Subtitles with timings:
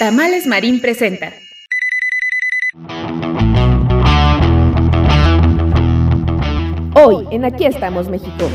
[0.00, 1.30] Tamales Marín presenta.
[6.94, 8.48] Hoy en Aquí estamos México.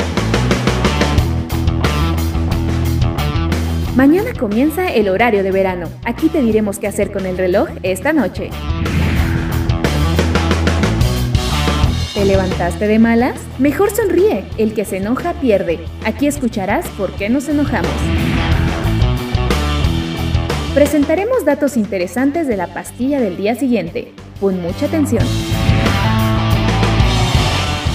[3.96, 5.88] Mañana comienza el horario de verano.
[6.04, 8.50] Aquí te diremos qué hacer con el reloj esta noche.
[12.16, 13.40] ¿Te levantaste de malas?
[13.60, 14.46] Mejor sonríe.
[14.58, 15.78] El que se enoja pierde.
[16.06, 17.92] Aquí escucharás por qué nos enojamos.
[20.76, 24.12] Presentaremos datos interesantes de la pastilla del día siguiente.
[24.42, 25.24] Pon mucha atención.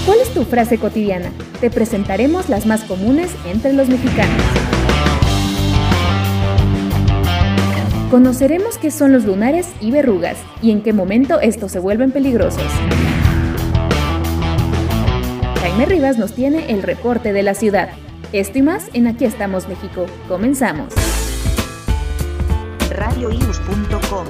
[0.03, 1.31] ¿Cuál es tu frase cotidiana?
[1.59, 4.41] Te presentaremos las más comunes entre los mexicanos.
[8.09, 12.65] Conoceremos qué son los lunares y verrugas y en qué momento estos se vuelven peligrosos.
[15.61, 17.89] Jaime Rivas nos tiene el reporte de la ciudad.
[18.33, 20.07] Esto y más en Aquí estamos México.
[20.27, 20.95] Comenzamos
[22.91, 24.25] radioius.com.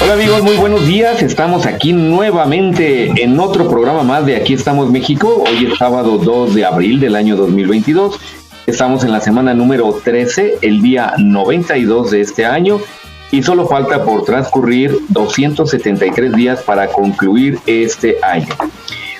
[0.00, 1.22] Hola amigos, muy buenos días.
[1.22, 5.44] Estamos aquí nuevamente en otro programa más de Aquí estamos México.
[5.46, 8.18] Hoy es sábado 2 de abril del año 2022.
[8.66, 12.80] Estamos en la semana número 13, el día 92 de este año
[13.30, 18.54] y solo falta por transcurrir 273 días para concluir este año.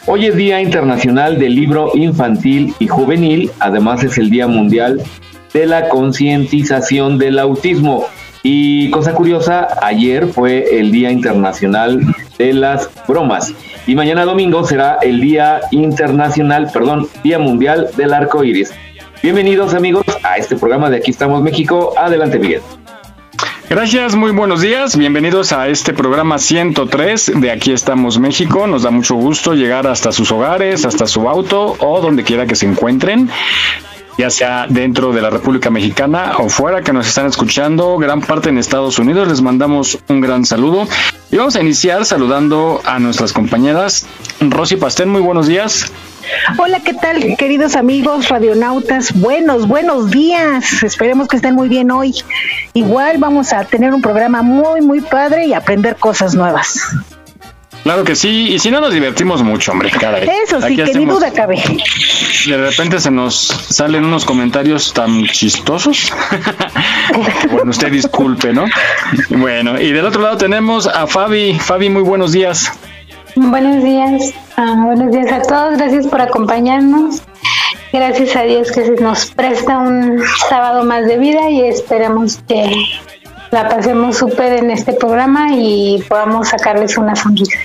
[0.07, 5.03] Hoy es Día Internacional del Libro Infantil y Juvenil, además es el Día Mundial
[5.53, 8.07] de la Concientización del Autismo.
[8.43, 12.01] Y cosa curiosa, ayer fue el Día Internacional
[12.39, 13.53] de las Bromas
[13.87, 18.73] y mañana domingo será el Día Internacional, perdón, Día Mundial del Arco Iris.
[19.23, 21.93] Bienvenidos amigos a este programa de Aquí estamos México.
[21.99, 22.63] Adelante Miguel.
[23.71, 24.97] Gracias, muy buenos días.
[24.97, 28.67] Bienvenidos a este programa 103 de Aquí estamos México.
[28.67, 32.57] Nos da mucho gusto llegar hasta sus hogares, hasta su auto o donde quiera que
[32.57, 33.31] se encuentren
[34.19, 38.49] ya sea dentro de la República Mexicana o fuera que nos están escuchando, gran parte
[38.49, 39.29] en Estados Unidos.
[39.29, 40.89] Les mandamos un gran saludo.
[41.31, 44.07] Y vamos a iniciar saludando a nuestras compañeras.
[44.41, 45.93] Rosy Pastel, muy buenos días.
[46.59, 49.13] Hola, ¿qué tal, queridos amigos radionautas?
[49.13, 50.83] Buenos, buenos días.
[50.83, 52.15] Esperemos que estén muy bien hoy.
[52.75, 56.81] Igual vamos a tener un programa muy, muy padre y aprender cosas nuevas.
[57.85, 60.29] Claro que sí, y si no nos divertimos mucho, hombre, caray.
[60.45, 61.63] Eso sí, que ni duda cabe.
[62.47, 66.13] De repente se nos salen unos comentarios tan chistosos.
[67.51, 68.67] bueno, usted disculpe, ¿no?
[69.31, 71.59] Bueno, y del otro lado tenemos a Fabi.
[71.59, 72.71] Fabi, muy buenos días.
[73.41, 77.23] Buenos días, ah, buenos días a todos, gracias por acompañarnos.
[77.93, 82.73] Gracias a Dios que se nos presta un sábado más de vida y esperamos que
[83.53, 87.59] la pasemos súper en este programa y podamos sacarles una sonrisa.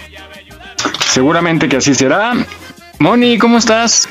[1.07, 2.33] Seguramente que así será.
[2.99, 4.07] Moni, ¿cómo estás?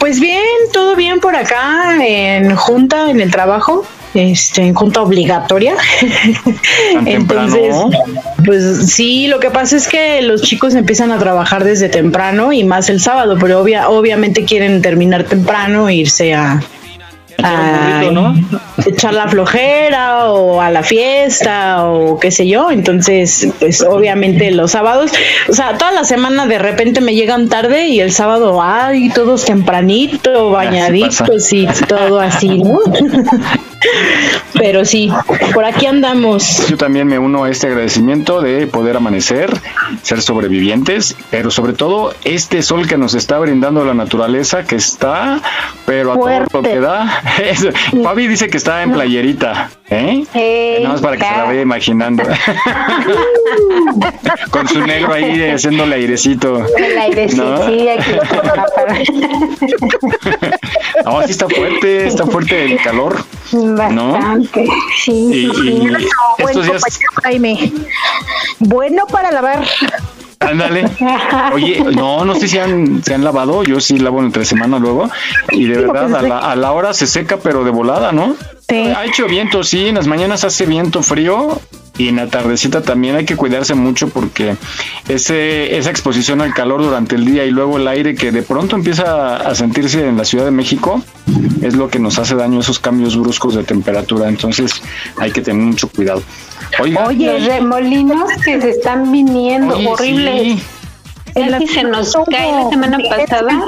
[0.00, 5.76] Pues bien, todo bien por acá en junta, en el trabajo este, en junta obligatoria.
[7.06, 7.74] Entonces,
[8.44, 12.64] pues sí, lo que pasa es que los chicos empiezan a trabajar desde temprano y
[12.64, 16.60] más el sábado, pero obvia, obviamente quieren terminar temprano e irse a,
[18.86, 22.70] echar la flojera o a la fiesta o qué sé yo.
[22.70, 25.10] Entonces, pues obviamente los sábados,
[25.48, 29.44] o sea, toda la semana de repente me llegan tarde y el sábado, ay, todos
[29.44, 32.80] tempranito, bañaditos y todo así, ¿no?
[34.54, 35.10] Pero sí,
[35.52, 36.66] por aquí andamos.
[36.68, 39.50] Yo también me uno a este agradecimiento de poder amanecer,
[40.02, 45.40] ser sobrevivientes, pero sobre todo este sol que nos está brindando la naturaleza que está,
[45.84, 47.22] pero a todo lo que da.
[48.02, 50.24] Fabi dice que está en playerita, ¿eh?
[50.82, 52.22] Nada más para que se la vaya imaginando.
[54.50, 56.64] Con su negro ahí haciendo el airecito.
[56.76, 58.12] El airecito, sí, aquí.
[61.04, 63.16] no, sí está fuerte, está fuerte el calor.
[63.52, 64.72] Bastante, ¿no?
[65.02, 65.50] sí.
[65.58, 65.92] Y,
[66.38, 66.82] estos días...
[67.22, 67.72] Jaime.
[68.58, 69.64] Bueno para lavar.
[70.40, 70.88] Ándale.
[71.52, 73.62] Oye, no, no sé si han, se han lavado.
[73.64, 75.10] Yo sí lavo entre semana luego.
[75.50, 78.36] Y de verdad, a la, a la, hora se seca, pero de volada, ¿no?
[78.68, 78.76] Sí.
[78.76, 79.86] Ha hecho viento, sí.
[79.86, 81.60] En las mañanas hace viento frío.
[81.98, 84.56] y en la tardecita también hay que cuidarse mucho porque
[85.08, 88.76] ese, esa exposición al calor durante el día y luego el aire que de pronto
[88.76, 91.02] empieza a sentirse en la Ciudad de México
[91.62, 94.28] es lo que nos hace daño esos cambios bruscos de temperatura.
[94.28, 94.82] Entonces
[95.18, 96.22] hay que tener mucho cuidado.
[96.80, 100.60] Oye, remolinos que se están viniendo horribles.
[101.34, 101.68] Sí.
[101.72, 103.62] se nos cae la semana pasada.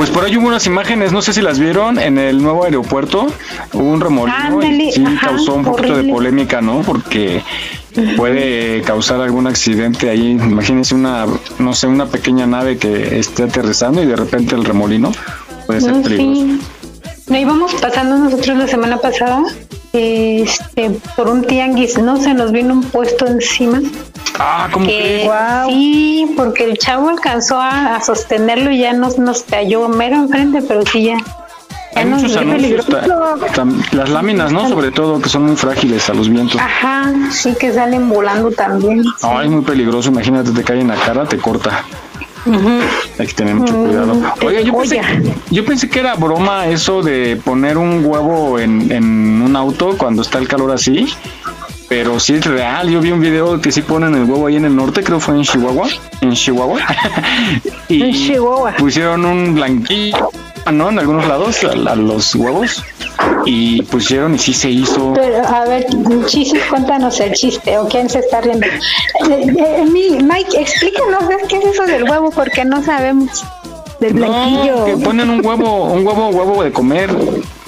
[0.00, 3.26] Pues por ahí hubo unas imágenes, no sé si las vieron, en el nuevo aeropuerto,
[3.74, 6.80] hubo un remolino y sí causó un poquito de polémica, ¿no?
[6.80, 7.42] Porque
[8.16, 10.30] puede causar algún accidente ahí.
[10.30, 11.26] Imagínense una,
[11.58, 15.12] no sé, una pequeña nave que esté aterrizando y de repente el remolino
[15.66, 16.46] puede ser peligroso.
[16.46, 16.60] Sí.
[17.26, 19.42] No íbamos pasando nosotros la semana pasada
[19.92, 22.16] este, por un tianguis, ¿no?
[22.16, 23.80] Se nos vino un puesto encima.
[24.38, 25.28] Ah, como que,
[25.68, 30.82] Sí, porque el chavo alcanzó a, sostenerlo y ya nos, nos cayó mero enfrente, pero
[30.86, 31.16] sí ya.
[31.96, 32.86] Hay muchos anuncios,
[33.92, 34.68] las láminas, ¿no?
[34.68, 36.60] Sobre todo, que son muy frágiles a los vientos.
[36.60, 39.02] Ajá, sí, que salen volando también.
[39.22, 41.84] Ah, es muy peligroso, imagínate, te cae en la cara, te corta.
[43.18, 44.20] Hay que tener mucho cuidado.
[44.44, 45.00] Oiga, yo pensé,
[45.50, 50.22] yo pensé, que era broma eso de poner un huevo en, en un auto cuando
[50.22, 51.06] está el calor así.
[51.90, 52.88] Pero sí es real.
[52.88, 55.34] Yo vi un video que sí ponen el huevo ahí en el norte, creo fue
[55.34, 55.88] en Chihuahua.
[56.20, 56.78] En Chihuahua.
[57.88, 58.76] y en Chihuahua.
[58.78, 60.30] pusieron un blanquillo,
[60.72, 60.90] ¿no?
[60.90, 62.84] En algunos lados a, los huevos.
[63.44, 65.14] Y pusieron y sí se hizo.
[65.14, 65.84] Pero, a ver,
[66.26, 68.68] chiste, cuéntanos el chiste o quién se está riendo.
[68.68, 73.44] Eh, eh, Mike, explícanos qué es eso del huevo porque no sabemos
[73.98, 74.84] del blanquillo.
[74.84, 77.10] que ponen un huevo, un huevo, huevo de comer,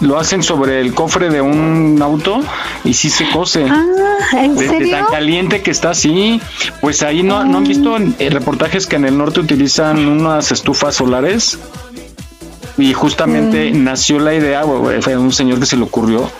[0.02, 2.42] lo hacen sobre el cofre de un auto
[2.84, 3.64] y sí se cose.
[3.68, 3.84] Ah,
[4.32, 6.40] ¿en Desde tan caliente que está así,
[6.80, 10.96] pues ahí no, no han visto eh, reportajes que en el norte utilizan unas estufas
[10.96, 11.58] solares
[12.76, 13.84] y justamente mm.
[13.84, 14.64] nació la idea,
[15.00, 16.30] fue un señor que se le ocurrió,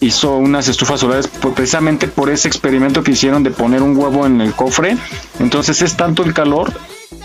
[0.00, 4.40] hizo unas estufas solares precisamente por ese experimento que hicieron de poner un huevo en
[4.40, 4.96] el cofre.
[5.40, 6.72] Entonces es tanto el calor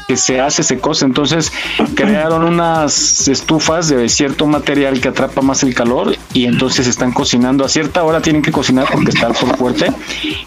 [0.07, 1.05] que se hace, se cose.
[1.05, 1.51] Entonces
[1.95, 7.65] crearon unas estufas de cierto material que atrapa más el calor y entonces están cocinando.
[7.65, 9.91] A cierta hora tienen que cocinar porque está el sol fuerte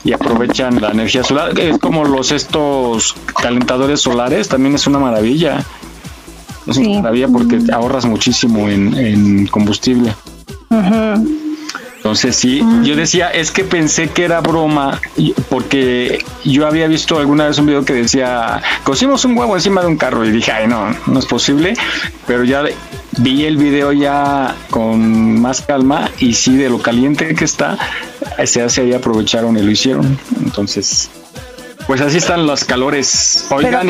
[0.04, 1.58] y aprovechan la energía solar.
[1.58, 5.64] Es como los estos calentadores solares, también es una maravilla.
[6.66, 10.14] Es una maravilla porque te ahorras muchísimo en, combustible.
[12.06, 15.00] Entonces sí, yo decía, es que pensé que era broma,
[15.48, 19.88] porque yo había visto alguna vez un video que decía, cocimos un huevo encima de
[19.88, 21.74] un carro y dije, ay no, no es posible,
[22.24, 22.62] pero ya
[23.18, 27.76] vi el video ya con más calma y sí, de lo caliente que está,
[28.44, 30.16] se hace ahí aprovecharon y lo hicieron.
[30.44, 31.10] Entonces,
[31.86, 33.46] pues así están los calores.
[33.50, 33.88] Oigan,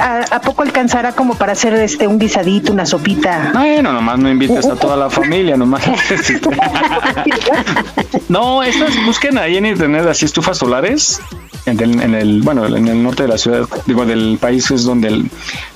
[0.00, 3.52] ¿a, poco, alcanzará como para hacer este un guisadito, una sopita?
[3.54, 5.82] Bueno, nomás no invites a toda la familia, nomás.
[8.28, 11.20] no, estas busquen ahí en internet así estufas solares.
[11.66, 15.24] En el, bueno, en el norte de la ciudad, digo, del país es donde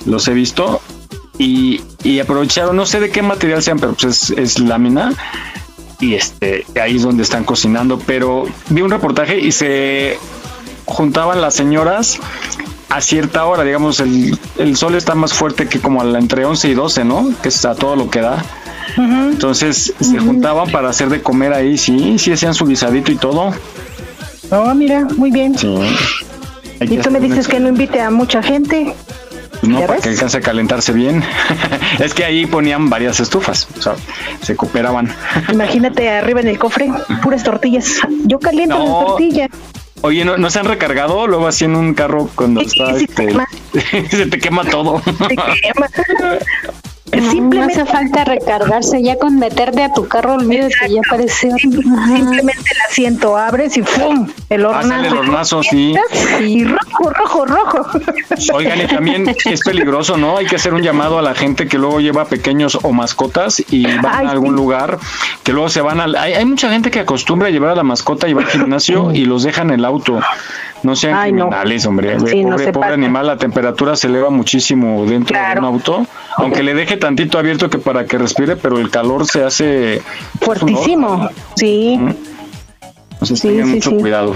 [0.05, 0.81] los he visto.
[1.37, 1.79] Y,
[2.19, 5.13] aprovecharon, no sé de qué material sean, pero pues es, es lámina
[5.99, 10.17] y este ahí es donde están cocinando pero vi un reportaje y se
[10.85, 12.19] juntaban las señoras
[12.89, 16.73] a cierta hora, digamos, el, el sol está más fuerte que como entre 11 y
[16.75, 17.31] 12, ¿no?
[17.41, 18.43] Que es a todo lo que da.
[18.97, 23.53] Entonces se juntaban para hacer de comer ahí, sí, sí hacían su guisadito y todo.
[24.51, 25.55] Oh, mira, muy bien.
[26.79, 28.93] Y tú me dices que no invite a mucha gente.
[29.59, 31.23] Pues no, para que alcance a calentarse bien.
[31.99, 33.95] es que ahí ponían varias estufas, o sea,
[34.41, 35.09] se cooperaban.
[35.51, 36.91] Imagínate arriba en el cofre,
[37.23, 37.99] puras tortillas.
[38.25, 39.49] Yo caliento las tortillas.
[40.05, 43.33] Oye, ¿no, ¿no, se han recargado luego así en un carro cuando está este,
[44.09, 45.01] se te quema todo?
[45.01, 45.87] Se quema.
[47.21, 51.55] Simplemente hace falta recargarse, ya con meterte a tu carro, olvídate, ya apareció.
[51.57, 54.27] Simplemente el asiento abres y ¡pum!
[54.49, 55.05] El hornazo.
[55.05, 55.95] el hornazo, sí.
[56.41, 57.99] Y rojo, rojo, rojo.
[58.53, 60.37] Oigan, y también es peligroso, ¿no?
[60.37, 63.85] Hay que hacer un llamado a la gente que luego lleva pequeños o mascotas y
[63.97, 64.99] van a algún lugar,
[65.43, 66.15] que luego se van al...
[66.15, 69.11] Hay, hay mucha gente que acostumbra a llevar a la mascota y va al gimnasio
[69.13, 70.19] y los deja en el auto.
[70.83, 72.17] No sean criminales, hombre.
[72.71, 76.05] pobre, animal, la temperatura se eleva muchísimo dentro de un auto.
[76.35, 80.01] Aunque le deje tantito abierto que para que respire, pero el calor se hace...
[80.41, 81.99] Fuertísimo, sí.
[83.13, 84.35] Entonces tengan mucho cuidado.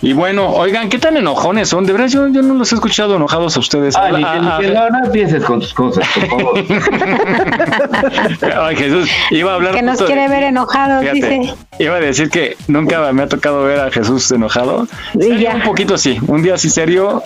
[0.00, 1.84] Y bueno, oigan, ¿qué tan enojones son?
[1.84, 3.96] De verdad, yo, yo no los he escuchado enojados a ustedes.
[3.96, 6.58] Ah, ah, no, no empieces con tus cosas, por favor.
[8.62, 9.74] Ay, Jesús, iba a hablar.
[9.74, 11.52] Que nos quiere ver enojados, dice.
[11.80, 14.86] Iba a decir que nunca me ha tocado ver a Jesús enojado.
[15.18, 15.56] Sí, ya.
[15.56, 17.22] Un poquito así, un día así serio,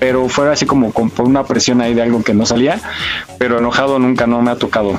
[0.00, 2.80] pero fuera así como con, por una presión ahí de algo que no salía,
[3.38, 4.98] pero enojado nunca no me ha tocado.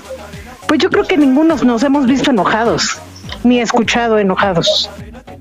[0.68, 3.00] Pues yo creo que ninguno nos hemos visto enojados,
[3.44, 4.92] ni escuchado enojados.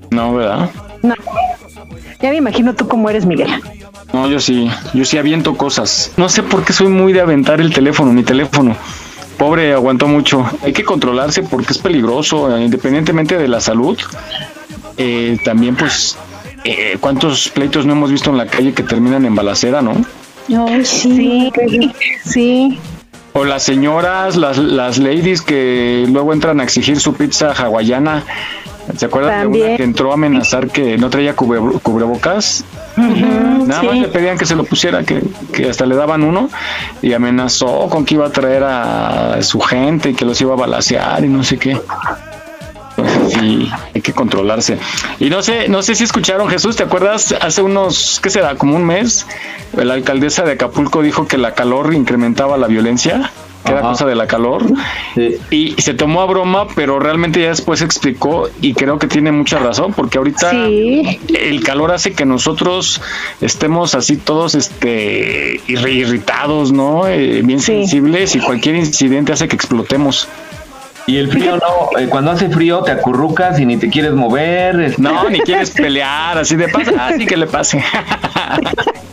[0.09, 0.69] No, ¿verdad?
[1.05, 1.15] No.
[2.21, 3.49] Ya me imagino tú cómo eres, Miguel.
[4.13, 6.11] No, yo sí, yo sí aviento cosas.
[6.17, 8.75] No sé por qué soy muy de aventar el teléfono, mi teléfono.
[9.37, 10.49] Pobre, aguantó mucho.
[10.63, 13.99] Hay que controlarse porque es peligroso, eh, independientemente de la salud.
[14.97, 16.17] Eh, también, pues,
[16.63, 19.93] eh, ¿cuántos pleitos no hemos visto en la calle que terminan en balacera, no?
[20.83, 21.51] sí,
[22.23, 22.79] sí.
[23.33, 28.23] O las señoras, las, las ladies que luego entran a exigir su pizza hawaiana.
[28.97, 32.63] ¿Se acuerdan de una que entró a amenazar que no traía cubrebocas?
[32.95, 36.49] Nada más le pedían que se lo pusiera, que, que, hasta le daban uno
[37.01, 40.57] y amenazó con que iba a traer a su gente y que los iba a
[40.57, 41.77] balasear y no sé qué.
[42.97, 44.77] Entonces sí, hay que controlarse.
[45.19, 47.35] Y no sé, no sé si escucharon, Jesús, ¿te acuerdas?
[47.41, 48.55] Hace unos, ¿qué será?
[48.55, 49.25] Como un mes,
[49.73, 53.31] la alcaldesa de Acapulco dijo que la calor incrementaba la violencia
[53.65, 54.63] que era cosa de la calor.
[55.49, 59.59] Y se tomó a broma, pero realmente ya después explicó y creo que tiene mucha
[59.59, 63.01] razón, porque ahorita el calor hace que nosotros
[63.41, 67.07] estemos así todos este irritados, ¿no?
[67.07, 70.27] Eh, bien sensibles y cualquier incidente hace que explotemos.
[71.07, 74.79] Y el frío no, eh, cuando hace frío te acurrucas y ni te quieres mover.
[74.79, 75.01] Este.
[75.01, 77.83] No, ni quieres pelear, así de pasa, así que le pase.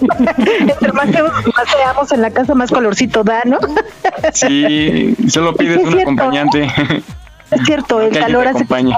[0.00, 3.58] Entre más, seamos en la casa, más colorcito da, ¿no?
[4.32, 6.68] sí, solo pides un acompañante.
[7.50, 8.94] Es cierto, el calor hace que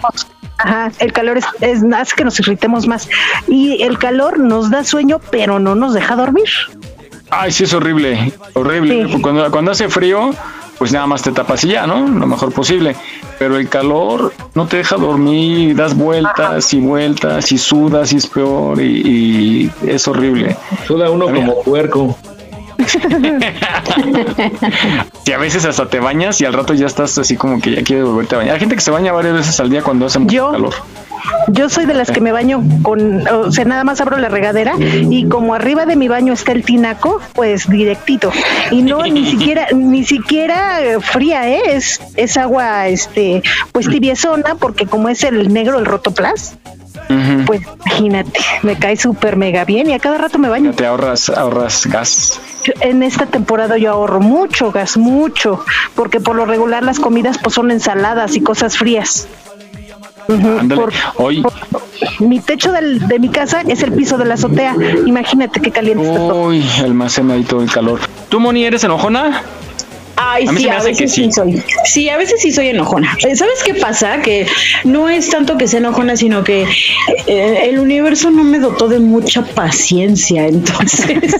[0.59, 3.09] Ajá, el calor es, es, hace que nos irritemos más.
[3.49, 6.49] Y el calor nos da sueño, pero no nos deja dormir.
[7.31, 9.21] Ay, sí, es horrible, horrible.
[9.21, 10.31] Cuando, cuando hace frío,
[10.79, 12.07] pues nada más te tapas y ya, ¿no?
[12.07, 12.95] Lo mejor posible.
[13.39, 18.27] Pero el calor no te deja dormir, das vueltas y vueltas y sudas y es
[18.27, 20.57] peor y, es horrible.
[20.87, 22.17] Suda uno como puerco.
[25.25, 27.83] y a veces hasta te bañas y al rato ya estás así como que ya
[27.83, 28.55] quieres volverte a bañar.
[28.55, 30.75] Hay gente que se baña varias veces al día cuando hace mucho calor.
[31.49, 34.75] Yo soy de las que me baño con, o sea, nada más abro la regadera
[34.79, 38.33] y como arriba de mi baño está el tinaco, pues directito.
[38.71, 41.63] Y no ni siquiera ni siquiera fría, ¿eh?
[41.67, 46.57] es es agua este pues tibiezona porque como es el negro el rotoplas.
[47.47, 50.73] Pues imagínate, me cae súper mega bien y a cada rato me baño.
[50.73, 52.41] Te ahorras, ahorras gas.
[52.81, 55.63] En esta temporada yo ahorro mucho gas, mucho,
[55.95, 59.29] porque por lo regular las comidas pues son ensaladas y cosas frías
[61.17, 61.43] hoy
[62.21, 64.75] mi techo de mi casa es el piso de la azotea.
[65.07, 66.47] Imagínate qué caliente está todo.
[66.49, 68.01] Uy, almacena ahí todo el calor.
[68.29, 69.43] ¿Tú, Moni, eres enojona?
[70.17, 71.33] Ay, sí, a veces sí.
[71.33, 71.63] soy.
[71.85, 73.17] Sí, a veces sí soy enojona.
[73.27, 74.23] Eh, ¿Sabes qué pasa?
[74.23, 74.47] Que
[74.85, 76.67] no es tanto que sea enojona, sino que
[77.27, 80.47] eh, el universo no me dotó de mucha paciencia.
[80.49, 81.19] Entonces,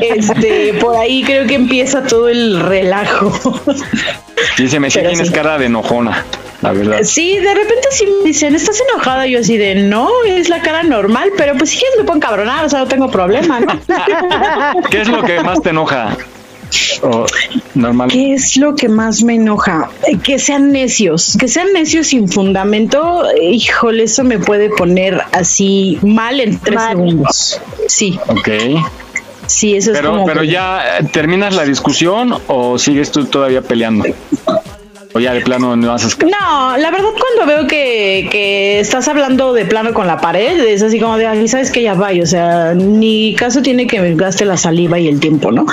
[0.00, 3.32] este, por ahí creo que empieza todo el relajo.
[4.56, 6.24] Se me dice tienes cara de enojona
[6.62, 7.00] la verdad.
[7.04, 9.26] Sí, de repente sí me dicen, ¿estás enojada?
[9.26, 12.64] Yo así de, no, es la cara normal, pero pues si quieres me puedo encabronar,
[12.64, 13.80] o sea, no tengo problema, ¿no?
[14.90, 16.16] ¿Qué es lo que más te enoja?
[17.74, 18.10] normal.
[18.10, 19.90] ¿Qué es lo que más me enoja?
[20.06, 23.24] Eh, que sean necios, que sean necios sin fundamento.
[23.40, 27.60] Híjole, eso me puede poner así mal en tres segundos.
[27.88, 28.18] Sí.
[28.28, 28.48] Ok.
[29.46, 30.24] Sí, eso es como.
[30.26, 34.04] Pero ya eh, terminas la discusión o sigues tú todavía peleando.
[35.12, 39.52] ¿O ya de plano no haces No, la verdad cuando veo que, que, estás hablando
[39.52, 42.26] de plano con la pared, es así como de, ay, sabes que ya va, o
[42.26, 45.66] sea, ni caso tiene que me gaste la saliva y el tiempo, ¿no?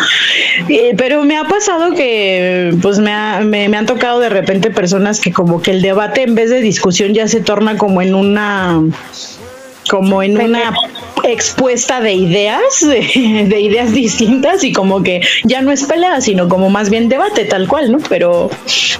[0.69, 3.11] Eh, pero me ha pasado que, pues me,
[3.43, 6.61] me, me han tocado de repente personas que como que el debate en vez de
[6.61, 8.81] discusión ya se torna como en una
[9.89, 10.73] como en una
[11.31, 16.69] expuesta de ideas, de, ideas distintas y como que ya no es pelea, sino como
[16.69, 17.99] más bien debate tal cual, ¿no?
[18.09, 18.49] Pero,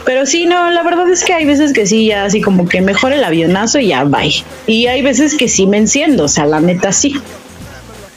[0.05, 2.81] pero sí, no, la verdad es que hay veces que sí, ya así como que
[2.81, 4.43] mejor el avionazo y ya, bye.
[4.65, 7.15] Y hay veces que sí me enciendo, o sea, la neta sí.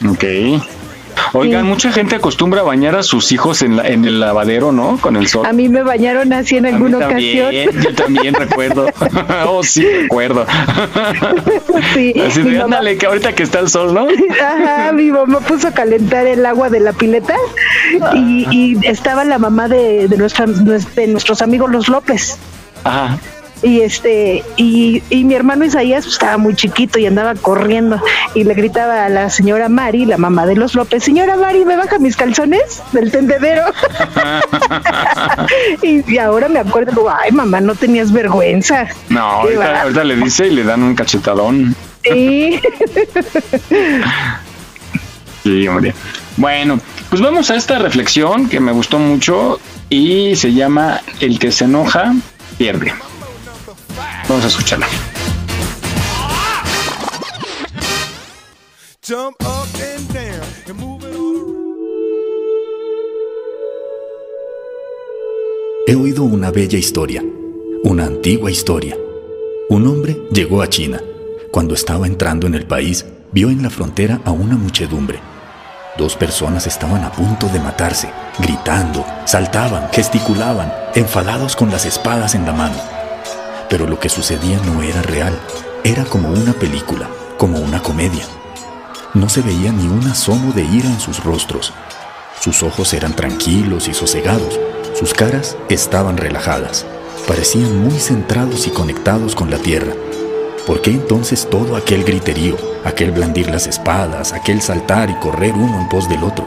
[0.09, 0.25] Ok.
[1.33, 4.99] Oigan, mucha gente acostumbra a bañar a sus hijos en, en el lavadero, ¿no?
[5.01, 5.47] Con el sol.
[5.47, 7.53] A mí me bañaron así en alguna ocasión.
[7.53, 8.87] Yo también recuerdo.
[9.47, 10.47] oh, sí, recuerdo.
[11.95, 12.15] sí.
[12.21, 14.09] Así de, ándale, que ahorita que está el sol, ¿no?
[14.43, 17.35] Ajá, mi mamá puso a calentar el agua de la pileta
[18.15, 22.37] y, y estaba la mamá de, de, nuestra, de nuestros amigos los López.
[22.85, 23.19] Ajá
[23.63, 28.01] y este y, y mi hermano Isaías pues, estaba muy chiquito y andaba corriendo
[28.35, 31.77] y le gritaba a la señora Mari, la mamá de los López, señora Mari, ¿me
[31.77, 33.65] baja mis calzones del tendedero?
[35.83, 38.89] y, ahora me acuerdo, ay mamá, no tenías vergüenza.
[39.09, 41.75] No, ahorita, ahorita le dice y le dan un cachetadón.
[42.03, 42.61] Sí.
[45.43, 45.95] sí, hombre.
[46.37, 51.53] Bueno, pues vamos a esta reflexión que me gustó mucho y se llama El que
[51.53, 52.15] se enoja
[52.57, 52.95] pierde.
[54.29, 54.87] Vamos a escucharla.
[65.87, 67.25] He oído una bella historia,
[67.83, 68.97] una antigua historia.
[69.69, 71.01] Un hombre llegó a China.
[71.51, 75.19] Cuando estaba entrando en el país, vio en la frontera a una muchedumbre.
[75.99, 82.47] Dos personas estaban a punto de matarse, gritando, saltaban, gesticulaban, enfadados con las espadas en
[82.47, 83.00] la mano.
[83.71, 85.33] Pero lo que sucedía no era real,
[85.85, 87.09] era como una película,
[87.39, 88.25] como una comedia.
[89.15, 91.73] No se veía ni un asomo de ira en sus rostros.
[92.41, 94.59] Sus ojos eran tranquilos y sosegados,
[94.99, 96.85] sus caras estaban relajadas,
[97.27, 99.93] parecían muy centrados y conectados con la tierra.
[100.67, 105.81] ¿Por qué entonces todo aquel griterío, aquel blandir las espadas, aquel saltar y correr uno
[105.81, 106.47] en pos del otro?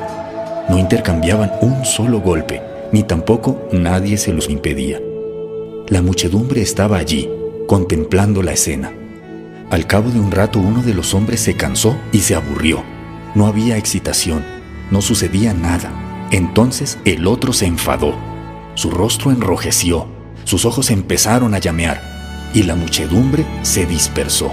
[0.70, 2.62] No intercambiaban un solo golpe,
[2.92, 5.00] ni tampoco nadie se los impedía.
[5.94, 7.30] La muchedumbre estaba allí,
[7.68, 8.92] contemplando la escena.
[9.70, 12.84] Al cabo de un rato uno de los hombres se cansó y se aburrió.
[13.36, 14.44] No había excitación,
[14.90, 15.92] no sucedía nada.
[16.32, 18.16] Entonces el otro se enfadó
[18.74, 20.08] su rostro enrojeció,
[20.46, 22.02] sus ojos empezaron a llamear
[22.56, 24.52] y la muchedumbre se dispersó.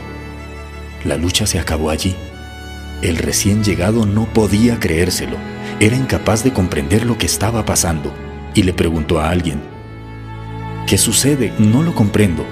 [1.07, 2.15] La lucha se acabó allí.
[3.01, 5.39] El recién llegado no podía creérselo,
[5.81, 8.13] era incapaz de comprender lo que estaba pasando
[8.53, 9.80] y le preguntó a alguien,
[10.91, 11.53] ¿qué sucede?
[11.57, 12.45] No lo comprendo.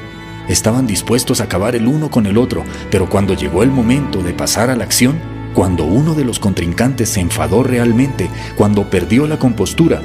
[0.49, 4.33] Estaban dispuestos a acabar el uno con el otro, pero cuando llegó el momento de
[4.33, 5.19] pasar a la acción,
[5.55, 10.01] cuando uno de los contrincantes se enfadó realmente, cuando perdió la compostura,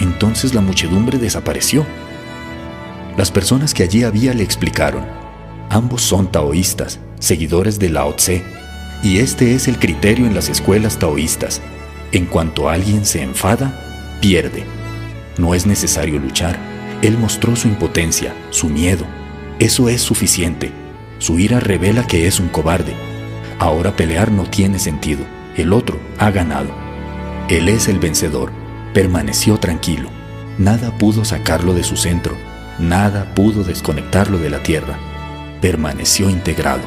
[0.00, 1.86] entonces la muchedumbre desapareció.
[3.16, 5.04] Las personas que allí había le explicaron,
[5.70, 8.42] ambos son taoístas, seguidores de Lao Tse,
[9.04, 11.60] y este es el criterio en las escuelas taoístas.
[12.10, 14.64] En cuanto alguien se enfada, pierde.
[15.38, 16.75] No es necesario luchar.
[17.02, 19.04] Él mostró su impotencia, su miedo.
[19.58, 20.72] Eso es suficiente.
[21.18, 22.94] Su ira revela que es un cobarde.
[23.58, 25.24] Ahora pelear no tiene sentido.
[25.56, 26.70] El otro ha ganado.
[27.48, 28.52] Él es el vencedor
[28.96, 30.08] permaneció tranquilo.
[30.56, 32.34] Nada pudo sacarlo de su centro,
[32.78, 34.96] nada pudo desconectarlo de la tierra.
[35.60, 36.80] Permaneció integrado.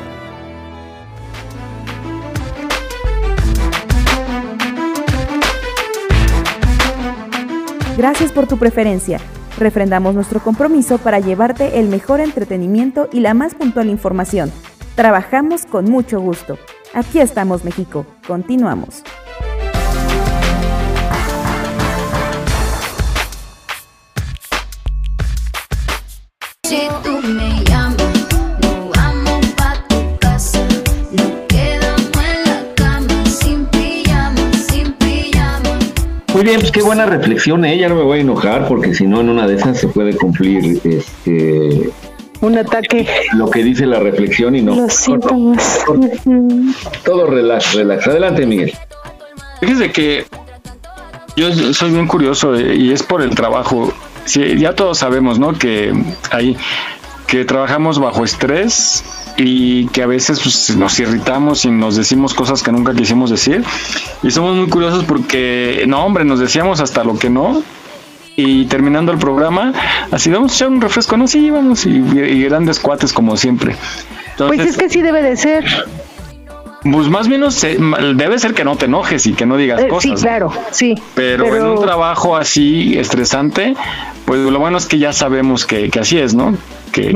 [7.95, 9.19] Gracias por tu preferencia.
[9.59, 14.51] Refrendamos nuestro compromiso para llevarte el mejor entretenimiento y la más puntual información.
[14.95, 16.57] Trabajamos con mucho gusto.
[16.93, 18.05] Aquí estamos, México.
[18.25, 19.03] Continuamos.
[36.39, 37.77] Muy bien, pues qué buena reflexión, ¿eh?
[37.77, 40.15] Ya no me voy a enojar porque si no en una de esas se puede
[40.15, 41.91] cumplir este
[42.39, 43.05] un ataque.
[43.33, 44.73] Lo que dice la reflexión y no.
[44.73, 45.83] Los síntomas.
[47.03, 48.07] Todo relax, relax.
[48.07, 48.73] Adelante, Miguel.
[49.59, 50.25] Fíjese que
[51.35, 53.91] yo soy bien curioso eh, y es por el trabajo.
[54.23, 55.59] Sí, ya todos sabemos, ¿no?
[55.59, 55.91] Que
[56.31, 56.55] hay
[57.27, 59.03] que trabajamos bajo estrés
[59.41, 63.63] y que a veces pues, nos irritamos y nos decimos cosas que nunca quisimos decir.
[64.21, 67.63] Y somos muy curiosos porque, no, hombre, nos decíamos hasta lo que no.
[68.35, 69.73] Y terminando el programa,
[70.11, 73.75] así vamos a echar un refresco, no, sí, vamos, y, grandes cuates como siempre.
[74.37, 75.65] pues es que sí debe de ser.
[76.81, 77.41] Pues más bien
[78.15, 80.19] debe ser que no te enojes y que no digas eh, cosas.
[80.19, 80.95] Sí, claro, sí.
[81.15, 83.75] Pero, en un trabajo así estresante,
[84.25, 86.57] pues lo bueno es que ya sabemos que, que así es, ¿no?
[86.89, 87.11] Que,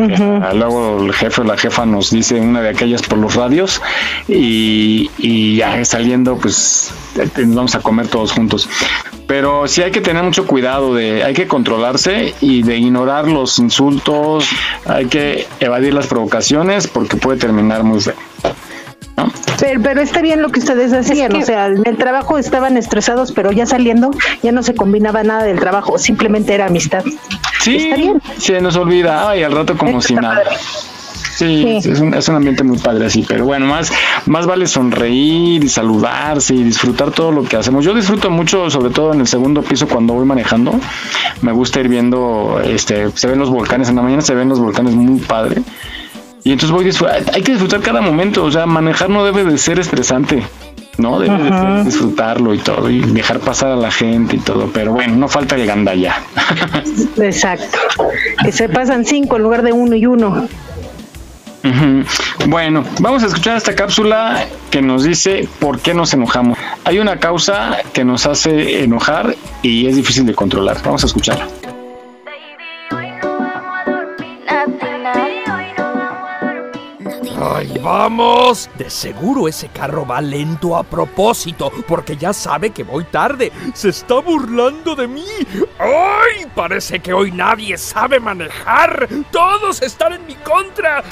[0.54, 3.82] luego el jefe o la jefa nos dice una de aquellas por los radios
[4.28, 6.92] y, y ya saliendo pues
[7.38, 8.70] nos vamos a comer todos juntos.
[9.28, 13.58] Pero sí hay que tener mucho cuidado, de, hay que controlarse y de ignorar los
[13.60, 14.50] insultos,
[14.86, 18.16] hay que evadir las provocaciones porque puede terminar muy feo.
[19.60, 23.32] Pero, pero, está bien lo que ustedes hacían, o sea, en el trabajo estaban estresados,
[23.32, 27.04] pero ya saliendo ya no se combinaba nada del trabajo, simplemente era amistad.
[27.64, 27.92] Sí,
[28.38, 30.44] se nos olvida, ay, al rato como si nada.
[31.36, 33.92] Sí, Es, un, es, un, ambiente muy padre así, pero bueno, más,
[34.28, 37.84] más vale sonreír y saludarse y disfrutar todo lo que hacemos.
[37.84, 40.80] Yo disfruto mucho, sobre todo en el segundo piso cuando voy manejando.
[41.42, 44.60] Me gusta ir viendo, este, se ven los volcanes, en la mañana se ven los
[44.60, 45.64] volcanes muy padre
[46.44, 46.90] y entonces voy
[47.34, 50.44] hay que disfrutar cada momento, o sea, manejar no debe de ser estresante,
[50.98, 51.20] ¿no?
[51.20, 55.16] Debe de disfrutarlo y todo, y dejar pasar a la gente y todo, pero bueno,
[55.16, 56.24] no falta el ya
[57.18, 57.78] Exacto,
[58.44, 60.48] que se pasan cinco en lugar de uno y uno.
[62.48, 66.58] Bueno, vamos a escuchar esta cápsula que nos dice por qué nos enojamos.
[66.84, 70.78] Hay una causa que nos hace enojar y es difícil de controlar.
[70.84, 71.48] Vamos a escucharla.
[77.46, 78.70] ¡Ay, vamos!
[78.78, 83.52] De seguro ese carro va lento a propósito, porque ya sabe que voy tarde.
[83.74, 85.26] Se está burlando de mí.
[85.78, 86.46] ¡Ay!
[86.56, 89.10] Parece que hoy nadie sabe manejar.
[89.30, 91.04] Todos están en mi contra.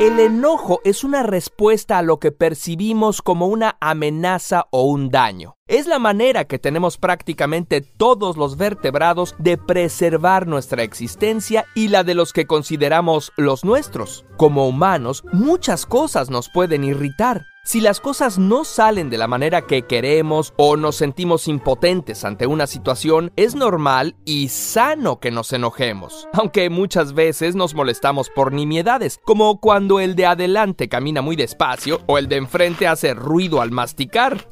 [0.00, 5.56] El enojo es una respuesta a lo que percibimos como una amenaza o un daño.
[5.66, 12.02] Es la manera que tenemos prácticamente todos los vertebrados de preservar nuestra existencia y la
[12.02, 14.24] de los que consideramos los nuestros.
[14.36, 17.42] Como humanos, muchas cosas nos pueden irritar.
[17.70, 22.48] Si las cosas no salen de la manera que queremos o nos sentimos impotentes ante
[22.48, 26.26] una situación, es normal y sano que nos enojemos.
[26.32, 32.00] Aunque muchas veces nos molestamos por nimiedades, como cuando el de adelante camina muy despacio
[32.06, 34.48] o el de enfrente hace ruido al masticar.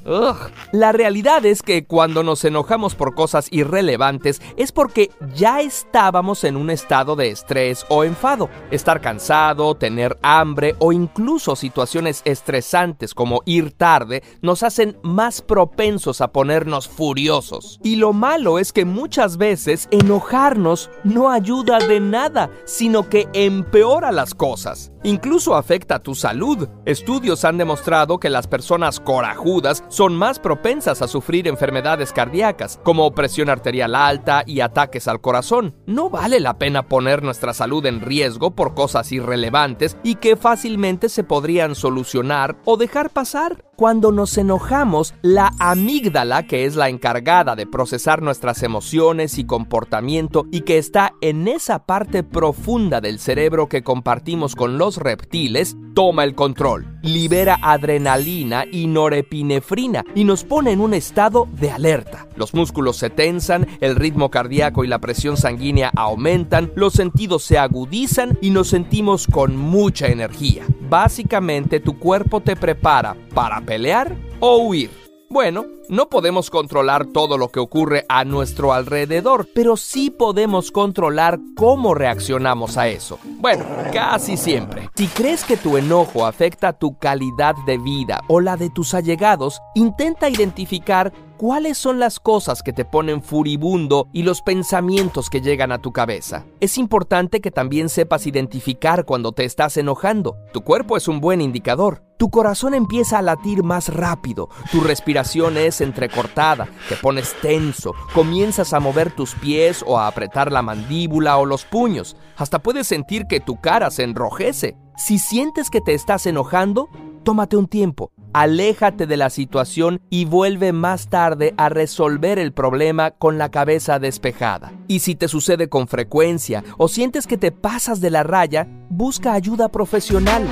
[0.71, 6.57] La realidad es que cuando nos enojamos por cosas irrelevantes es porque ya estábamos en
[6.57, 8.49] un estado de estrés o enfado.
[8.71, 16.21] Estar cansado, tener hambre o incluso situaciones estresantes como ir tarde nos hacen más propensos
[16.21, 17.81] a ponernos furiosos.
[17.83, 24.13] Y lo malo es que muchas veces enojarnos no ayuda de nada, sino que empeora
[24.13, 24.93] las cosas.
[25.03, 26.69] Incluso afecta tu salud.
[26.85, 33.13] Estudios han demostrado que las personas corajudas son más propensas a sufrir enfermedades cardíacas, como
[33.13, 35.77] presión arterial alta y ataques al corazón.
[35.87, 41.09] No vale la pena poner nuestra salud en riesgo por cosas irrelevantes y que fácilmente
[41.09, 43.68] se podrían solucionar o dejar pasar.
[43.79, 50.47] Cuando nos enojamos, la amígdala, que es la encargada de procesar nuestras emociones y comportamiento
[50.51, 56.25] y que está en esa parte profunda del cerebro que compartimos con los reptiles, toma
[56.25, 62.27] el control, libera adrenalina y norepinefrina y nos pone en un estado de alerta.
[62.35, 67.59] Los músculos se tensan, el ritmo cardíaco y la presión sanguínea aumentan, los sentidos se
[67.59, 70.65] agudizan y nos sentimos con mucha energía.
[70.89, 74.91] Básicamente tu cuerpo te prepara para pelear o huir.
[75.31, 81.39] Bueno, no podemos controlar todo lo que ocurre a nuestro alrededor, pero sí podemos controlar
[81.55, 83.21] cómo reaccionamos a eso.
[83.37, 84.91] Bueno, casi siempre.
[84.97, 89.61] Si crees que tu enojo afecta tu calidad de vida o la de tus allegados,
[89.77, 95.73] intenta identificar cuáles son las cosas que te ponen furibundo y los pensamientos que llegan
[95.73, 96.45] a tu cabeza.
[96.61, 100.37] Es importante que también sepas identificar cuando te estás enojando.
[100.53, 102.03] Tu cuerpo es un buen indicador.
[102.19, 108.73] Tu corazón empieza a latir más rápido, tu respiración es entrecortada, te pones tenso, comienzas
[108.73, 113.29] a mover tus pies o a apretar la mandíbula o los puños, hasta puedes sentir
[113.29, 114.77] que tu cara se enrojece.
[114.97, 116.89] Si sientes que te estás enojando,
[117.23, 123.11] tómate un tiempo, aléjate de la situación y vuelve más tarde a resolver el problema
[123.11, 124.73] con la cabeza despejada.
[124.87, 129.33] Y si te sucede con frecuencia o sientes que te pasas de la raya, busca
[129.33, 130.47] ayuda profesional.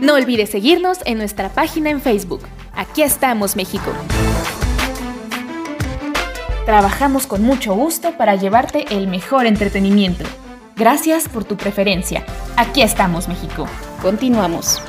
[0.00, 2.40] No olvides seguirnos en nuestra página en Facebook.
[2.72, 3.92] Aquí estamos, México.
[6.64, 10.24] Trabajamos con mucho gusto para llevarte el mejor entretenimiento.
[10.76, 12.24] Gracias por tu preferencia.
[12.56, 13.66] Aquí estamos, México.
[14.02, 14.82] Continuamos.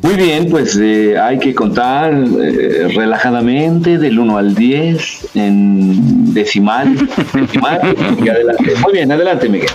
[0.00, 6.96] Muy bien, pues eh, hay que contar eh, relajadamente del 1 al 10 en decimal.
[7.34, 7.94] decimal
[8.24, 8.72] y adelante.
[8.82, 9.70] Muy bien, adelante, Miguel.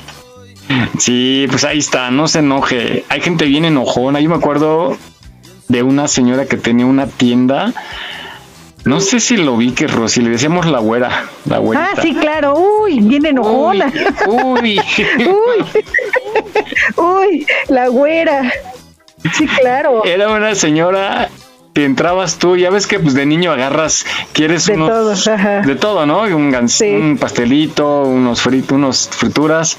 [0.97, 3.05] Sí, pues ahí está, no se enoje.
[3.10, 4.19] Hay gente bien enojona.
[4.19, 4.97] Yo me acuerdo
[5.67, 7.73] de una señora que tenía una tienda.
[8.86, 11.89] No sé si lo vi que Rosy, le decíamos la güera, la güera.
[11.91, 12.58] Ah, sí, claro.
[12.58, 13.91] Uy, bien enojona.
[14.27, 14.79] Uy.
[15.19, 15.84] Uy.
[16.95, 18.51] Uy, la güera.
[19.34, 20.05] Sí, claro.
[20.05, 21.29] Era una señora
[21.73, 24.89] que entrabas tú, ya ves que pues de niño agarras, quieres De unos,
[25.23, 25.62] todo, ajá.
[25.62, 26.21] de todo, ¿no?
[26.23, 26.86] Un, gan- Sí.
[26.89, 29.77] un pastelito, unos fritos, unos frituras,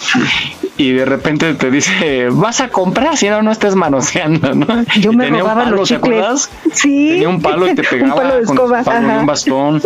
[0.77, 4.67] y de repente te dice, vas a comprar, si no, no estés manoseando, ¿no?
[5.01, 6.51] Yo Y me tenía un robaba palo, los ¿te acuerdas?
[6.73, 7.09] Sí.
[7.11, 8.79] Tenía un palo y te pegaba un palo de con escoba.
[8.81, 9.19] ajá.
[9.21, 9.83] un bastón.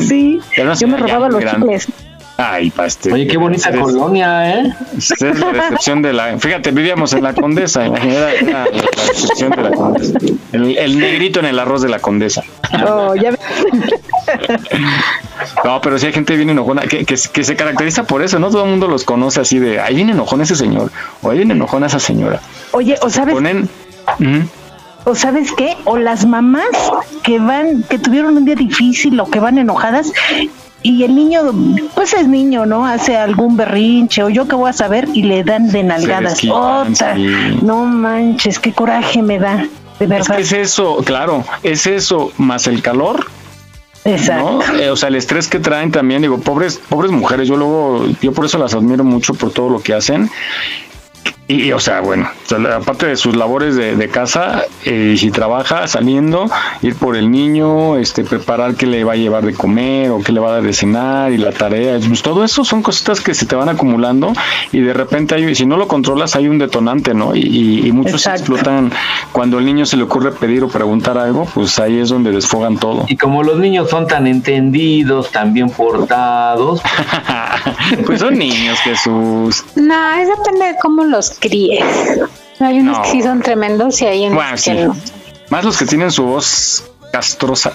[0.00, 0.40] Sí.
[0.78, 1.88] Yo me robaba los chicles.
[2.36, 3.12] Ay, pastel.
[3.12, 4.74] Oye, qué bonita colonia, ¿eh?
[4.98, 6.36] Esta es la recepción de la.
[6.38, 7.86] Fíjate, vivíamos en la condesa.
[7.86, 8.66] Imagínate era la
[9.08, 10.18] recepción de la condesa.
[10.52, 12.42] El, el negrito en el arroz de la condesa.
[12.88, 13.40] Oh, ya ves.
[15.64, 18.40] No, pero sí hay gente bien enojona que, que, que se caracteriza por eso.
[18.40, 20.90] No todo el mundo los conoce así de ahí viene enojón ese señor
[21.22, 22.40] o ahí viene enojona esa señora.
[22.72, 23.68] Oye, o sabes, Ponen.
[25.04, 26.64] O sabes qué, o las mamás
[27.22, 30.10] que van, que tuvieron un día difícil o que van enojadas
[30.84, 31.40] y el niño,
[31.94, 32.86] pues es niño, ¿no?
[32.86, 36.44] Hace algún berrinche o yo qué voy a saber y le dan de nalgadas.
[36.44, 37.16] Otra.
[37.62, 39.66] No manches, qué coraje me da.
[39.98, 40.38] De verdad.
[40.38, 43.26] Es, eso, claro, es eso más el calor.
[44.04, 44.60] Exacto.
[44.78, 48.32] Eh, o sea, el estrés que traen también, digo, pobres, pobres mujeres, yo luego, yo
[48.32, 50.30] por eso las admiro mucho por todo lo que hacen
[51.46, 52.26] y, o sea, bueno,
[52.74, 58.24] aparte de sus labores de, casa, eh, si trabaja saliendo, ir por el niño, este,
[58.24, 60.72] preparar qué le va a llevar de comer o qué le va a dar de
[60.72, 64.32] cenar y la tarea, pues todo eso son cositas que se te van acumulando
[64.72, 67.34] y de repente hay, si no lo controlas hay un detonante, ¿no?
[67.34, 68.90] Y, muchos explotan
[69.30, 72.76] cuando el niño se le ocurre pedir o preguntar algo, pues ahí es donde desfogan
[72.76, 73.04] todo.
[73.06, 76.82] Y como los niños son tan entendidos, tan bien portados.
[78.06, 79.64] pues son niños, Jesús.
[79.76, 81.84] No, es depende de cómo los críes.
[82.60, 84.96] Hay unos que sí son tremendos y hay unos que no.
[85.50, 87.72] Más los que tienen su voz castrosa.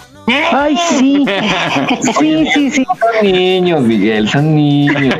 [0.51, 1.25] Ay, sí.
[2.19, 2.85] sí, sí, sí.
[2.85, 5.15] Son niños, Miguel, son niños.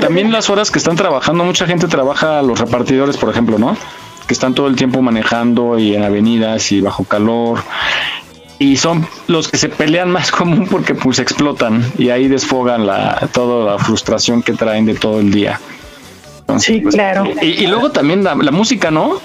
[0.00, 3.76] También las horas que están trabajando, mucha gente trabaja, los repartidores, por ejemplo, ¿no?
[4.26, 7.60] Que están todo el tiempo manejando y en avenidas y bajo calor.
[8.60, 13.28] Y son los que se pelean más común porque pues explotan y ahí desfogan la,
[13.32, 15.58] toda la frustración que traen de todo el día.
[16.58, 17.24] sí, pues, claro.
[17.40, 19.18] Y, luego también la, música, ¿no?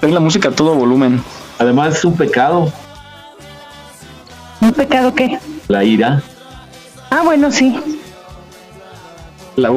[0.00, 1.20] Es la música a todo volumen.
[1.58, 2.72] Además es un pecado.
[4.60, 5.38] ¿Un pecado qué?
[5.66, 6.22] La ira.
[7.10, 7.76] Ah, bueno, sí.
[9.56, 9.70] La,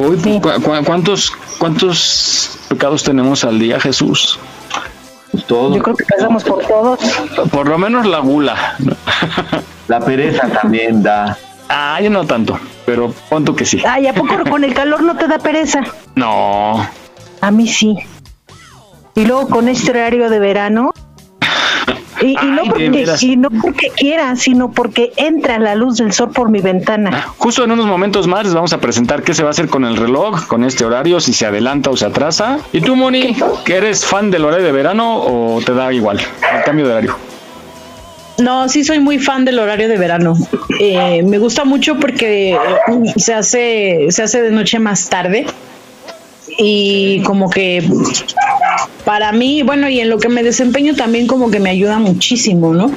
[0.84, 4.38] ¿cuántos, ¿Cuántos pecados tenemos al día, Jesús?
[5.48, 6.98] Yo creo que pasamos por todos.
[7.50, 8.76] Por lo menos la gula.
[9.88, 11.36] La pereza también da.
[11.68, 13.82] Ah, yo no tanto, pero cuánto que sí.
[13.86, 15.80] Ay, ¿a poco con el calor no te da pereza?
[16.14, 16.88] No.
[17.42, 17.98] A mí sí.
[19.14, 20.92] Y luego con este horario de verano,
[22.20, 26.60] y, no porque, no porque quiera, sino porque entra la luz del sol por mi
[26.60, 27.10] ventana.
[27.12, 29.68] Ah, justo en unos momentos más les vamos a presentar qué se va a hacer
[29.68, 32.58] con el reloj, con este horario, si se adelanta o se atrasa.
[32.72, 36.62] ¿Y tú, Moni, que eres fan del horario de verano o te da igual el
[36.64, 37.16] cambio de horario?
[38.38, 40.36] No, sí soy muy fan del horario de verano.
[40.80, 42.58] Eh, me gusta mucho porque
[43.16, 45.46] se hace, se hace de noche más tarde
[46.58, 47.88] y como que
[49.04, 52.74] para mí, bueno, y en lo que me desempeño también como que me ayuda muchísimo,
[52.74, 52.90] ¿no?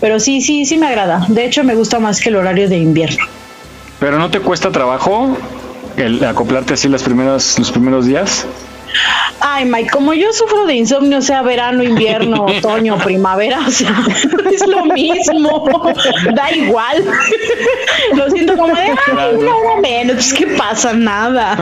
[0.00, 1.26] Pero sí, sí, sí me agrada.
[1.28, 3.24] De hecho, me gusta más que el horario de invierno.
[3.98, 5.36] ¿Pero no te cuesta trabajo
[5.96, 8.46] el acoplarte así los primeros, los primeros días?
[9.40, 14.06] Ay, Mike, como yo sufro de insomnio, sea verano, invierno, otoño, primavera, o sea,
[14.52, 15.66] es lo mismo,
[16.34, 17.04] da igual.
[18.14, 21.56] Lo siento como de, ay, una hora menos, pues qué pasa, nada.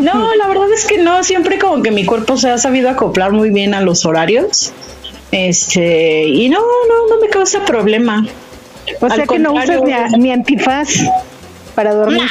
[0.00, 3.32] No, la verdad es que no, siempre como que mi cuerpo se ha sabido acoplar
[3.32, 4.72] muy bien a los horarios.
[5.32, 8.24] Este, y no, no, no me causa problema.
[9.00, 10.90] O sea que no usas ni, antifaz
[11.74, 12.30] para dormir.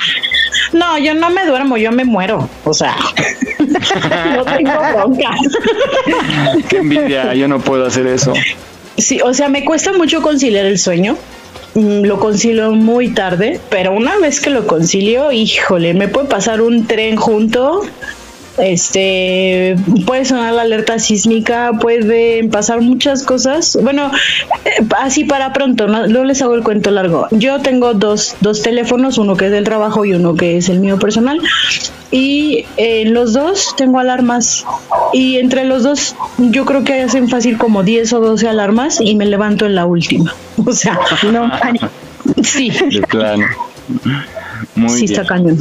[0.71, 2.49] No, yo no me duermo, yo me muero.
[2.63, 2.95] O sea,
[3.65, 5.32] no tengo bronca.
[6.69, 8.34] Qué envidia, yo no puedo hacer eso.
[8.97, 11.17] Sí, o sea, me cuesta mucho conciliar el sueño.
[11.75, 16.62] Mm, lo concilio muy tarde, pero una vez que lo concilio, híjole, me puede pasar
[16.62, 17.82] un tren junto
[18.57, 23.77] este puede sonar la alerta sísmica, pueden pasar muchas cosas.
[23.81, 24.11] Bueno,
[24.65, 27.27] eh, así para pronto, no, les hago el cuento largo.
[27.31, 30.79] Yo tengo dos, dos teléfonos, uno que es del trabajo y uno que es el
[30.79, 31.39] mío personal.
[32.11, 34.65] Y en los dos tengo alarmas.
[35.11, 39.15] Y entre los dos, yo creo que hacen fácil como 10 o 12 alarmas y
[39.15, 40.33] me levanto en la última.
[40.67, 40.97] O sea,
[41.31, 41.51] no.
[42.43, 42.69] Sí.
[42.69, 43.45] De plano.
[44.75, 45.59] Muy sí, está cañón.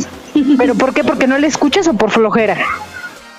[0.58, 1.04] ¿Pero por qué?
[1.04, 2.56] ¿Porque no le escuchas o por flojera?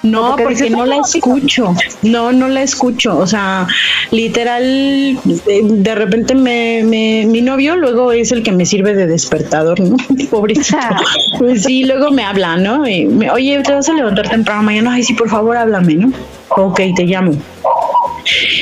[0.06, 1.74] No, porque, no la escucho.
[2.04, 3.18] No, no la escucho.
[3.18, 3.68] O sea,
[4.12, 9.98] literal, de repente me, mi novio luego es el que me sirve de despertador, ¿no?
[10.30, 10.78] Pobrecito.
[11.40, 12.88] pues sí, luego me habla, ¿no?
[12.88, 14.94] Y me, Oye, te vas a levantar temprano mañana.
[14.94, 16.12] Ay, sí, por favor, háblame, ¿no?
[16.50, 17.34] Ok, te llamo.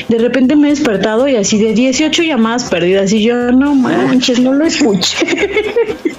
[0.07, 4.39] De repente me he despertado y así de 18 llamadas perdidas y yo no manches,
[4.39, 5.25] no lo escuché.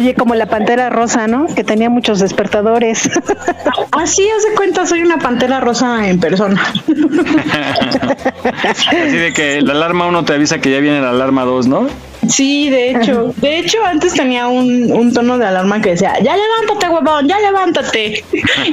[0.00, 1.46] Oye, como la pantera rosa, ¿no?
[1.46, 3.10] Que tenía muchos despertadores.
[3.92, 6.62] Así hace cuenta, soy una pantera rosa en persona.
[8.66, 11.86] Así de que la alarma uno te avisa que ya viene la alarma 2, ¿no?
[12.30, 13.34] Sí, de hecho.
[13.36, 17.40] De hecho, antes tenía un, un tono de alarma que decía, ya levántate, huevón, ya
[17.40, 18.24] levántate.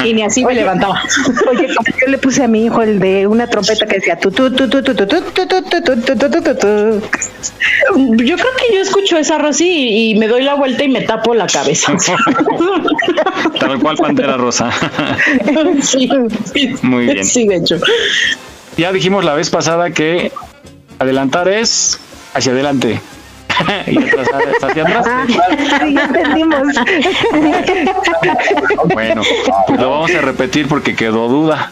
[0.05, 1.01] Y ni así me levantaba.
[1.49, 4.51] Oye, yo le puse a mi hijo el de una trompeta que decía tu tu
[4.51, 7.01] tu tu tu tu tu tu tu tu tu
[8.23, 11.33] Yo creo que yo escucho esa Rosy y me doy la vuelta y me tapo
[11.33, 11.93] la cabeza.
[13.59, 14.69] Tal cual Pantera Rosa.
[15.81, 16.09] Sí.
[16.81, 17.25] Muy bien.
[17.25, 17.77] Sí, de hecho.
[18.77, 20.31] Ya dijimos la vez pasada que
[20.99, 21.99] adelantar es
[22.33, 22.99] hacia adelante.
[23.87, 24.29] y atrás,
[24.61, 25.05] hacia atrás.
[25.07, 26.67] Ah, sí, ya entendimos.
[28.93, 29.21] Bueno,
[29.67, 31.71] pues lo vamos a repetir porque quedó duda.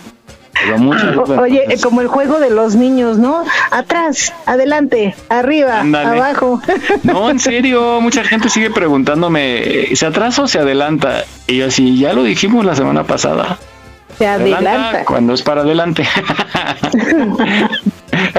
[0.53, 1.41] Quedó mucha duda.
[1.41, 3.43] Oye, Entonces, como el juego de los niños, ¿no?
[3.71, 6.61] Atrás, adelante, arriba, abajo.
[7.03, 11.23] No, en serio, mucha gente sigue preguntándome, ¿se atrasa o se adelanta?
[11.47, 13.57] Y yo así, ya lo dijimos la semana pasada.
[14.17, 15.03] Se adelanta.
[15.05, 16.07] cuando es para adelante.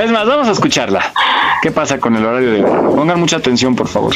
[0.04, 1.12] Es más, vamos a escucharla.
[1.62, 2.90] ¿Qué pasa con el horario de verano?
[2.94, 4.14] Pongan mucha atención, por favor.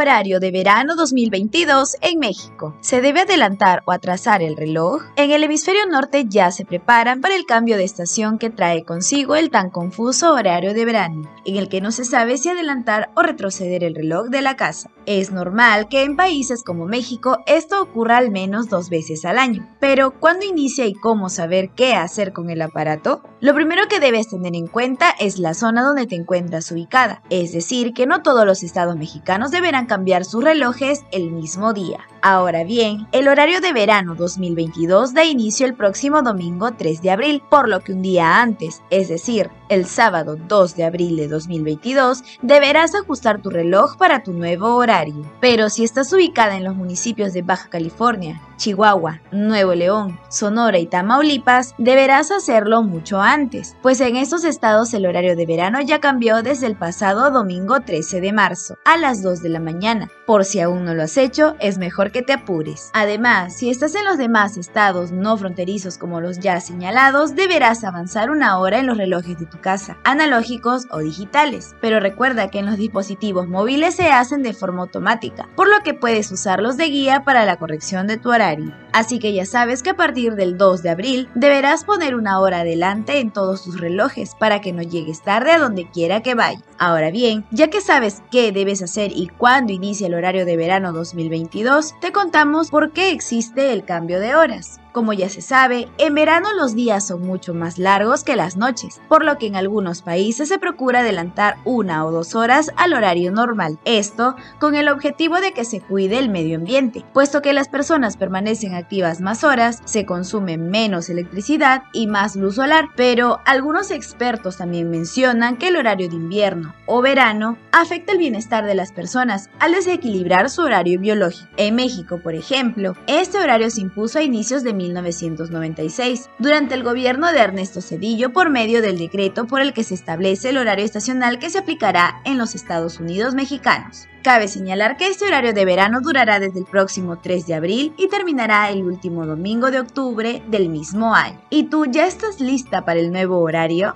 [0.00, 2.74] Horario de verano 2022 en México.
[2.80, 5.02] ¿Se debe adelantar o atrasar el reloj?
[5.16, 9.36] En el hemisferio norte ya se preparan para el cambio de estación que trae consigo
[9.36, 13.20] el tan confuso horario de verano, en el que no se sabe si adelantar o
[13.20, 14.90] retroceder el reloj de la casa.
[15.12, 19.68] Es normal que en países como México esto ocurra al menos dos veces al año.
[19.80, 23.20] Pero, ¿cuándo inicia y cómo saber qué hacer con el aparato?
[23.40, 27.52] Lo primero que debes tener en cuenta es la zona donde te encuentras ubicada, es
[27.52, 32.06] decir, que no todos los estados mexicanos deberán cambiar sus relojes el mismo día.
[32.22, 37.42] Ahora bien, el horario de verano 2022 da inicio el próximo domingo 3 de abril,
[37.48, 42.22] por lo que un día antes, es decir, el sábado 2 de abril de 2022,
[42.42, 45.24] deberás ajustar tu reloj para tu nuevo horario.
[45.40, 50.86] Pero si estás ubicada en los municipios de Baja California, Chihuahua, Nuevo León, Sonora y
[50.86, 56.42] Tamaulipas, deberás hacerlo mucho antes, pues en estos estados el horario de verano ya cambió
[56.42, 60.10] desde el pasado domingo 13 de marzo, a las 2 de la mañana.
[60.30, 62.92] Por si aún no lo has hecho, es mejor que te apures.
[62.92, 68.30] Además, si estás en los demás estados no fronterizos como los ya señalados, deberás avanzar
[68.30, 71.74] una hora en los relojes de tu casa, analógicos o digitales.
[71.80, 75.94] Pero recuerda que en los dispositivos móviles se hacen de forma automática, por lo que
[75.94, 78.72] puedes usarlos de guía para la corrección de tu horario.
[78.92, 82.60] Así que ya sabes que a partir del 2 de abril deberás poner una hora
[82.60, 86.62] adelante en todos tus relojes para que no llegues tarde a donde quiera que vayas.
[86.78, 90.92] Ahora bien, ya que sabes qué debes hacer y cuándo inicia el horario de verano
[90.92, 94.80] 2022, te contamos por qué existe el cambio de horas.
[94.92, 99.00] Como ya se sabe, en verano los días son mucho más largos que las noches,
[99.08, 103.30] por lo que en algunos países se procura adelantar una o dos horas al horario
[103.30, 103.78] normal.
[103.84, 108.16] Esto con el objetivo de que se cuide el medio ambiente, puesto que las personas
[108.16, 114.56] permanecen activas más horas, se consume menos electricidad y más luz solar, pero algunos expertos
[114.56, 119.50] también mencionan que el horario de invierno o verano afecta el bienestar de las personas
[119.60, 121.48] al desequilibrar su horario biológico.
[121.56, 127.30] En México, por ejemplo, este horario se impuso a inicios de 1996, durante el gobierno
[127.32, 131.38] de Ernesto Cedillo por medio del decreto por el que se establece el horario estacional
[131.38, 134.08] que se aplicará en los Estados Unidos mexicanos.
[134.22, 138.08] Cabe señalar que este horario de verano durará desde el próximo 3 de abril y
[138.08, 141.40] terminará el último domingo de octubre del mismo año.
[141.48, 143.94] ¿Y tú ya estás lista para el nuevo horario?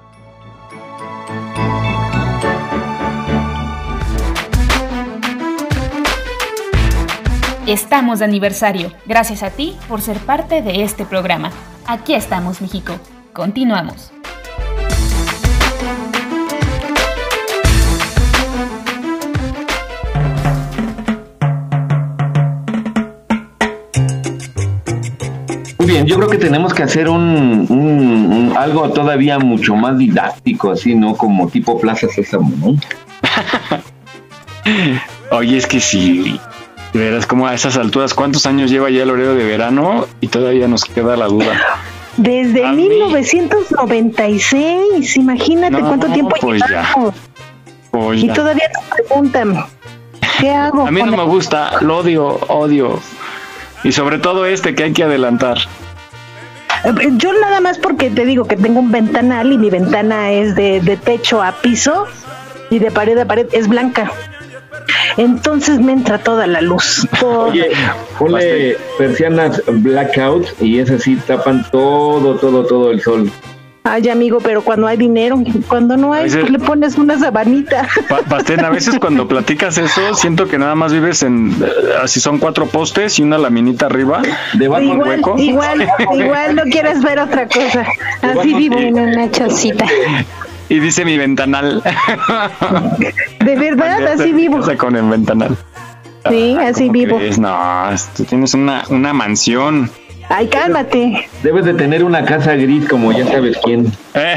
[7.66, 8.92] Estamos de aniversario.
[9.07, 11.50] Gracias a ti por ser parte de este programa.
[11.87, 12.94] Aquí estamos, México.
[13.33, 14.12] Continuamos.
[25.79, 29.98] Muy bien, yo creo que tenemos que hacer un, un- un- algo todavía mucho más
[29.98, 31.14] didáctico, así, ¿no?
[31.16, 32.77] Como tipo Plaza Sésamo, ¿no?
[35.37, 36.40] Oye, es que sí.
[36.94, 40.07] De veras, como a esas alturas, ¿cuántos años lleva ya el horario de verano?
[40.20, 41.52] Y todavía nos queda la duda.
[42.16, 47.14] Desde A mí- 1996, imagínate No, cuánto tiempo pues llevamos.
[47.90, 48.35] Pues Y ya.
[48.35, 49.64] todavía te preguntan,
[50.40, 50.87] ¿qué hago?
[50.87, 53.00] A mí no me gusta, lo odio, odio.
[53.83, 55.59] Y sobre todo este que hay que adelantar.
[57.16, 60.80] Yo nada más porque te digo que tengo un ventanal y mi ventana es de,
[60.80, 62.07] de techo a piso
[62.70, 64.12] y de pared a pared es blanca.
[65.16, 67.07] Entonces me entra toda la luz.
[67.20, 67.47] toda.
[67.51, 67.70] Oye,
[68.18, 73.30] ponle persianas blackout y esas sí tapan todo, todo, todo el sol.
[73.87, 75.37] Ay, amigo, pero cuando hay dinero,
[75.68, 77.87] cuando no hay, Ese- pues le pones una sabanita.
[78.09, 81.51] Pa- Pastén, a veces cuando platicas eso, siento que nada más vives en.
[81.62, 81.66] eh,
[82.03, 84.22] Así son cuatro postes y una laminita arriba.
[84.55, 85.35] Debajo un hueco.
[85.39, 87.85] igual, igual no quieres ver otra cosa.
[88.22, 88.78] Así vivo.
[88.78, 89.85] En una chocita.
[90.69, 91.83] Y dice mi ventanal.
[93.45, 94.59] De verdad, así vivo.
[94.59, 95.57] O sea, con el ventanal.
[96.29, 97.17] Sí, así ¿Cómo vivo.
[97.19, 97.39] crees?
[97.39, 99.91] No, tú tienes una, una mansión.
[100.31, 101.29] Ay, cálmate.
[101.43, 103.93] Debes de tener una casa gris como ya sabes quién.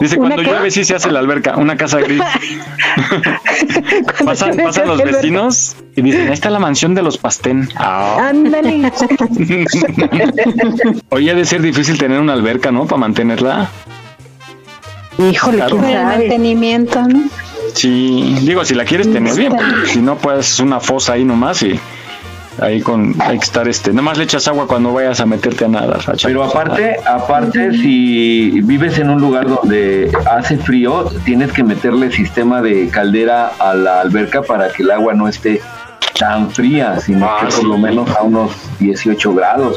[0.00, 2.20] Dice, cuando llueve sí se hace la alberca, una casa gris.
[4.24, 7.68] pasan pasan los vecinos y dicen, ahí está la mansión de los Pastén.
[7.76, 8.28] Ah.
[8.30, 8.82] Ándale.
[11.10, 12.86] Oye, ha de ser difícil tener una alberca, ¿no?
[12.86, 13.68] Para mantenerla.
[15.18, 15.76] Híjole, Claro.
[15.78, 17.22] quién El mantenimiento, ¿no?
[17.74, 21.62] Sí, digo, si la quieres tener bien, porque si no, pues una fosa ahí nomás
[21.62, 21.78] y
[22.60, 25.68] ahí con, hay que estar este, nomás le echas agua cuando vayas a meterte a
[25.68, 25.96] nadar.
[26.06, 31.64] a echar- Pero aparte, aparte, si vives en un lugar donde hace frío, tienes que
[31.64, 35.62] meterle sistema de caldera a la alberca para que el agua no esté
[36.22, 37.66] tan fría, sino Ah, que por sí.
[37.66, 39.76] lo menos a unos 18 grados.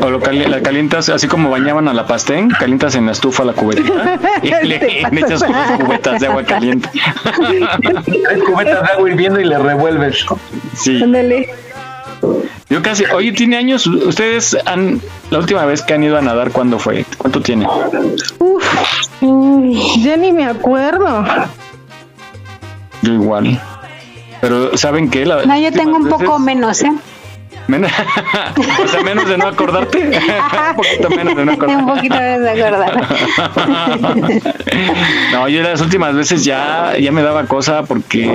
[0.00, 3.44] O lo cali- la calientas, así como bañaban a la pastén, calientas en la estufa
[3.44, 4.78] la cubetita y le,
[5.10, 6.88] le echas unas cubetas de agua caliente.
[7.82, 10.24] Tres cubetas de agua hirviendo y le revuelves.
[10.74, 11.02] Sí.
[11.02, 11.50] Ándale.
[12.70, 14.98] Yo casi, oye, tiene años, ustedes han,
[15.30, 17.04] la última vez que han ido a nadar, ¿cuándo fue?
[17.18, 17.66] ¿Cuánto tiene?
[18.38, 18.64] Uf,
[20.02, 21.22] ya ni me acuerdo.
[23.02, 23.60] Yo igual.
[24.44, 25.24] Pero ¿saben qué?
[25.24, 26.92] La- No, yo tengo un poco veces- menos, ¿eh?
[27.66, 27.90] menos,
[28.84, 29.98] o sea, menos de no acordarte.
[30.06, 31.84] un poquito menos de no un acordarte.
[31.94, 33.08] poquito de acordar.
[35.32, 38.30] no, yo las últimas veces ya, ya me daba cosa porque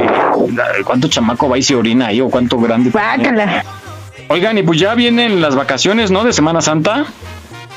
[0.83, 2.89] cuánto chamaco va y se orina ahí o cuánto grande.
[2.89, 3.63] Bácala.
[4.29, 6.23] Oigan, y pues ya vienen las vacaciones, ¿no?
[6.23, 7.05] De Semana Santa.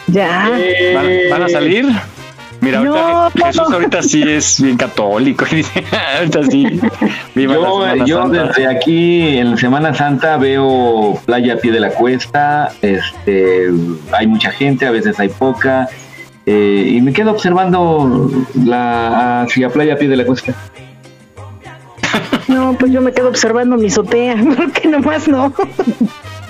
[0.06, 0.50] Ya.
[0.94, 1.86] ¿Van, van a salir?
[2.62, 3.44] Mira, ahorita No.
[3.46, 5.44] Jesús ahorita sí es bien católico.
[6.18, 6.80] ahorita sí.
[7.34, 7.56] Viva
[8.06, 8.44] Yo, Santa.
[8.44, 13.68] desde aquí en Semana Santa veo playa a pie de la cuesta, este,
[14.12, 15.88] hay mucha gente, a veces hay poca,
[16.46, 18.30] eh, y me quedo observando
[18.64, 20.54] la hacia playa a pie de la cuesta.
[22.48, 25.52] No, pues yo me quedo observando mi azotea, porque nomás no.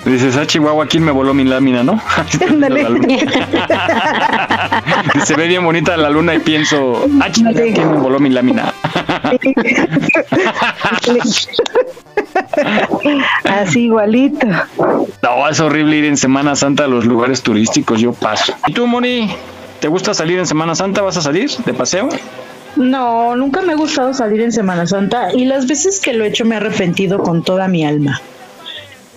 [0.05, 2.01] Dices, ah, Chihuahua, ¿quién me voló mi lámina, no?
[5.25, 8.73] Se ve bien bonita la luna y pienso, ah, ¿quién me voló mi lámina?
[13.45, 14.45] Así igualito.
[15.21, 18.53] No, es horrible ir en Semana Santa a los lugares turísticos, yo paso.
[18.67, 19.29] ¿Y tú, Moni?
[19.79, 21.01] ¿Te gusta salir en Semana Santa?
[21.01, 22.09] ¿Vas a salir de paseo?
[22.75, 26.27] No, nunca me ha gustado salir en Semana Santa y las veces que lo he
[26.27, 28.19] hecho me he arrepentido con toda mi alma.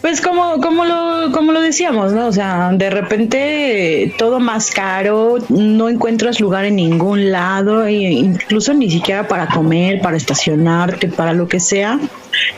[0.06, 2.28] Pues como, como lo, como lo decíamos, ¿no?
[2.28, 7.92] O sea, de repente eh, todo más caro, no encuentras lugar en ningún lado, e
[7.92, 11.98] incluso ni siquiera para comer, para estacionarte, para lo que sea.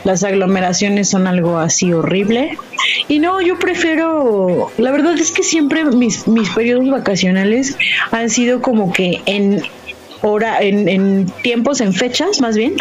[0.03, 2.55] Las aglomeraciones son algo así horrible.
[3.07, 7.75] Y no, yo prefiero, la verdad es que siempre mis, mis periodos vacacionales
[8.11, 9.63] han sido como que en
[10.21, 12.73] hora, en, en tiempos, en fechas más bien,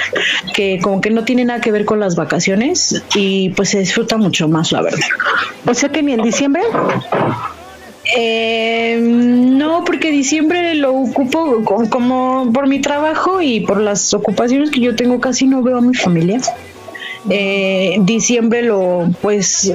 [0.55, 4.16] que como que no tiene nada que ver con las vacaciones y pues se disfruta
[4.16, 5.07] mucho más, la verdad.
[5.66, 6.62] O sea que ni en diciembre.
[8.16, 14.70] Eh, no, porque diciembre lo ocupo co- como por mi trabajo y por las ocupaciones
[14.70, 16.41] que yo tengo, casi no veo a mi familia.
[17.28, 19.72] Eh, diciembre lo, pues,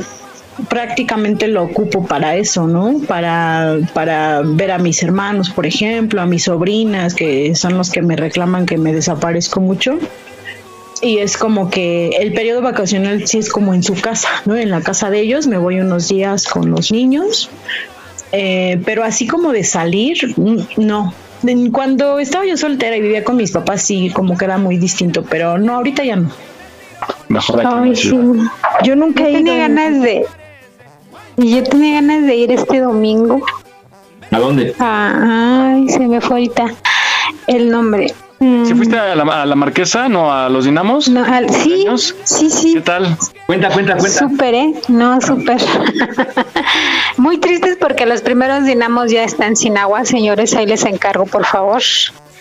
[0.70, 3.00] prácticamente lo ocupo para eso, ¿no?
[3.08, 8.02] Para, para ver a mis hermanos, por ejemplo, a mis sobrinas, que son los que
[8.02, 9.98] me reclaman que me desaparezco mucho.
[11.02, 14.56] Y es como que el periodo vacacional sí es como en su casa, ¿no?
[14.56, 17.50] En la casa de ellos me voy unos días con los niños,
[18.32, 20.34] eh, pero así como de salir,
[20.78, 21.14] no.
[21.74, 25.24] Cuando estaba yo soltera y vivía con mis papás, sí, como que era muy distinto,
[25.30, 26.32] pero no, ahorita ya no.
[27.28, 28.10] Mejor aquí en Ay, la sí.
[28.86, 29.38] Yo nunca Yo he ido.
[29.40, 30.26] tenía ganas de.
[31.38, 33.44] Yo tenía ganas de ir este domingo.
[34.32, 34.76] ¿A dónde?
[34.80, 36.66] Ah, ay, se me fue ahorita
[37.48, 38.14] el nombre.
[38.40, 41.08] Mm, ¿Sí fuiste a la, a la Marquesa, no a los Dinamos?
[41.10, 42.16] no, al- sí, ¿Años?
[42.24, 42.82] sí, ¿Qué sí.
[42.84, 43.16] tal?
[43.46, 44.20] Cuenta, cuenta, cuenta.
[44.20, 44.74] Súper, ¿eh?
[44.90, 45.62] No, súper.
[47.18, 50.04] Muy tristes porque los primeros dinamos ya están sin agua.
[50.06, 51.82] Señores, ahí les encargo, por favor.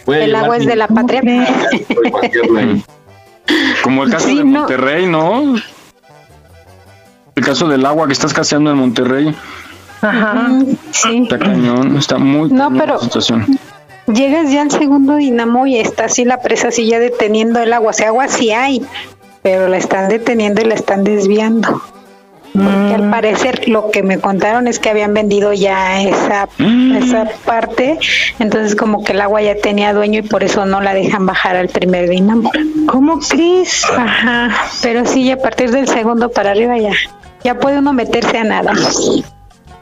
[0.09, 1.23] El agua es de la patria.
[3.85, 4.61] Como el caso Sí, de no.
[4.61, 5.55] Monterrey, ¿no?
[7.35, 9.35] El caso del agua que está escaseando en Monterrey.
[10.03, 10.35] Ajá.
[10.35, 11.21] Mm, Sí.
[11.25, 13.47] Está cañón, está muy No, cañón pero- la situación.
[14.13, 17.91] Llegas ya al segundo dinamo y está así la presa así ya deteniendo el agua.
[17.91, 18.83] O sea, agua sí hay,
[19.43, 21.81] pero la están deteniendo y la están desviando.
[22.53, 27.99] Porque al parecer lo que me contaron es que habían vendido ya esa, esa parte,
[28.41, 31.57] entonces como que el agua ya tenía dueño y por eso no la dejan bajar
[31.57, 32.51] al primer dinamo.
[32.89, 33.85] ¿Cómo crees?
[33.97, 34.51] Ajá,
[34.83, 36.93] pero sí, a partir del segundo para arriba ya,
[37.45, 38.73] ya puede uno meterse a nada.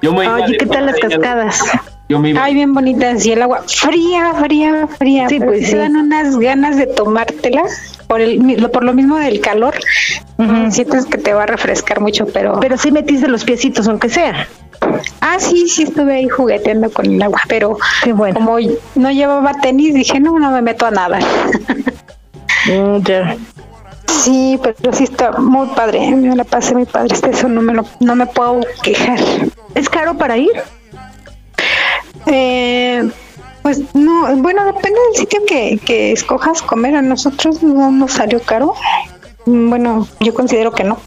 [0.02, 1.61] Yo me iba Oye, ¿qué tal las cascadas?
[2.08, 2.42] Yo me iba.
[2.42, 5.28] Ay, bien bonitas y el agua fría, fría, fría.
[5.28, 5.76] Sí, pues sí.
[5.76, 7.62] dan unas ganas de tomártela
[8.06, 9.74] por el por lo mismo del calor.
[10.38, 10.70] Ujú.
[10.70, 14.48] Sientes que te va a refrescar mucho, pero Pero sí metiste los piecitos, aunque sea.
[15.20, 17.76] Ah, sí, sí estuve ahí jugueteando con el agua, pero
[18.34, 18.56] como
[18.94, 21.18] no llevaba tenis, dije, no, no me meto a nada.
[22.66, 23.02] Mm,
[24.11, 27.84] sí, pero sí está muy padre, me la pasé muy padre, eso no me, lo,
[28.00, 29.18] no me puedo quejar.
[29.74, 30.50] ¿Es caro para ir?
[32.26, 33.11] Eh,
[33.62, 36.96] pues no, bueno, depende del sitio que, que escojas comer.
[36.96, 38.74] A nosotros no nos salió caro.
[39.46, 40.98] Bueno, yo considero que no.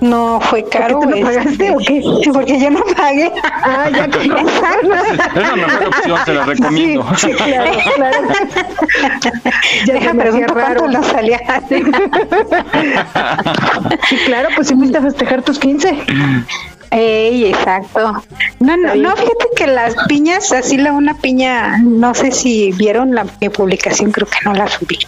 [0.00, 1.00] No fue caro.
[1.00, 2.02] ¿Por qué no pagaste este, o qué?
[2.32, 3.32] Porque yo no pagué.
[3.44, 7.06] Ah, ya que Es la mejor opción, te la recomiendo.
[7.16, 8.18] Sí, claro, claro.
[9.86, 11.40] ya Deja preguntar cuánto nos salía.
[14.08, 15.96] sí, claro, pues si fuiste a festejar tus 15.
[16.90, 18.22] Ey, exacto.
[18.60, 23.14] No, no, no, fíjate que las piñas, así la una piña, no sé si vieron
[23.14, 24.98] la mi publicación, creo que no la subí.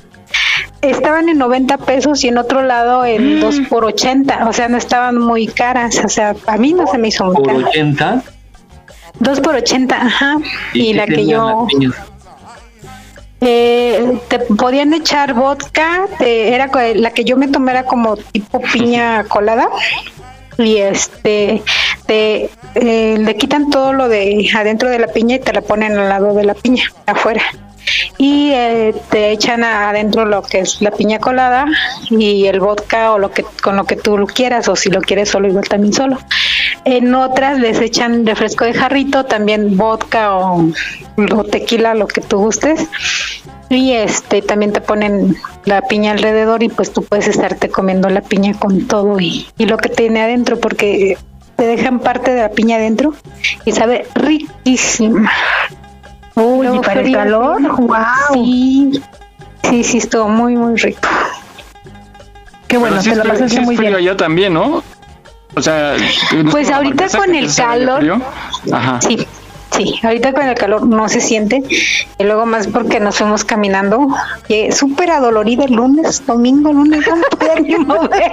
[0.82, 3.64] Estaban en 90 pesos y en otro lado en 2 mm.
[3.66, 7.08] por 80, o sea, no estaban muy caras, o sea, a mí no se me
[7.08, 8.22] hizo muy ¿Por 80?
[9.18, 10.36] 2 por 80, ajá.
[10.72, 11.66] Y, la que yo...
[13.42, 19.24] Eh, te podían echar vodka, era la que yo me tomé era como tipo piña
[19.24, 19.70] colada
[20.58, 21.62] y este
[22.06, 25.98] te eh, le quitan todo lo de adentro de la piña y te la ponen
[25.98, 27.42] al lado de la piña afuera
[28.18, 28.52] y
[29.10, 31.66] te echan adentro lo que es la piña colada
[32.10, 35.30] y el vodka o lo que con lo que tú quieras o si lo quieres
[35.30, 36.18] solo igual también solo
[36.84, 40.70] en otras les echan refresco de jarrito también vodka o,
[41.16, 42.86] o tequila lo que tú gustes
[43.68, 48.20] y este también te ponen la piña alrededor y pues tú puedes estarte comiendo la
[48.20, 51.16] piña con todo y, y lo que tiene adentro porque
[51.56, 53.14] te dejan parte de la piña adentro
[53.64, 55.30] y sabe riquísima.
[56.40, 57.96] Uy, y para el calor, wow.
[58.32, 59.02] Sí,
[59.62, 61.08] sí, sí, estuvo muy, muy rico.
[62.66, 63.94] Qué bueno, te lo pasaste muy bien.
[63.94, 64.82] allá también, ¿no?
[65.56, 65.96] O sea,
[66.50, 68.22] pues ahorita con el calor,
[68.72, 69.00] Ajá.
[69.00, 69.26] sí,
[69.76, 71.62] Sí, ahorita con el calor no se siente.
[72.18, 74.08] Y luego más porque nos fuimos caminando.
[74.48, 78.32] Y súper adolorida el lunes, domingo, lunes, no podía ni mover.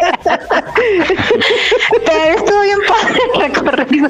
[2.05, 4.09] Pero estuvo bien padre el recorrido.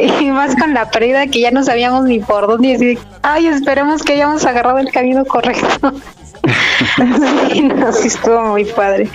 [0.00, 2.72] y más con la pérdida que ya no sabíamos ni por dónde.
[2.72, 5.92] decir, ay, esperemos que hayamos agarrado el camino correcto.
[7.52, 9.08] sí, no, sí estuvo muy padre.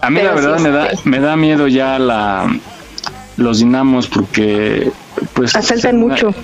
[0.00, 2.46] A mí la verdad me da, me da miedo ya la
[3.40, 4.92] los dinamos porque
[5.34, 6.34] pues asaltan mucho.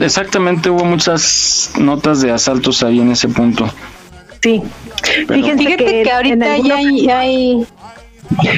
[0.00, 3.68] exactamente hubo muchas notas de asaltos ahí en ese punto.
[4.42, 4.62] Sí.
[5.28, 7.64] Fíjense que, ahorita ya hay,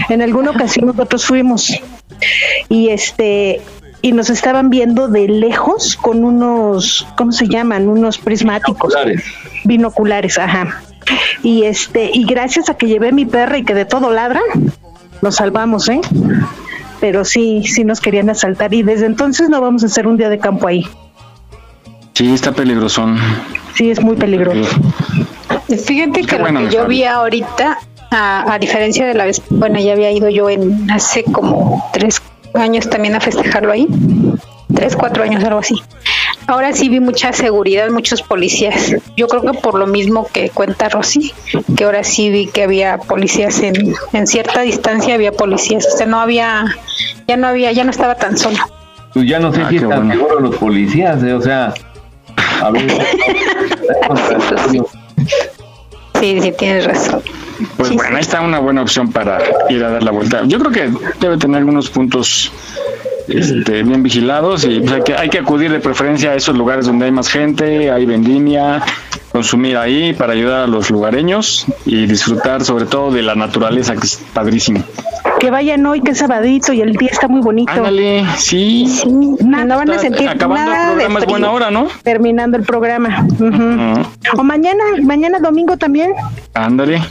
[0.08, 1.72] en alguna ocasión nosotros fuimos
[2.68, 3.60] y este
[4.00, 7.88] y nos estaban viendo de lejos con unos ¿cómo se llaman?
[7.88, 8.94] unos prismáticos
[9.64, 10.82] binoculares, ajá.
[11.42, 14.40] Y este y gracias a que llevé mi perra y que de todo ladra,
[15.20, 16.00] nos salvamos, ¿eh?
[17.04, 20.30] Pero sí, sí nos querían asaltar y desde entonces no vamos a hacer un día
[20.30, 20.88] de campo ahí.
[22.14, 23.18] Sí, está peligrosón.
[23.74, 24.80] Sí, es muy peligroso.
[25.68, 27.76] Fíjate que lo que yo vi ahorita,
[28.10, 32.22] a, a, diferencia de la vez, bueno, ya había ido yo en hace como tres
[32.54, 33.86] años también a festejarlo ahí,
[34.74, 35.74] tres, cuatro años, algo así.
[36.46, 38.96] Ahora sí vi mucha seguridad, muchos policías.
[39.16, 41.32] Yo creo que por lo mismo que cuenta Rosy,
[41.76, 45.86] que ahora sí vi que había policías en, en cierta distancia, había policías.
[45.86, 46.66] O sea, no había,
[47.26, 48.58] ya no había, ya no estaba tan solo.
[49.14, 51.32] Pues ya no sé ah, si están seguros los policías, ¿eh?
[51.32, 51.72] o sea,
[52.60, 52.90] a ver.
[56.20, 57.22] sí, sí, tienes razón.
[57.76, 59.38] Pues bueno, ahí está una buena opción para
[59.70, 60.42] ir a dar la vuelta.
[60.46, 60.90] Yo creo que
[61.20, 62.52] debe tener algunos puntos
[63.28, 66.86] este, bien vigilados y pues, hay, que, hay que acudir de preferencia a esos lugares
[66.86, 68.82] donde hay más gente, hay vendimia,
[69.32, 74.06] consumir ahí para ayudar a los lugareños y disfrutar sobre todo de la naturaleza que
[74.06, 74.84] es padrísimo.
[75.40, 77.72] Que vayan hoy que es sabadito y el día está muy bonito.
[77.72, 78.86] Ándale, sí.
[79.06, 81.88] no van a sentir acabando el programa es buena hora, ¿no?
[82.02, 83.26] Terminando el programa.
[84.36, 86.12] O mañana, mañana domingo también.
[86.54, 87.02] Ándale.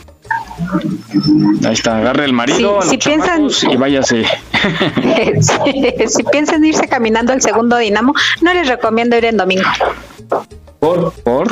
[1.66, 4.26] Ahí está, agarre el marido si piensan, y váyase.
[6.08, 9.70] si, piensan irse caminando al segundo dinamo, no les recomiendo ir en domingo.
[10.80, 11.12] ¿Por?
[11.24, 11.52] ¿Por?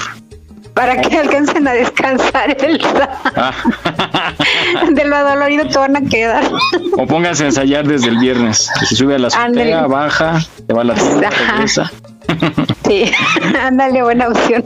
[0.74, 2.82] Para que alcancen a descansar el
[3.36, 3.54] ah.
[4.92, 6.50] de lo dolorido que van a quedar.
[6.98, 8.70] O pónganse a ensayar desde el viernes.
[8.88, 11.92] Se sube a la azotea, baja, te va a la tienda, regresa.
[12.88, 13.12] Sí,
[13.62, 14.64] ándale, buena opción.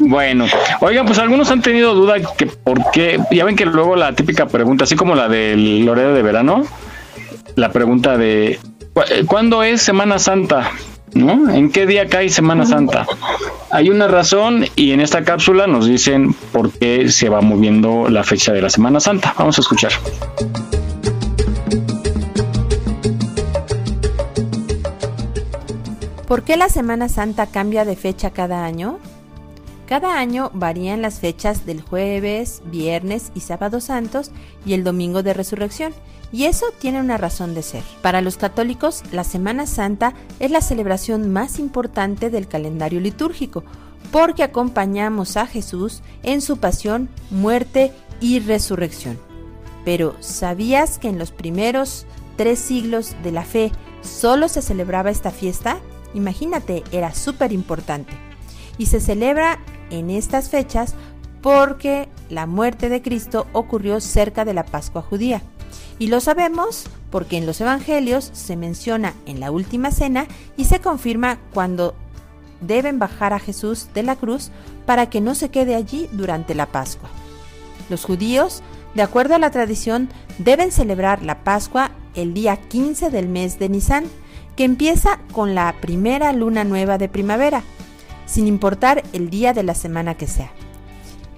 [0.00, 0.46] Bueno,
[0.80, 4.46] oigan, pues algunos han tenido duda que por qué, ya ven que luego la típica
[4.46, 6.64] pregunta, así como la del Loredo de verano,
[7.56, 8.60] la pregunta de
[9.26, 10.70] ¿cuándo es Semana Santa?
[11.14, 11.50] ¿No?
[11.50, 13.06] ¿En qué día cae Semana Santa?
[13.70, 18.22] Hay una razón y en esta cápsula nos dicen por qué se va moviendo la
[18.22, 19.34] fecha de la Semana Santa.
[19.38, 19.92] Vamos a escuchar.
[26.28, 28.98] ¿Por qué la Semana Santa cambia de fecha cada año?
[29.86, 34.32] Cada año varían las fechas del jueves, viernes y sábado santos
[34.66, 35.94] y el domingo de resurrección,
[36.32, 37.82] y eso tiene una razón de ser.
[38.02, 43.64] Para los católicos, la Semana Santa es la celebración más importante del calendario litúrgico,
[44.10, 49.18] porque acompañamos a Jesús en su pasión, muerte y resurrección.
[49.84, 52.06] Pero, ¿sabías que en los primeros
[52.36, 53.72] tres siglos de la fe
[54.02, 55.78] solo se celebraba esta fiesta?
[56.14, 58.12] Imagínate, era súper importante.
[58.78, 59.58] Y se celebra
[59.90, 60.94] en estas fechas
[61.40, 65.42] porque la muerte de Cristo ocurrió cerca de la Pascua judía.
[65.98, 70.80] Y lo sabemos porque en los Evangelios se menciona en la última cena y se
[70.80, 71.94] confirma cuando
[72.60, 74.50] deben bajar a Jesús de la cruz
[74.84, 77.08] para que no se quede allí durante la Pascua.
[77.88, 78.62] Los judíos,
[78.94, 80.08] de acuerdo a la tradición,
[80.38, 84.04] deben celebrar la Pascua el día 15 del mes de Nisan,
[84.56, 87.62] que empieza con la primera luna nueva de primavera,
[88.24, 90.50] sin importar el día de la semana que sea.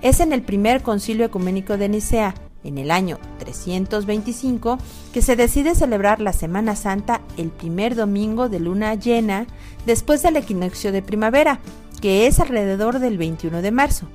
[0.00, 2.34] Es en el primer concilio ecuménico de Nicea,
[2.68, 4.78] en el año 325,
[5.12, 9.46] que se decide celebrar la Semana Santa el primer domingo de luna llena
[9.86, 11.60] después del equinoccio de primavera,
[12.00, 14.06] que es alrededor del 21 de marzo.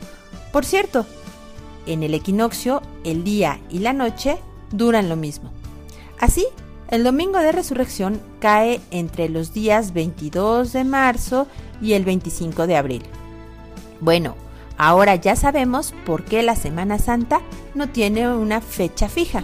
[0.52, 1.06] Por cierto,
[1.86, 4.38] en el equinoccio el día y la noche
[4.72, 5.52] duran lo mismo.
[6.20, 6.46] Así,
[6.90, 11.48] el domingo de resurrección cae entre los días 22 de marzo
[11.82, 13.04] y el 25 de abril.
[14.00, 14.36] Bueno,
[14.88, 17.42] ahora ya sabemos por qué la Semana Santa
[17.74, 19.44] no tiene una fecha fija.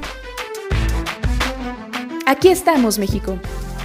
[2.25, 3.37] Aquí estamos, México.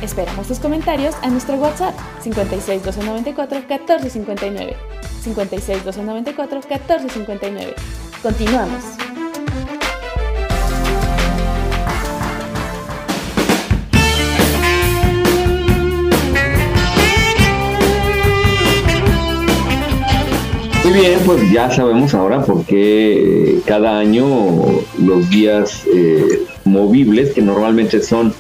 [0.03, 4.77] Esperamos tus comentarios a nuestro WhatsApp 56 294 1459.
[5.23, 7.75] 56 294 1459.
[8.21, 9.14] Continuamos.
[20.85, 24.27] Muy bien, pues ya sabemos ahora por qué eh, cada año
[24.99, 28.35] los días eh, movibles, que normalmente son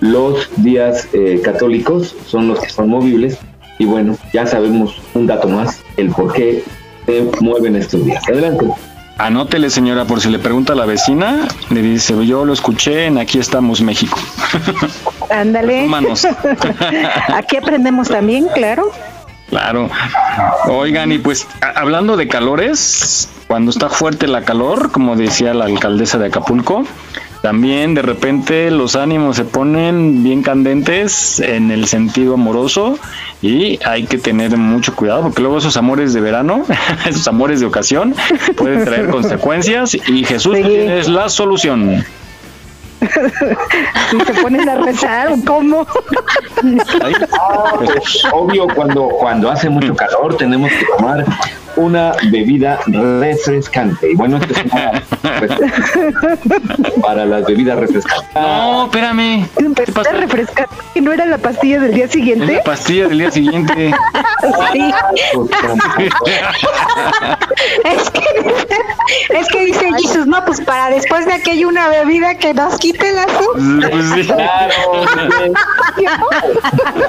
[0.00, 3.38] los días eh, católicos, son los que son movibles.
[3.78, 6.64] Y bueno, ya sabemos un dato más, el por qué
[7.06, 8.20] se mueven estos días.
[8.28, 8.66] Adelante.
[9.18, 13.16] Anótele, señora, por si le pregunta a la vecina, le dice, yo lo escuché en
[13.16, 14.18] Aquí estamos, México.
[15.30, 15.88] Ándale.
[17.28, 18.90] Aquí aprendemos también, claro.
[19.48, 19.88] Claro.
[20.68, 26.18] Oigan, y pues hablando de calores, cuando está fuerte la calor, como decía la alcaldesa
[26.18, 26.84] de Acapulco,
[27.42, 32.98] también de repente los ánimos se ponen bien candentes en el sentido amoroso
[33.40, 36.64] y hay que tener mucho cuidado porque luego esos amores de verano,
[37.06, 38.16] esos amores de ocasión
[38.56, 42.04] pueden traer consecuencias y Jesús es la solución.
[44.10, 45.86] si te pones a rezar, ¿cómo?
[47.84, 51.24] Pues, obvio, cuando, cuando hace mucho calor tenemos que tomar
[51.76, 54.12] una bebida refrescante.
[54.12, 55.02] Y bueno, esto es una
[57.02, 58.34] para las bebidas refrescantes.
[58.34, 59.46] No, espérame.
[59.56, 60.74] ¿Bebida refrescante?
[60.94, 62.54] ¿Que no era la pastilla del día siguiente?
[62.54, 63.94] la pastilla del día siguiente.
[64.72, 64.92] sí.
[67.84, 68.22] es, que,
[69.38, 73.12] es que dice Jesús, no, pues para después de aquello una bebida que nos quite
[73.12, 73.26] la
[73.90, 74.74] pues Claro.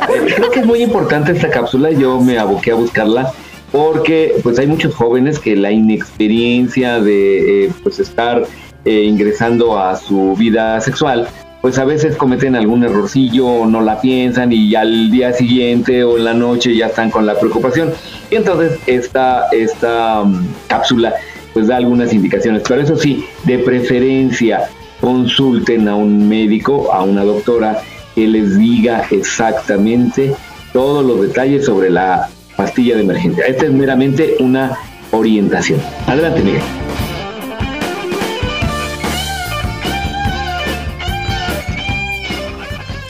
[0.36, 1.92] Creo que es muy importante esta cápsula.
[1.92, 3.34] Yo me aboqué a buscarla
[3.72, 8.46] porque pues hay muchos jóvenes que la inexperiencia de eh, pues estar
[8.86, 11.28] eh, ingresando a su vida sexual
[11.62, 16.24] pues a veces cometen algún errorcillo, no la piensan y al día siguiente o en
[16.24, 17.92] la noche ya están con la preocupación.
[18.30, 21.16] Y entonces esta, esta um, cápsula
[21.54, 24.70] pues da algunas indicaciones, pero eso sí, de preferencia
[25.02, 27.82] consulten a un médico, a una doctora
[28.14, 30.36] que les diga exactamente
[30.72, 33.46] todos los detalles sobre la pastilla de emergencia.
[33.46, 34.78] Esta es meramente una
[35.12, 35.80] orientación.
[36.08, 36.62] Adelante, Miguel.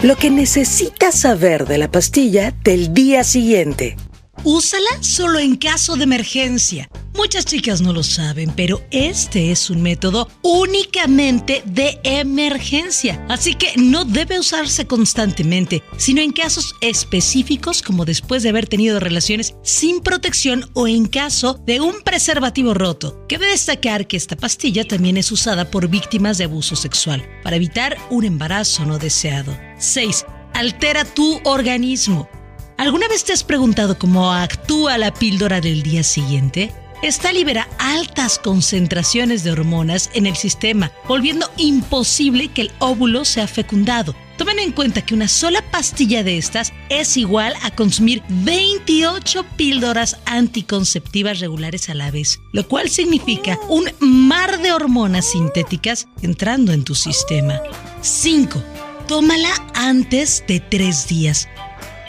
[0.04, 3.98] Lo que necesitas saber de la pastilla del día siguiente.
[4.44, 6.88] Úsala solo en caso de emergencia.
[7.18, 13.26] Muchas chicas no lo saben, pero este es un método únicamente de emergencia.
[13.28, 19.00] Así que no debe usarse constantemente, sino en casos específicos como después de haber tenido
[19.00, 23.26] relaciones sin protección o en caso de un preservativo roto.
[23.28, 27.98] Cabe destacar que esta pastilla también es usada por víctimas de abuso sexual para evitar
[28.12, 29.58] un embarazo no deseado.
[29.80, 30.24] 6.
[30.54, 32.30] Altera tu organismo.
[32.78, 36.71] ¿Alguna vez te has preguntado cómo actúa la píldora del día siguiente?
[37.01, 43.47] Esta libera altas concentraciones de hormonas en el sistema, volviendo imposible que el óvulo sea
[43.47, 44.15] fecundado.
[44.38, 50.17] Tomen en cuenta que una sola pastilla de estas es igual a consumir 28 píldoras
[50.25, 56.84] anticonceptivas regulares a la vez, lo cual significa un mar de hormonas sintéticas entrando en
[56.84, 57.59] tu sistema.
[58.01, 58.63] 5.
[59.07, 61.47] Tómala antes de 3 días.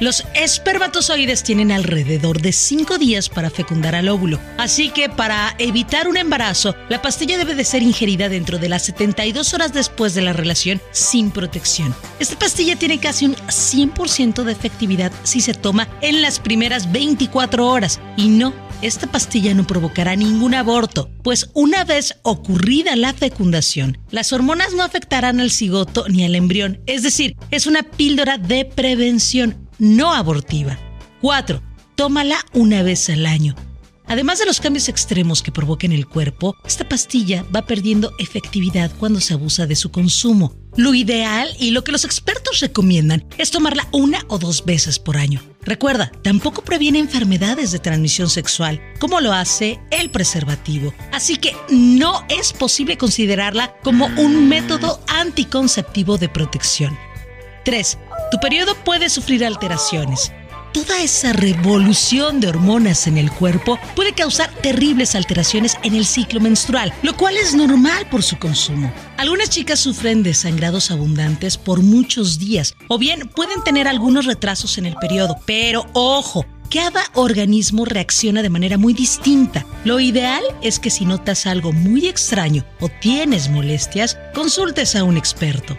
[0.00, 6.06] Los espermatozoides tienen alrededor de 5 días para fecundar al óvulo, así que para evitar
[6.06, 10.22] un embarazo, la pastilla debe de ser ingerida dentro de las 72 horas después de
[10.22, 11.92] la relación sin protección.
[12.20, 17.66] Esta pastilla tiene casi un 100% de efectividad si se toma en las primeras 24
[17.66, 18.00] horas.
[18.16, 24.32] Y no esta pastilla no provocará ningún aborto, pues una vez ocurrida la fecundación, las
[24.32, 29.67] hormonas no afectarán al cigoto ni al embrión, es decir, es una píldora de prevención
[29.78, 30.78] no abortiva.
[31.20, 31.62] 4.
[31.94, 33.54] Tómala una vez al año.
[34.08, 38.90] Además de los cambios extremos que provoca en el cuerpo, esta pastilla va perdiendo efectividad
[38.98, 40.54] cuando se abusa de su consumo.
[40.76, 45.18] Lo ideal y lo que los expertos recomiendan es tomarla una o dos veces por
[45.18, 45.42] año.
[45.60, 50.94] Recuerda, tampoco previene enfermedades de transmisión sexual, como lo hace el preservativo.
[51.12, 56.96] Así que no es posible considerarla como un método anticonceptivo de protección.
[57.66, 57.98] 3.
[58.30, 60.32] Tu periodo puede sufrir alteraciones.
[60.74, 66.38] Toda esa revolución de hormonas en el cuerpo puede causar terribles alteraciones en el ciclo
[66.38, 68.92] menstrual, lo cual es normal por su consumo.
[69.16, 74.76] Algunas chicas sufren de sangrados abundantes por muchos días o bien pueden tener algunos retrasos
[74.76, 79.64] en el periodo, pero ojo, cada organismo reacciona de manera muy distinta.
[79.84, 85.16] Lo ideal es que si notas algo muy extraño o tienes molestias, consultes a un
[85.16, 85.78] experto.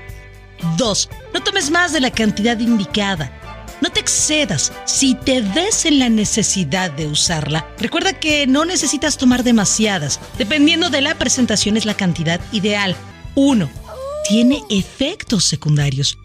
[0.77, 1.09] 2.
[1.33, 3.31] No tomes más de la cantidad indicada.
[3.81, 4.73] No te excedas.
[4.85, 10.19] Si te ves en la necesidad de usarla, recuerda que no necesitas tomar demasiadas.
[10.37, 12.95] Dependiendo de la presentación es la cantidad ideal.
[13.35, 13.69] 1.
[14.27, 16.17] Tiene efectos secundarios.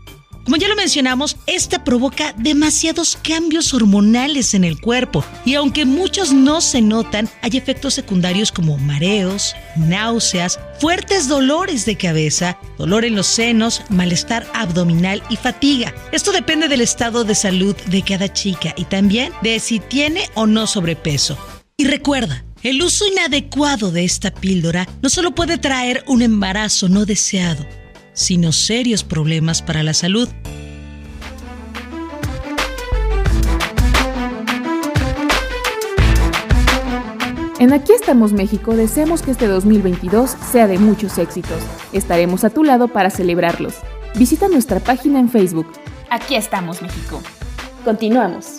[0.45, 6.35] Como ya lo mencionamos, esta provoca demasiados cambios hormonales en el cuerpo y aunque muchos
[6.35, 13.17] no se notan, hay efectos secundarios como mareos, náuseas, fuertes dolores de cabeza, dolor en
[13.17, 15.95] los senos, malestar abdominal y fatiga.
[16.13, 20.47] Esto depende del estado de salud de cada chica y también de si tiene o
[20.47, 21.39] no sobrepeso.
[21.79, 27.07] Y recuerda, el uso inadecuado de esta píldora no solo puede traer un embarazo no
[27.07, 27.67] deseado,
[28.15, 30.29] sino serios problemas para la salud.
[37.61, 41.63] En Aquí estamos México deseamos que este 2022 sea de muchos éxitos.
[41.93, 43.75] Estaremos a tu lado para celebrarlos.
[44.17, 45.67] Visita nuestra página en Facebook.
[46.11, 47.23] Aquí estamos México.
[47.85, 48.59] Continuamos.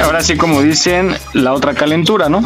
[0.00, 2.42] Ahora sí, como dicen, la otra calentura, ¿no?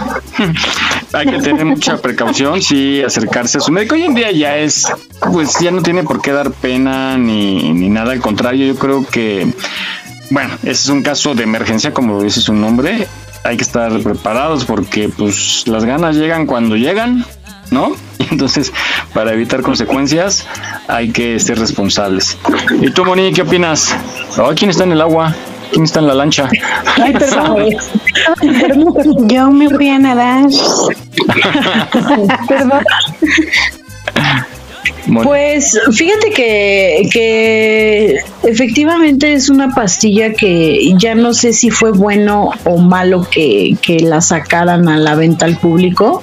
[1.12, 3.94] Hay que tener mucha precaución, sí, acercarse a su médico.
[3.94, 4.86] Hoy en día ya es,
[5.32, 9.06] pues ya no tiene por qué dar pena ni, ni nada, al contrario, yo creo
[9.06, 9.46] que,
[10.30, 13.06] bueno, ese es un caso de emergencia, como dice su nombre.
[13.44, 17.24] Hay que estar preparados porque, pues, las ganas llegan cuando llegan,
[17.70, 17.94] ¿no?
[18.30, 18.72] Entonces,
[19.12, 20.46] para evitar consecuencias,
[20.88, 22.38] hay que ser responsables.
[22.80, 23.94] ¿Y tú, Moni, qué opinas?
[24.56, 25.34] ¿quién está en el agua?
[25.74, 26.48] ¿Quién está en la lancha?
[27.02, 29.28] Ay, perdón.
[29.28, 30.44] Yo me fui a nadar.
[32.48, 32.84] perdón.
[35.24, 42.50] Pues fíjate que, que efectivamente es una pastilla que ya no sé si fue bueno
[42.64, 46.22] o malo que, que la sacaran a la venta al público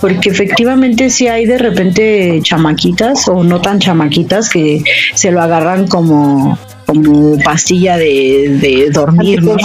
[0.00, 4.82] porque efectivamente si hay de repente chamaquitas o no tan chamaquitas que
[5.14, 9.56] se lo agarran como como pastilla de, de dormir, ¿no?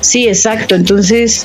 [0.00, 0.74] sí, exacto.
[0.74, 1.42] Entonces,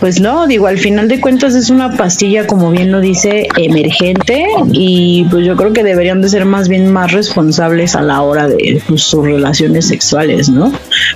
[0.00, 4.46] pues no, digo, al final de cuentas es una pastilla, como bien lo dice, emergente
[4.70, 8.48] y pues yo creo que deberían de ser más bien más responsables a la hora
[8.48, 10.72] de pues, sus relaciones sexuales, ¿no?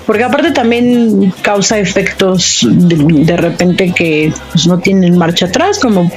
[0.06, 6.10] Porque aparte también causa efectos de, de repente que pues, no tienen marcha atrás, como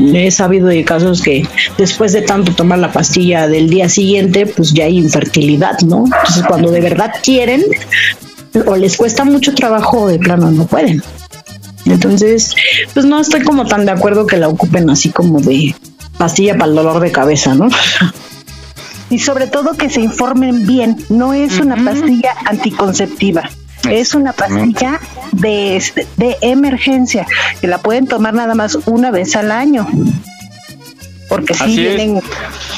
[0.00, 1.46] he sabido de casos que
[1.78, 6.04] después de tanto tomar la pastilla del día siguiente, pues ya hay infertilidad, ¿no?
[6.04, 7.62] Entonces cuando de verdad quieren
[8.66, 11.02] o les cuesta mucho trabajo de plano no pueden.
[11.86, 12.54] Entonces,
[12.92, 15.74] pues no estoy como tan de acuerdo que la ocupen así como de
[16.18, 17.68] pastilla para el dolor de cabeza, ¿no?
[19.08, 23.50] Y sobre todo que se informen bien, no es una pastilla anticonceptiva.
[23.88, 25.00] Es una pastilla
[25.32, 25.82] de,
[26.16, 27.26] de emergencia
[27.60, 29.86] que la pueden tomar nada más una vez al año.
[31.28, 32.20] porque sí tienen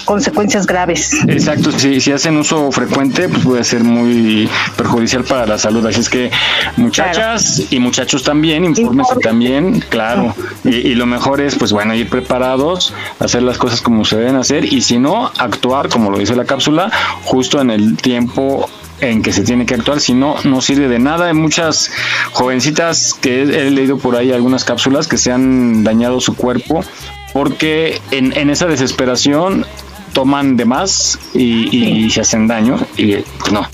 [0.05, 1.15] consecuencias graves.
[1.27, 5.85] Exacto, si, si hacen uso frecuente, pues puede ser muy perjudicial para la salud.
[5.87, 6.31] Así es que
[6.77, 10.35] muchachas y muchachos también, infórmense también, claro.
[10.65, 14.67] Y, lo mejor es, pues bueno, ir preparados, hacer las cosas como se deben hacer
[14.67, 16.91] y si no, actuar, como lo dice la cápsula,
[17.25, 18.69] justo en el tiempo
[19.03, 21.27] en que se tiene que actuar, si no, no sirve de nada.
[21.27, 21.91] Hay muchas
[22.33, 26.85] jovencitas que he, leído por ahí algunas cápsulas que se han dañado su cuerpo
[27.33, 29.67] porque en, en esa desesperación
[30.13, 33.67] toman de más y, se hacen daño y pues no,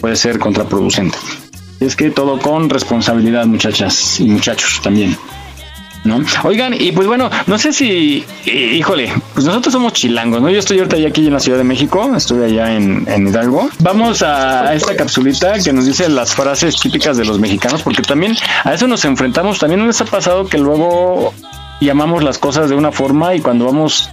[0.00, 1.16] puede ser contraproducente.
[1.80, 5.16] Es que todo con responsabilidad, muchachas y muchachos también.
[6.04, 6.20] ¿No?
[6.42, 10.50] Oigan, y pues bueno, no sé si, híjole, pues nosotros somos chilangos, ¿no?
[10.50, 13.70] Yo estoy ahorita ya aquí en la Ciudad de México, estoy allá en, en Hidalgo.
[13.78, 18.36] Vamos a, esta capsulita que nos dice las frases típicas de los mexicanos, porque también
[18.64, 19.60] a eso nos enfrentamos.
[19.60, 21.32] También nos ha pasado que luego
[21.80, 24.10] llamamos las cosas de una forma y cuando vamos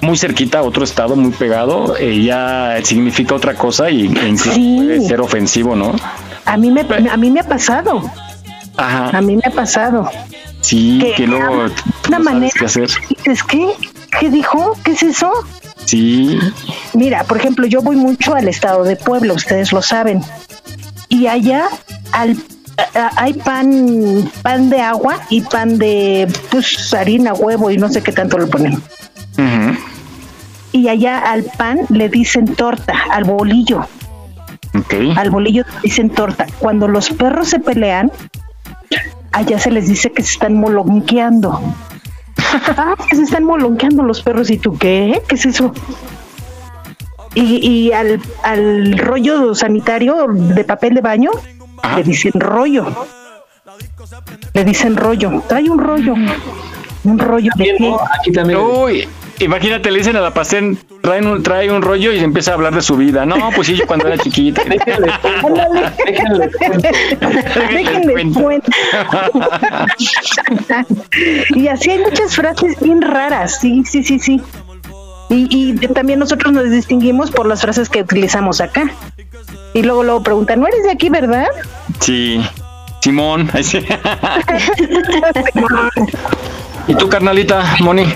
[0.00, 4.54] muy cerquita a otro estado, muy pegado, eh, ya significa otra cosa y e incluso
[4.54, 5.92] puede ser ofensivo, ¿no?
[6.44, 8.02] A mí me, a mí me ha pasado.
[8.76, 9.16] Ajá.
[9.16, 10.08] A mí me ha pasado.
[10.60, 11.66] Sí, que, luego
[12.08, 12.52] una manera.
[12.58, 12.88] Qué hacer.
[13.08, 13.68] Dices, ¿qué?
[14.18, 14.76] ¿Qué dijo?
[14.84, 15.32] ¿Qué es eso?
[15.84, 16.38] Sí.
[16.94, 20.22] Mira, por ejemplo, yo voy mucho al estado de Puebla, ustedes lo saben.
[21.08, 21.68] Y allá
[22.12, 22.36] al
[23.16, 28.12] hay pan pan de agua y pan de pues harina, huevo y no sé qué
[28.12, 28.82] tanto le ponen.
[30.72, 33.86] Y allá al pan le dicen torta, al bolillo.
[35.16, 36.46] Al bolillo dicen torta.
[36.58, 38.12] Cuando los perros se pelean,
[39.32, 41.60] allá se les dice que se están molonqueando.
[42.76, 44.50] ah, que se están molonqueando los perros.
[44.50, 45.22] ¿Y tú qué?
[45.28, 45.72] ¿Qué es eso?
[47.34, 51.30] Y, al, al rollo sanitario de papel de baño
[51.94, 52.86] le dicen rollo.
[54.54, 55.42] Le dicen rollo.
[55.46, 56.14] Trae un rollo.
[57.04, 57.94] Un rollo de?
[58.18, 58.58] Aquí también.
[58.58, 59.08] Uy,
[59.40, 62.74] Imagínate, le dicen a la Pastén, trae un, trae un rollo y empieza a hablar
[62.74, 63.24] de su vida.
[63.24, 64.62] No, pues sí, yo cuando era chiquita.
[64.68, 65.12] déjenle,
[66.06, 66.50] déjenle,
[71.54, 74.40] y así hay muchas frases bien raras, sí, sí, sí, sí.
[75.30, 78.90] Y, y también nosotros nos distinguimos por las frases que utilizamos acá.
[79.74, 81.48] Y luego luego preguntan, ¿no eres de aquí, verdad?
[82.00, 82.42] Sí.
[83.00, 83.50] Simón.
[86.88, 88.02] ¿Y tú, carnalita, Moni?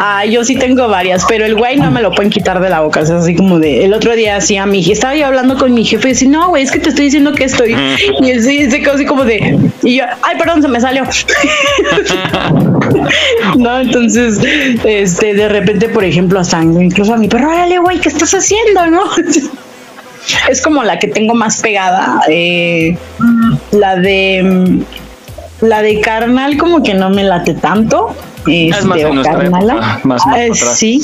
[0.00, 2.80] ah, yo sí tengo varias, pero el güey no me lo pueden quitar de la
[2.80, 3.00] boca.
[3.00, 3.84] Es así como de.
[3.84, 6.48] El otro día, así a mi estaba yo hablando con mi jefe y decía, no,
[6.48, 7.76] güey, es que te estoy diciendo que estoy.
[8.20, 9.58] Y él sí se quedó así como de.
[9.84, 11.04] Y yo, ay, perdón, se me salió.
[13.56, 14.40] no, entonces,
[14.84, 18.86] este, de repente, por ejemplo, hasta incluso a mi perro, órale, güey, ¿qué estás haciendo?
[18.86, 19.04] ¿No?
[20.48, 22.22] es como la que tengo más pegada.
[22.28, 22.96] Eh,
[23.70, 24.82] la de
[25.60, 28.14] la de carnal como que no me late tanto.
[28.46, 30.00] es más este, carnala.
[30.04, 31.02] más, eh, sí.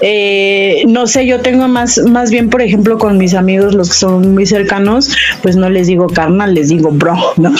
[0.00, 3.96] Eh, no sé, yo tengo más, más bien, por ejemplo, con mis amigos, los que
[3.96, 7.52] son muy cercanos, pues no les digo carnal, les digo bro, ¿no?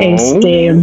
[0.00, 0.74] Este,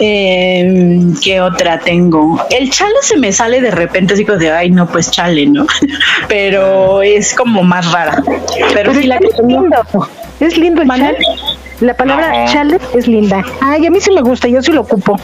[0.00, 2.40] eh, ¿qué otra tengo?
[2.50, 5.66] El chale se me sale de repente, así como de, ay, no, pues chale, ¿no?
[6.28, 8.22] Pero es como más rara.
[8.72, 9.76] Pero, sí, la que es lindo.
[10.40, 11.18] Es lindo el chale.
[11.80, 13.44] La palabra chale es linda.
[13.60, 15.16] Ay, a mí sí me gusta, yo sí lo ocupo.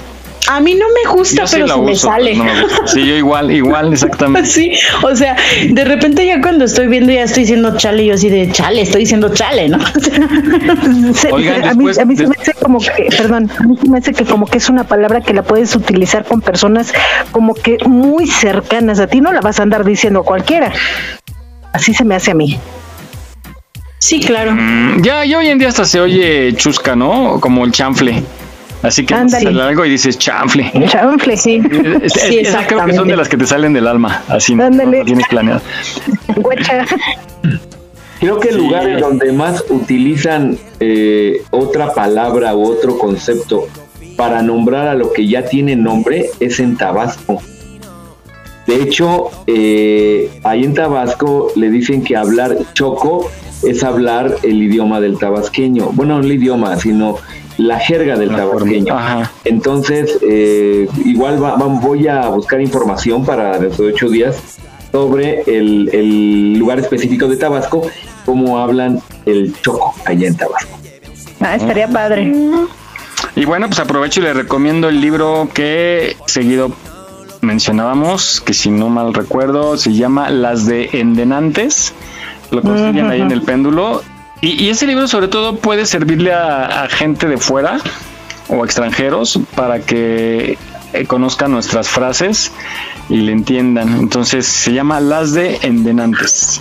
[0.48, 2.34] A mí no me gusta, pero se me sale.
[2.86, 4.48] sí, yo igual, igual, exactamente.
[4.50, 5.36] sí, o sea,
[5.68, 9.02] de repente ya cuando estoy viendo ya estoy diciendo chale, yo así de chale, estoy
[9.02, 9.78] diciendo chale, ¿no?
[11.36, 14.12] a mí, a mí se me hace como que, perdón, a mí se me hace
[14.12, 16.92] que como que es una palabra que la puedes utilizar con personas
[17.30, 20.72] como que muy cercanas a ti, no la vas a andar diciendo cualquiera.
[21.72, 22.58] Así se me hace a mí.
[24.01, 24.53] Sí, claro.
[24.53, 27.38] Mm, ya, ya hoy en día hasta se oye chusca, ¿no?
[27.38, 28.22] Como el chanfle.
[28.82, 30.72] Así que sale algo y dices chanfle.
[30.88, 31.61] Chanfle, sí.
[32.07, 34.22] sí creo que son de las que te salen del alma.
[34.26, 34.70] Así no,
[35.05, 35.61] tienes planeado.
[38.20, 43.68] Creo que el lugar en donde más utilizan eh, otra palabra u otro concepto
[44.16, 47.42] para nombrar a lo que ya tiene nombre es en Tabasco.
[48.66, 53.30] De hecho, eh, ahí en Tabasco le dicen que hablar choco
[53.62, 55.90] es hablar el idioma del tabasqueño.
[55.92, 57.16] Bueno, no el idioma, sino
[57.58, 58.96] la jerga del tabasqueño.
[59.44, 64.58] Entonces, eh, igual voy a buscar información para dentro de ocho días
[64.92, 67.82] sobre el, lugar específico de Tabasco,
[68.24, 70.78] cómo hablan el choco allá en Tabasco.
[71.40, 72.32] Ah, estaría padre.
[73.36, 76.72] Y bueno, pues aprovecho y le recomiendo el libro que seguido
[77.40, 81.94] mencionábamos, que si no mal recuerdo, se llama Las de Endenantes
[82.51, 84.03] lo consiguen ahí en el péndulo.
[84.40, 87.78] Y, ese libro sobre todo puede servirle a, gente de fuera
[88.48, 90.57] o extranjeros para que
[90.92, 92.51] eh, conozcan nuestras frases
[93.09, 93.96] y le entiendan.
[93.98, 96.61] Entonces se llama Las de Endenantes.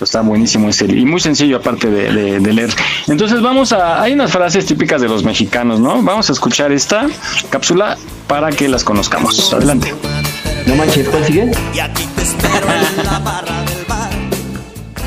[0.00, 2.70] Está buenísimo ese y muy sencillo aparte de, leer.
[3.08, 6.00] Entonces vamos a, hay unas frases típicas de los mexicanos, ¿no?
[6.02, 7.08] Vamos a escuchar esta
[7.50, 9.52] cápsula para que las conozcamos.
[9.52, 9.92] Adelante.
[10.66, 11.50] No manches, ¿cuál sigue?
[11.74, 13.18] La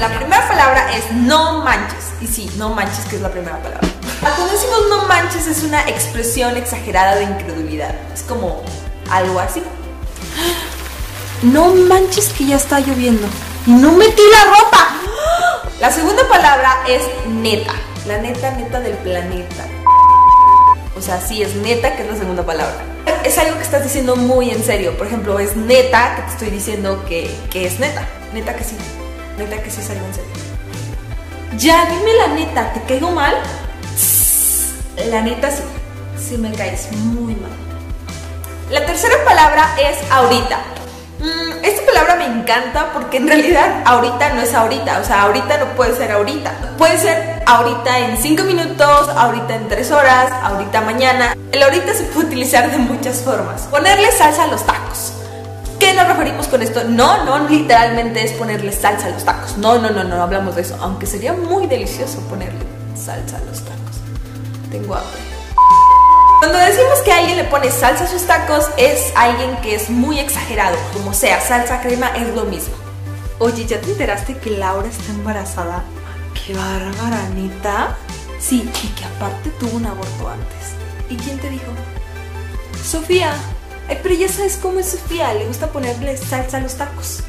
[0.10, 2.12] primera palabra es no manches.
[2.22, 3.88] Y sí, no manches, que es la primera palabra.
[4.20, 7.96] Cuando decimos no manches es una expresión exagerada de incredulidad.
[8.14, 8.62] Es como
[9.10, 9.64] algo así.
[11.42, 13.28] No manches que ya está lloviendo.
[13.66, 14.88] No metí la ropa.
[15.80, 17.74] La segunda palabra es neta.
[18.08, 19.66] La neta, neta del planeta.
[20.96, 22.84] O sea, sí, es neta que es la segunda palabra.
[23.24, 24.96] Es algo que estás diciendo muy en serio.
[24.98, 28.08] Por ejemplo, es neta que te estoy diciendo que, que es neta.
[28.34, 28.76] Neta que sí.
[29.38, 30.04] Neta que sí serio.
[31.58, 33.36] Ya, dime la neta, ¿te caigo mal?
[35.10, 35.64] La neta sí.
[36.18, 37.52] Sí me caes muy mal.
[38.70, 40.60] La tercera palabra es ahorita.
[41.20, 45.58] Mm, esta palabra me encanta porque en realidad ahorita no es ahorita, o sea, ahorita
[45.58, 46.52] no puede ser ahorita.
[46.78, 51.36] Puede ser ahorita en 5 minutos, ahorita en 3 horas, ahorita mañana.
[51.52, 53.64] El ahorita se puede utilizar de muchas formas.
[53.64, 55.14] Ponerle salsa a los tacos.
[55.82, 56.84] ¿Qué nos referimos con esto?
[56.84, 59.58] No, no literalmente es ponerle salsa a los tacos.
[59.58, 60.78] No, no, no, no hablamos de eso.
[60.80, 62.60] Aunque sería muy delicioso ponerle
[62.94, 63.98] salsa a los tacos.
[64.70, 65.20] Tengo hambre.
[66.38, 70.20] Cuando decimos que alguien le pone salsa a sus tacos, es alguien que es muy
[70.20, 70.78] exagerado.
[70.94, 72.76] Como sea, salsa crema es lo mismo.
[73.40, 75.84] Oye, ¿ya te enteraste que Laura está embarazada?
[76.46, 77.98] ¡Qué bárbara, Anita!
[78.40, 80.76] Sí, y que aparte tuvo un aborto antes.
[81.10, 81.72] ¿Y quién te dijo?
[82.86, 83.34] Sofía.
[83.92, 87.24] Ay, pero ya sabes cómo es Sofía, le gusta ponerle salsa a los tacos.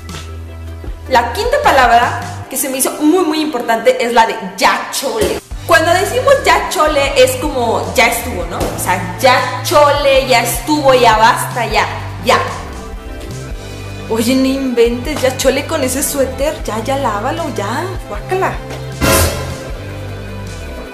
[1.08, 5.40] La quinta palabra que se me hizo muy muy importante es la de ya chole.
[5.66, 8.58] Cuando decimos ya chole es como ya estuvo, ¿no?
[8.58, 11.84] O sea, ya chole, ya estuvo, ya basta, ya,
[12.24, 12.38] ya.
[14.08, 18.52] Oye, no inventes, ya chole con ese suéter, ya, ya lávalo, ya, guácala.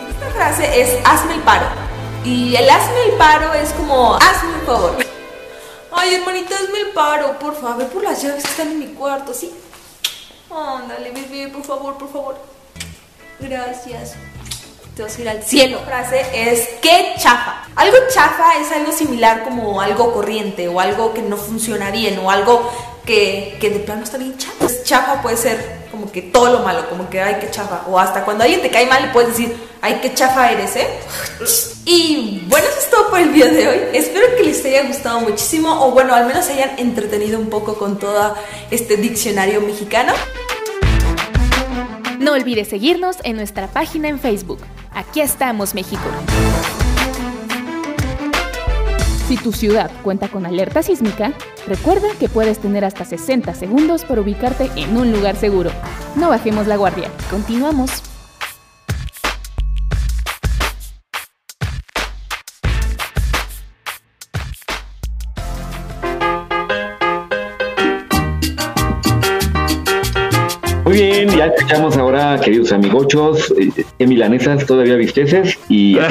[0.08, 1.66] Esta frase es hazme el paro.
[2.24, 5.17] Y el hazme el paro es como hazme un favor.
[5.92, 9.32] Ay, hermanita, hazme el paro, por favor, por las llaves que están en mi cuarto,
[9.32, 9.52] ¿sí?
[10.50, 12.38] Ándale, bebé, por favor, por favor.
[13.40, 14.14] Gracias
[14.98, 15.78] te vas a ir al cielo.
[15.78, 17.62] La frase es qué chafa.
[17.76, 22.32] Algo chafa es algo similar como algo corriente o algo que no funciona bien o
[22.32, 22.68] algo
[23.06, 24.54] que, que de plano está bien chafa.
[24.54, 25.77] Entonces, chafa puede ser
[26.10, 27.82] que todo lo malo, como que ay, qué chafa.
[27.88, 30.88] O hasta cuando alguien te cae mal le puedes decir, ay, qué chafa eres, ¿eh?
[31.84, 33.78] Y bueno, eso es todo por el video de hoy.
[33.94, 37.78] Espero que les haya gustado muchísimo o bueno, al menos se hayan entretenido un poco
[37.78, 38.34] con todo
[38.70, 40.12] este diccionario mexicano.
[42.18, 44.60] No olvides seguirnos en nuestra página en Facebook.
[44.92, 46.02] Aquí estamos, México.
[49.28, 51.34] Si tu ciudad cuenta con alerta sísmica,
[51.66, 55.70] recuerda que puedes tener hasta 60 segundos para ubicarte en un lugar seguro.
[56.16, 57.10] No bajemos la guardia.
[57.30, 58.02] Continuamos.
[70.86, 75.98] Muy bien, ya escuchamos ahora, queridos amigochos, eh, que milanesas todavía visteces y...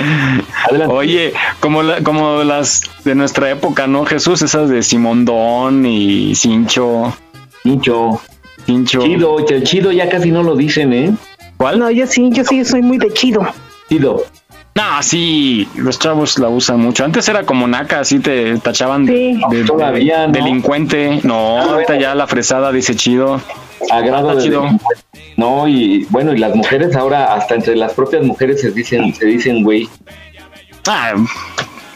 [0.88, 4.04] Oye, como, como las de nuestra época, ¿no?
[4.04, 7.16] Jesús, esas de Simondón y Cincho.
[7.62, 8.20] Cincho.
[8.66, 9.02] Cincho.
[9.02, 11.12] Chido, el chido ya casi no lo dicen, ¿eh?
[11.56, 11.78] ¿Cuál?
[11.78, 13.46] No, yo sí, yo sí soy muy de chido.
[13.88, 14.24] Chido.
[14.74, 17.04] No, sí, los chavos la usan mucho.
[17.04, 21.20] Antes era como naca, así te tachaban de, Todavía, delincuente.
[21.24, 23.40] No, ahorita ya la fresada dice chido.
[23.90, 24.66] Agrado chido.
[25.36, 29.26] No, y bueno, y las mujeres ahora, hasta entre las propias mujeres se dicen, se
[29.26, 29.88] dicen güey.
[30.86, 31.14] Ah,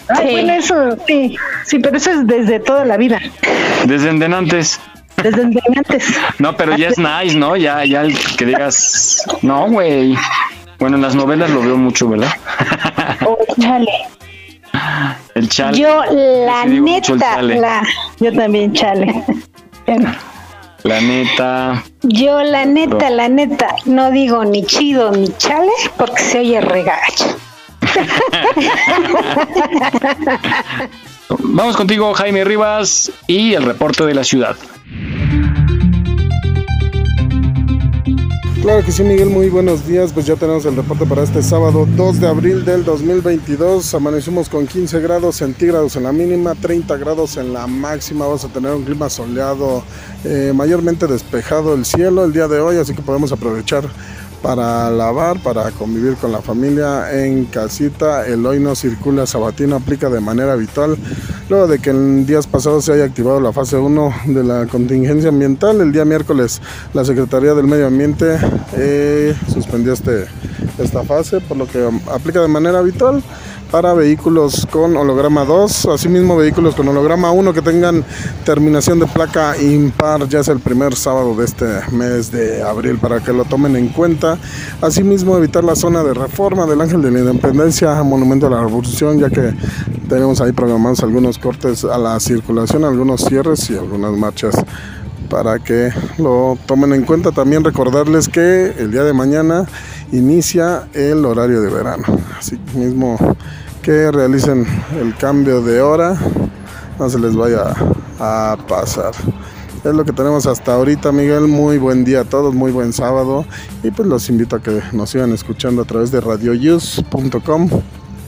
[0.09, 3.21] Ah, bueno, eso sí, sí, pero eso es desde toda la vida.
[3.87, 4.81] Desde antes.
[5.23, 5.43] Desde
[5.77, 6.15] antes.
[6.39, 7.57] No, pero ya es nice, ¿no?
[7.57, 10.17] Ya, ya el que digas, no, güey.
[10.79, 12.29] Bueno, en las novelas lo veo mucho, ¿verdad?
[13.27, 13.91] Oh, chale.
[15.35, 15.79] El chale.
[15.79, 17.83] Yo, la neta, la,
[18.21, 19.25] yo también, chale.
[20.87, 21.83] La neta.
[22.03, 27.37] Yo, la neta, la neta, no digo ni chido ni chale porque se oye regacho.
[31.41, 34.57] Vamos contigo, Jaime Rivas, y el reporte de la ciudad.
[38.67, 40.13] Claro que sí, Miguel, muy buenos días.
[40.13, 43.95] Pues ya tenemos el reporte para este sábado 2 de abril del 2022.
[43.95, 48.27] Amanecimos con 15 grados centígrados en la mínima, 30 grados en la máxima.
[48.27, 49.85] Vamos a tener un clima soleado,
[50.25, 53.85] eh, mayormente despejado el cielo el día de hoy, así que podemos aprovechar
[54.47, 58.25] para lavar, para convivir con la familia en casita.
[58.29, 60.97] El hoy no circula sabatino aplica de manera habitual.
[61.49, 65.31] Luego de que en días pasados se haya activado la fase 1 de la contingencia
[65.31, 66.63] ambiental, el día miércoles
[66.95, 68.39] la Secretaría del Medio Ambiente
[68.77, 70.27] eh, suspendió este,
[70.79, 73.25] esta fase, por lo que aplica de manera habitual
[73.77, 78.03] para vehículos con holograma 2, asimismo vehículos con holograma 1 que tengan
[78.43, 83.21] terminación de placa impar, ya es el primer sábado de este mes de abril para
[83.21, 84.39] que lo tomen en cuenta.
[84.81, 89.19] Asimismo evitar la zona de reforma del Ángel de la Independencia, Monumento a la Revolución,
[89.19, 89.55] ya que
[90.09, 94.55] tenemos ahí programados algunos cortes a la circulación, algunos cierres y algunas marchas
[95.29, 97.31] para que lo tomen en cuenta.
[97.31, 99.67] También recordarles que el día de mañana
[100.13, 102.05] inicia el horario de verano.
[102.39, 103.19] Así mismo
[103.87, 104.67] que realicen
[105.01, 106.19] el cambio de hora,
[106.99, 107.73] no se les vaya
[108.19, 109.13] a pasar.
[109.85, 111.43] Es lo que tenemos hasta ahorita, Miguel.
[111.43, 113.47] Muy buen día a todos, muy buen sábado.
[113.85, 117.69] Y pues los invito a que nos sigan escuchando a través de radioyus.com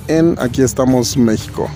[0.06, 1.68] en Aquí estamos México.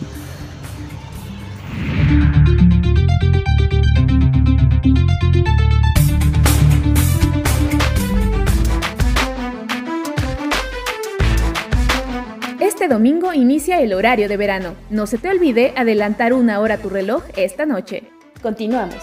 [12.92, 14.74] Domingo inicia el horario de verano.
[14.90, 18.02] No se te olvide adelantar una hora tu reloj esta noche.
[18.42, 18.96] Continuamos.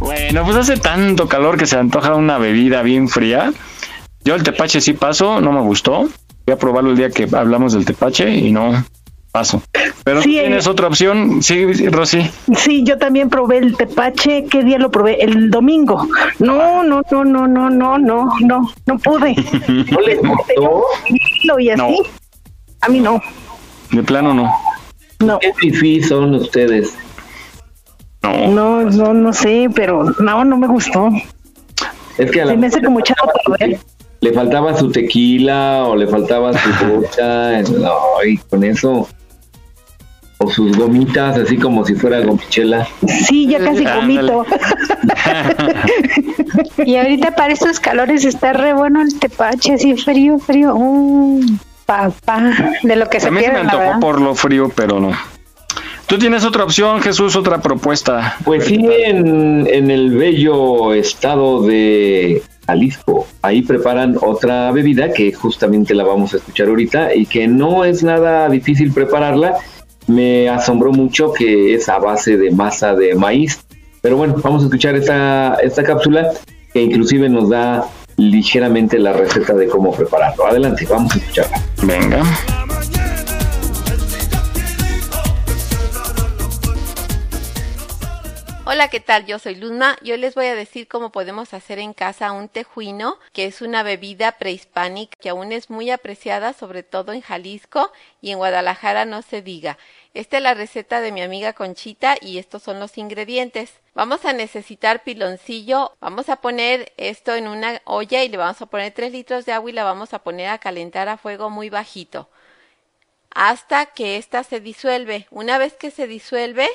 [0.00, 3.52] Bueno, pues hace tanto calor que se antoja una bebida bien fría.
[4.24, 6.08] Yo el tepache sí paso, no me gustó.
[6.46, 8.82] Voy a probarlo el día que hablamos del tepache y no,
[9.30, 9.62] paso.
[10.08, 12.30] Pero tienes eh, otra opción, sí, Rosy.
[12.56, 14.46] Sí, yo también probé el tepache.
[14.50, 15.22] ¿Qué día lo probé?
[15.22, 16.08] El domingo.
[16.38, 19.34] No, no, no, no, no, no, no, no, no pude.
[19.92, 20.86] ¿No le gustó?
[21.58, 22.02] Y así.
[22.80, 23.20] A mí no.
[23.90, 24.50] De plano no.
[25.18, 25.38] No.
[25.40, 26.94] ¿Qué difícil son ustedes?
[28.22, 28.48] No.
[28.48, 31.10] No, no, no sé, pero no, no me gustó.
[32.16, 33.00] Es que a Se me hace como
[34.20, 39.06] le faltaba su tequila o le faltaba su bocha, no, y con eso
[40.38, 42.86] o sus gomitas, así como si fuera gomichela.
[43.26, 44.46] Sí, ya casi gomito.
[46.84, 50.74] y ahorita para estos calores está re bueno el tepache, así frío, frío.
[50.74, 51.40] Uh,
[51.84, 55.12] papá, de lo que se A mí se me antojó por lo frío, pero no.
[56.06, 58.36] ¿Tú tienes otra opción, Jesús, otra propuesta?
[58.44, 63.26] Pues sí, en, en el bello estado de Jalisco.
[63.42, 68.02] Ahí preparan otra bebida que justamente la vamos a escuchar ahorita y que no es
[68.02, 69.58] nada difícil prepararla
[70.08, 73.64] me asombró mucho que es a base de masa de maíz.
[74.00, 76.30] Pero bueno, vamos a escuchar esta, esta cápsula
[76.72, 77.86] que inclusive nos da
[78.16, 80.46] ligeramente la receta de cómo prepararlo.
[80.46, 81.62] Adelante, vamos a escucharla.
[81.82, 82.22] Venga.
[88.70, 89.24] Hola, ¿qué tal?
[89.24, 89.96] Yo soy Luzma.
[90.02, 93.82] Yo les voy a decir cómo podemos hacer en casa un tejuino, que es una
[93.82, 97.90] bebida prehispánica que aún es muy apreciada, sobre todo en Jalisco
[98.20, 99.78] y en Guadalajara no se diga.
[100.12, 103.72] Esta es la receta de mi amiga Conchita y estos son los ingredientes.
[103.94, 105.96] Vamos a necesitar piloncillo.
[105.98, 109.52] Vamos a poner esto en una olla y le vamos a poner 3 litros de
[109.52, 112.28] agua y la vamos a poner a calentar a fuego muy bajito
[113.30, 115.26] hasta que ésta se disuelve.
[115.30, 116.68] Una vez que se disuelve,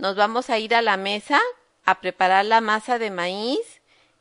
[0.00, 1.38] nos vamos a ir a la mesa
[1.84, 3.60] a preparar la masa de maíz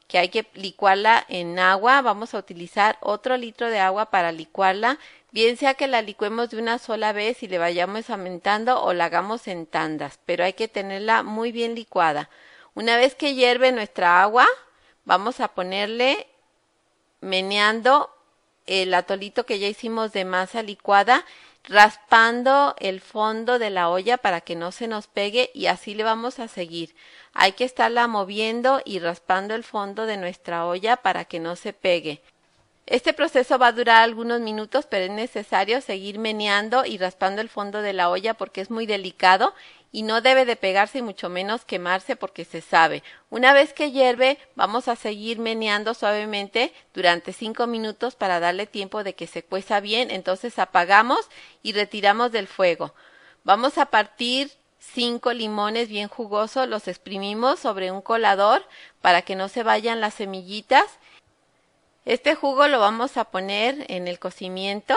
[0.08, 2.02] que hay que licuarla en agua.
[2.02, 5.00] Vamos a utilizar otro litro de agua para licuarla,
[5.32, 9.06] bien sea que la licuemos de una sola vez y le vayamos aumentando o la
[9.06, 12.30] hagamos en tandas, pero hay que tenerla muy bien licuada.
[12.76, 14.48] Una vez que hierve nuestra agua,
[15.06, 16.28] vamos a ponerle
[17.22, 18.10] meneando
[18.66, 21.26] el atolito que ya hicimos de masa licuada
[21.64, 26.04] raspando el fondo de la olla para que no se nos pegue y así le
[26.04, 26.96] vamos a seguir.
[27.34, 31.74] Hay que estarla moviendo y raspando el fondo de nuestra olla para que no se
[31.74, 32.22] pegue.
[32.90, 37.48] Este proceso va a durar algunos minutos, pero es necesario seguir meneando y raspando el
[37.48, 39.54] fondo de la olla porque es muy delicado
[39.92, 43.04] y no debe de pegarse y mucho menos quemarse porque se sabe.
[43.30, 49.04] Una vez que hierve, vamos a seguir meneando suavemente durante cinco minutos para darle tiempo
[49.04, 50.12] de que se cueza bien.
[50.12, 51.28] Entonces apagamos
[51.64, 52.94] y retiramos del fuego.
[53.44, 58.64] Vamos a partir cinco limones bien jugosos, los exprimimos sobre un colador
[59.02, 60.86] para que no se vayan las semillitas.
[62.06, 64.96] Este jugo lo vamos a poner en el cocimiento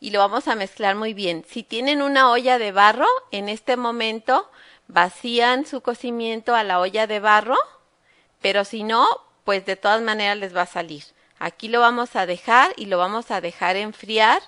[0.00, 1.44] y lo vamos a mezclar muy bien.
[1.48, 4.50] Si tienen una olla de barro, en este momento
[4.88, 7.56] vacían su cocimiento a la olla de barro,
[8.40, 9.06] pero si no,
[9.44, 11.04] pues de todas maneras les va a salir.
[11.38, 14.42] Aquí lo vamos a dejar y lo vamos a dejar enfriar.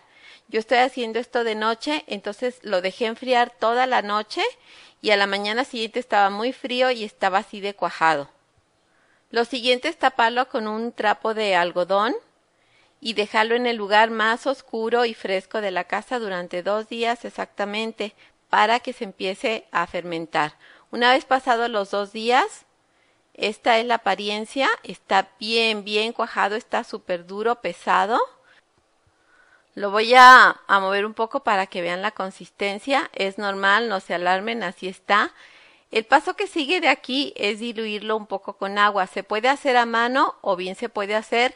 [0.48, 4.42] Yo estoy haciendo esto de noche, entonces lo dejé enfriar toda la noche
[5.02, 8.28] y a la mañana siguiente estaba muy frío y estaba así de cuajado.
[9.30, 12.14] Lo siguiente es taparlo con un trapo de algodón
[13.00, 17.24] y dejarlo en el lugar más oscuro y fresco de la casa durante dos días
[17.24, 18.14] exactamente
[18.50, 20.54] para que se empiece a fermentar.
[20.90, 22.64] Una vez pasados los dos días,
[23.34, 28.18] esta es la apariencia, está bien, bien cuajado, está súper duro, pesado.
[29.74, 33.10] Lo voy a, a, mover un poco para que vean la consistencia.
[33.14, 35.32] Es normal, no se alarmen, así está.
[35.92, 39.06] El paso que sigue de aquí es diluirlo un poco con agua.
[39.06, 41.54] Se puede hacer a mano o bien se puede hacer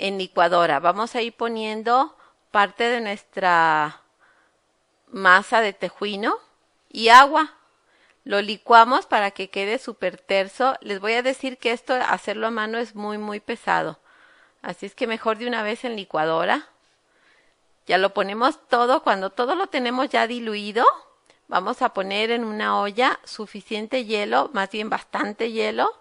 [0.00, 0.80] en licuadora.
[0.80, 2.16] Vamos a ir poniendo
[2.50, 4.00] parte de nuestra
[5.12, 6.36] masa de tejuino
[6.88, 7.54] y agua.
[8.24, 10.76] Lo licuamos para que quede súper terso.
[10.80, 13.98] Les voy a decir que esto, hacerlo a mano, es muy, muy pesado.
[14.62, 16.68] Así es que mejor de una vez en licuadora.
[17.86, 19.02] Ya lo ponemos todo.
[19.02, 20.84] Cuando todo lo tenemos ya diluido,
[21.48, 25.92] vamos a poner en una olla suficiente hielo, más bien bastante hielo.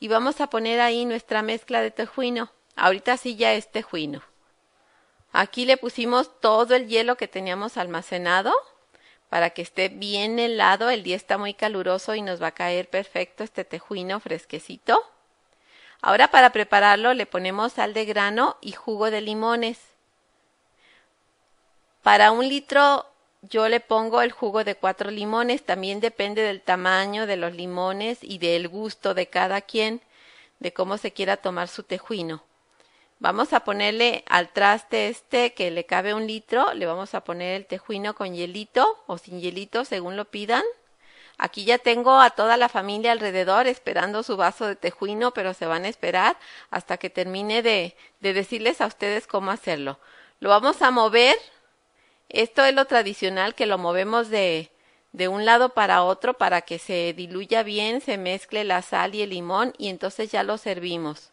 [0.00, 2.50] Y vamos a poner ahí nuestra mezcla de tejuino.
[2.78, 4.22] Ahorita sí ya es tejuino.
[5.32, 8.52] Aquí le pusimos todo el hielo que teníamos almacenado
[9.28, 10.88] para que esté bien helado.
[10.88, 15.02] El día está muy caluroso y nos va a caer perfecto este tejuino fresquecito.
[16.00, 19.80] Ahora para prepararlo le ponemos sal de grano y jugo de limones.
[22.04, 23.06] Para un litro
[23.42, 25.66] yo le pongo el jugo de cuatro limones.
[25.66, 30.00] También depende del tamaño de los limones y del gusto de cada quien,
[30.60, 32.47] de cómo se quiera tomar su tejuino.
[33.20, 37.56] Vamos a ponerle al traste este que le cabe un litro, le vamos a poner
[37.56, 40.62] el tejuino con hielito o sin hielito según lo pidan.
[41.36, 45.66] Aquí ya tengo a toda la familia alrededor esperando su vaso de tejuino, pero se
[45.66, 46.36] van a esperar
[46.70, 49.98] hasta que termine de, de decirles a ustedes cómo hacerlo.
[50.40, 51.36] Lo vamos a mover.
[52.28, 54.70] Esto es lo tradicional que lo movemos de,
[55.12, 59.22] de un lado para otro para que se diluya bien, se mezcle la sal y
[59.22, 61.32] el limón y entonces ya lo servimos.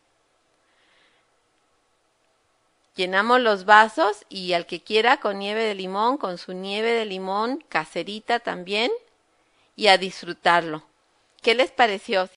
[2.96, 7.04] Llenamos los vasos y al que quiera con nieve de limón, con su nieve de
[7.04, 8.90] limón caserita también
[9.76, 10.84] y a disfrutarlo.
[11.42, 12.30] ¿Qué les pareció?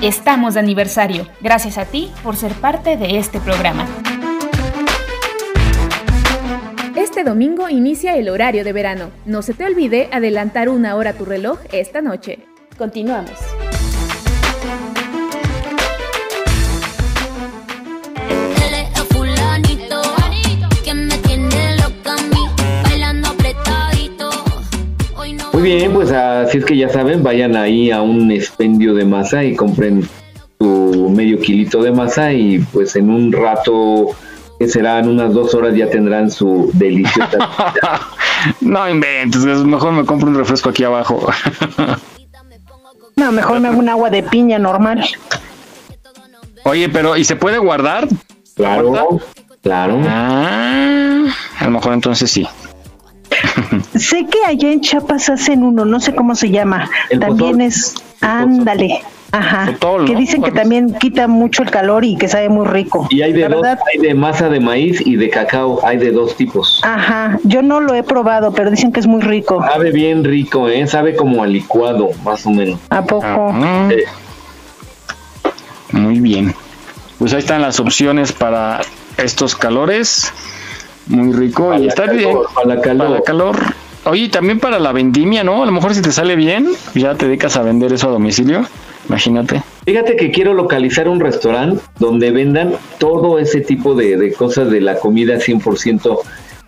[0.00, 1.28] Estamos de aniversario.
[1.42, 3.86] Gracias a ti por ser parte de este programa.
[6.96, 9.10] Este domingo inicia el horario de verano.
[9.26, 12.38] No se te olvide adelantar una hora tu reloj esta noche.
[12.78, 13.38] Continuamos.
[25.54, 29.44] Muy bien, pues así es que ya saben, vayan ahí a un expendio de masa
[29.44, 30.02] y compren
[30.58, 34.08] su medio kilito de masa y pues en un rato
[34.58, 37.38] que serán unas dos horas ya tendrán su deliciosa.
[38.62, 41.24] no inventes, mejor me compro un refresco aquí abajo.
[43.14, 45.04] no, mejor me hago un agua de piña normal.
[46.64, 48.08] Oye, pero ¿y se puede guardar?
[48.56, 49.20] Claro,
[49.62, 50.00] claro.
[50.04, 51.26] Ah,
[51.60, 52.44] a lo mejor entonces sí.
[53.94, 56.88] Sé que allá en Chiapas hacen uno, no sé cómo se llama.
[57.20, 59.02] también es, ándale.
[59.34, 59.74] Ajá.
[60.06, 63.08] que dicen que también quita mucho el calor y que sabe muy rico.
[63.10, 66.36] Y hay de dos, hay de masa de maíz y de cacao, hay de dos
[66.36, 66.80] tipos.
[66.84, 69.60] Ajá, yo no lo he probado, pero dicen que es muy rico.
[69.60, 70.86] Sabe bien rico, ¿eh?
[70.86, 72.78] Sabe como a licuado, más o menos.
[72.90, 73.52] ¿A poco?
[75.90, 76.54] Muy bien.
[77.18, 78.82] Pues ahí están las opciones para
[79.16, 80.32] estos calores.
[81.06, 81.74] Muy rico.
[81.74, 82.36] y está bien.
[82.54, 83.08] Para calor.
[83.08, 83.56] Para calor.
[84.06, 85.62] Oye, también para la vendimia, ¿no?
[85.62, 88.66] A lo mejor si te sale bien, ya te dedicas a vender eso a domicilio.
[89.08, 89.62] Imagínate.
[89.84, 94.96] Fíjate que quiero localizar un restaurante donde vendan todo ese tipo de, cosas de la
[94.96, 96.18] comida 100%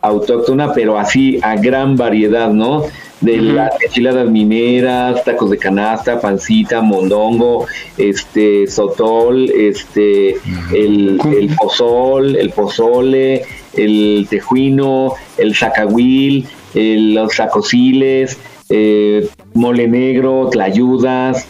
[0.00, 2.84] autóctona, pero así a gran variedad, ¿no?
[3.20, 10.36] De las enchiladas mineras, tacos de canasta, pancita, mondongo, este, sotol, este,
[10.74, 13.42] el, el pozol, el pozole,
[13.76, 18.38] el tejuino, el zacahuil, los sacosiles,
[18.68, 21.46] eh, mole negro, tlayudas,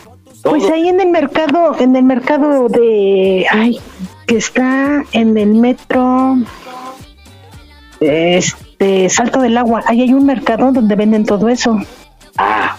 [0.48, 3.80] pues ahí en el mercado, en el mercado de, ay,
[4.28, 6.36] que está en el metro,
[7.98, 11.80] este, Salto del Agua, ahí hay un mercado donde venden todo eso.
[12.38, 12.76] Ah.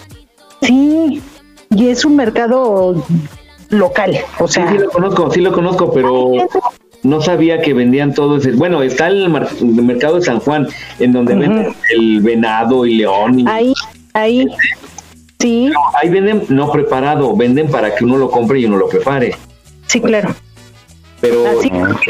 [0.62, 1.22] Sí,
[1.70, 3.04] y es un mercado
[3.68, 4.66] local, o sea.
[4.68, 6.32] Sí, sí lo conozco, sí lo conozco, pero
[7.02, 8.52] no sabía que vendían todo ese.
[8.52, 10.66] Bueno, está el, mercado de San Juan,
[10.98, 13.46] en donde venden el venado y león.
[13.48, 13.72] ahí,
[14.14, 14.46] ahí.
[15.40, 15.70] Sí.
[15.94, 19.36] ahí venden no preparado, venden para que uno lo compre y uno lo prepare.
[19.86, 20.34] Sí, claro.
[21.20, 21.44] Pero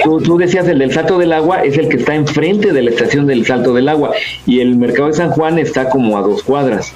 [0.05, 2.91] tú, tú, decías el del Salto del Agua es el que está enfrente de la
[2.91, 4.13] estación del Salto del Agua
[4.47, 6.93] y el Mercado de San Juan está como a dos cuadras.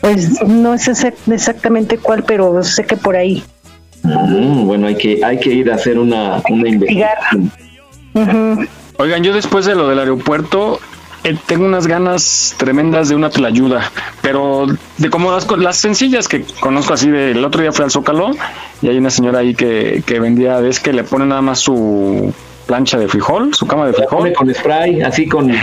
[0.00, 3.42] Pues no sé exactamente cuál, pero sé que por ahí.
[4.02, 7.50] Mm, bueno, hay que hay que ir a hacer una, una investigación.
[8.98, 10.80] Oigan, yo después de lo del aeropuerto
[11.24, 13.90] eh, tengo unas ganas tremendas de una tlayuda,
[14.22, 14.66] pero
[14.96, 18.30] de como las, las sencillas que conozco así, del otro día fui al Zócalo
[18.82, 22.32] y hay una señora ahí que, que vendía, es que le pone nada más su
[22.66, 24.32] plancha de frijol, su cama de frijol.
[24.34, 25.50] Con spray, así con...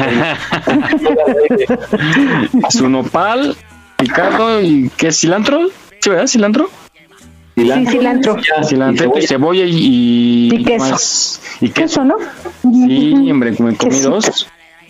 [2.70, 3.56] su nopal
[3.98, 5.68] picado y ¿qué es cilantro?
[6.02, 6.28] ¿Sí, verdad?
[6.28, 6.70] ¿Cilantro?
[7.56, 7.92] Cilantro.
[7.92, 8.38] Sí, cilantro.
[8.68, 11.40] cilantro y cebolla y, y, queso.
[11.62, 12.04] y queso.
[12.04, 12.18] ¿no?
[12.62, 14.48] Sí, hombre, me comí dos.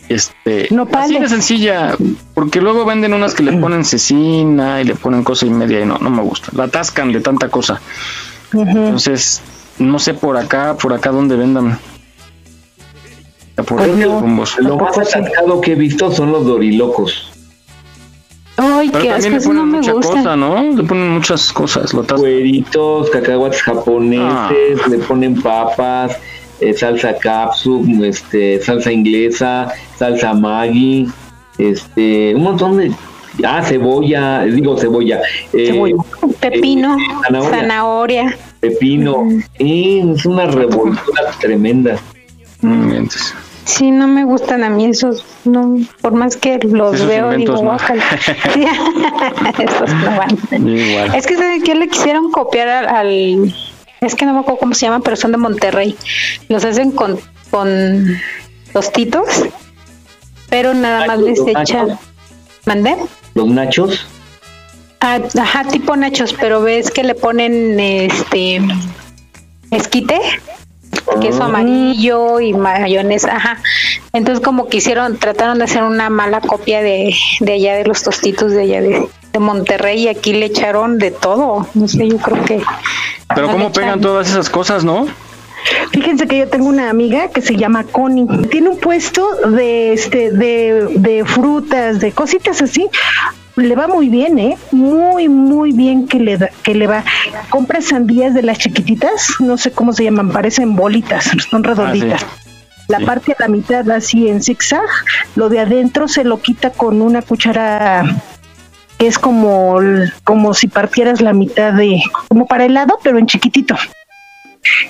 [0.08, 1.96] Este, no así de sencilla,
[2.36, 5.86] porque luego venden unas que le ponen cecina y le ponen cosa y media y
[5.86, 6.52] no, no me gusta.
[6.54, 7.82] La atascan de tanta cosa.
[8.54, 9.42] Entonces,
[9.80, 11.80] no sé por acá, por acá donde vendan.
[13.56, 17.35] Por pues lo más atascado que he visto son los dorilocos.
[18.57, 20.61] Ay, Pero también le ponen mucha cosa, ¿no?
[20.61, 21.91] Le ponen muchas cosas.
[21.91, 24.88] Cueritos, cacahuates japoneses, ah.
[24.90, 26.18] le ponen papas,
[26.61, 31.07] eh, salsa capsup, este, salsa inglesa, salsa Maggi,
[31.57, 32.91] este, un montón de
[33.45, 35.22] ah, cebolla, digo cebolla,
[35.52, 35.94] eh,
[36.40, 39.27] pepino, eh, zanahoria, pepino,
[39.60, 41.98] es una revolución tremenda.
[42.61, 43.07] Mm,
[43.66, 47.76] Sí, no me gustan a mí esos, no, por más que los veo, digo, no.
[49.60, 51.16] esos no van.
[51.16, 53.54] Es que ¿sabe qué le quisieron copiar al,
[54.02, 55.96] es que no me acuerdo cómo se llaman, pero son de Monterrey.
[56.48, 57.20] Los hacen con,
[57.50, 58.18] con
[58.72, 59.46] tostitos,
[60.50, 61.98] pero nada más les echan.
[62.66, 62.96] ¿Mandé?
[63.34, 64.06] ¿Los nachos?
[65.00, 68.62] Ah, ajá, tipo nachos, pero ves que le ponen este
[69.72, 70.20] esquite
[71.22, 71.45] queso ah.
[71.45, 73.57] amarillo y mayonesa, ajá.
[74.14, 78.03] Entonces como que hicieron, trataron de hacer una mala copia de, de allá de los
[78.03, 81.68] tostitos de allá de, de Monterrey y aquí le echaron de todo.
[81.73, 82.61] No sé, yo creo que...
[83.34, 85.07] Pero cómo pegan todas esas cosas, ¿no?
[85.91, 88.27] Fíjense que yo tengo una amiga que se llama Connie.
[88.49, 92.88] Tiene un puesto de este de, de frutas, de cositas así
[93.56, 94.57] le va muy bien, ¿eh?
[94.72, 97.03] Muy, muy bien que le, que le va.
[97.49, 102.23] Compra sandías de las chiquititas, no sé cómo se llaman, parecen bolitas, son redonditas.
[102.23, 102.45] Ah,
[102.88, 104.88] la parte a la mitad así en zigzag,
[105.36, 108.03] lo de adentro se lo quita con una cuchara
[108.99, 109.77] que es como,
[110.23, 113.76] como si partieras la mitad de, como para helado, pero en chiquitito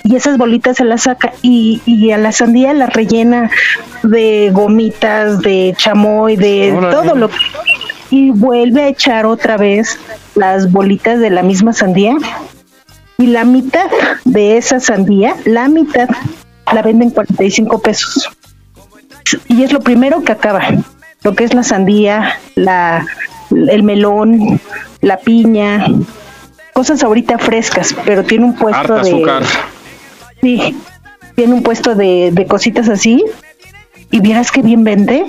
[0.04, 3.50] y esas bolitas se las saca y, y, a la sandía la rellena
[4.02, 7.36] de gomitas, de chamoy, de todo lo que
[8.10, 9.98] y vuelve a echar otra vez
[10.34, 12.16] las bolitas de la misma sandía
[13.18, 13.90] y la mitad
[14.24, 16.08] de esa sandía, la mitad
[16.72, 18.28] la venden 45 pesos.
[19.48, 20.62] Y es lo primero que acaba,
[21.22, 23.06] lo que es la sandía, la
[23.50, 24.60] el melón,
[25.00, 25.86] la piña,
[26.72, 29.42] cosas ahorita frescas, pero tiene un puesto de azúcar.
[30.42, 30.76] Sí,
[31.34, 33.24] tiene un puesto de, de cositas así
[34.10, 35.26] y vieras que bien vende.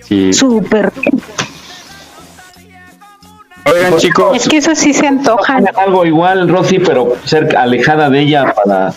[0.00, 0.32] Sí.
[0.32, 0.92] Súper
[3.64, 4.36] Oigan, chicos.
[4.36, 5.60] Es que eso sí se antoja.
[5.76, 8.92] Algo igual, Rosy, pero ser alejada de ella para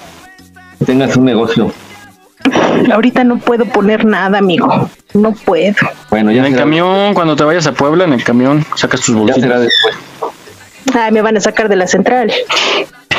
[0.79, 1.71] que tengas un negocio.
[2.91, 4.89] Ahorita no puedo poner nada, amigo.
[5.13, 5.75] No puedo.
[6.09, 9.15] Bueno, ya en el camión, cuando te vayas a Puebla, en el camión, sacas tus
[9.15, 9.37] bolsitas.
[9.37, 9.95] Ya será después.
[10.93, 12.31] Ay, me van a sacar de la central.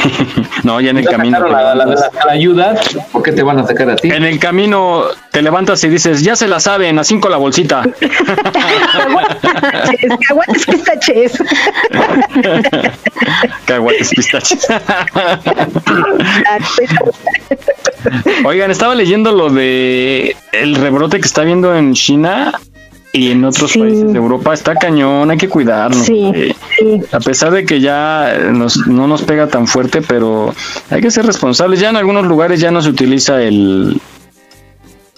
[0.62, 1.47] no, ya en el camino.
[1.48, 4.10] La, la, la, ayudas, ¿por qué te van a sacar a ti?
[4.10, 7.82] En el camino te levantas y dices, ya se la saben, a cinco la bolsita.
[10.28, 11.43] Caguates pistaches.
[13.64, 14.66] Caguates pistaches.
[18.44, 22.52] Oigan, estaba leyendo lo de el rebrote que está viendo en China
[23.16, 26.06] y en otros países de Europa está cañón, hay que cuidarnos.
[27.12, 30.55] A pesar de que ya no nos pega tan fuerte, pero
[30.90, 31.80] hay que ser responsables.
[31.80, 34.01] Ya en algunos lugares ya no se utiliza el,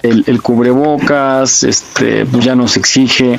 [0.03, 3.39] el, cubrebocas, este, pues ya nos exige,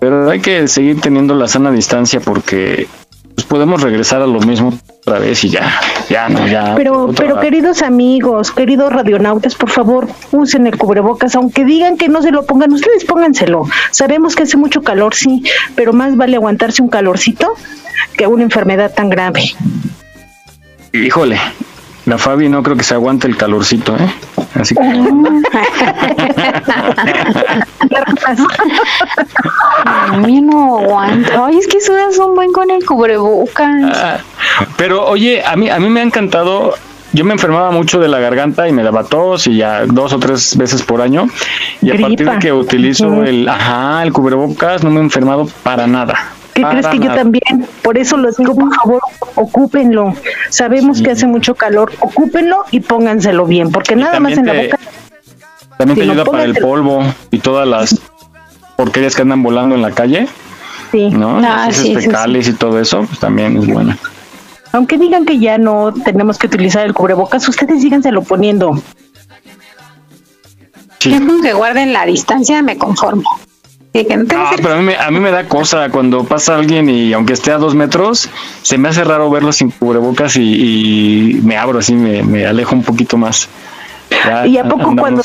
[0.00, 2.88] pero hay que seguir teniendo la sana distancia porque
[3.34, 4.76] pues podemos regresar a lo mismo
[5.06, 6.74] otra vez y ya, ya no, ya.
[6.76, 12.22] Pero, pero queridos amigos, queridos radionautas, por favor, usen el cubrebocas, aunque digan que no
[12.22, 13.66] se lo pongan, ustedes pónganselo.
[13.90, 15.42] Sabemos que hace mucho calor, sí,
[15.76, 17.54] pero más vale aguantarse un calorcito
[18.16, 19.54] que una enfermedad tan grave.
[20.92, 21.38] Híjole,
[22.06, 24.14] la Fabi no creo que se aguante el calorcito, ¿eh?
[24.54, 24.82] Así que...
[29.84, 31.46] A mí no aguanta.
[31.46, 33.68] Ay, es que sudas un buen con el cubrebocas.
[33.94, 34.18] Ah,
[34.76, 36.74] pero oye, a mí, a mí me ha encantado
[37.14, 40.18] yo me enfermaba mucho de la garganta y me daba tos y ya dos o
[40.18, 41.28] tres veces por año.
[41.80, 45.86] Y a partir de que utilizo el, ajá, el cubrebocas, no me he enfermado para
[45.86, 46.33] nada.
[46.54, 47.66] ¿Qué crees que yo también?
[47.82, 49.00] Por eso lo digo, por favor,
[49.34, 50.14] ocúpenlo.
[50.50, 54.78] Sabemos que hace mucho calor, ocúpenlo y pónganselo bien, porque nada más en la boca.
[55.76, 57.02] También te ayuda para el polvo
[57.32, 58.00] y todas las
[58.76, 60.28] porquerías que andan volando en la calle.
[60.92, 61.10] Sí.
[61.10, 61.38] ¿No?
[61.38, 63.96] Ah, Las sí, heces sí, fecales y todo eso, pues también es bueno.
[64.70, 68.80] Aunque digan que ya no tenemos que utilizar el cubrebocas, ustedes síganselo poniendo.
[71.02, 73.28] Con que guarden la distancia me conformo.
[73.94, 77.12] No Ah, pero a mí, me, a mí me da cosa cuando pasa alguien y
[77.12, 78.28] aunque esté a dos metros,
[78.62, 82.74] se me hace raro verlo sin cubrebocas y, y me abro así, me, me alejo
[82.74, 83.48] un poquito más.
[84.10, 85.22] Ya ¿Y a poco cuando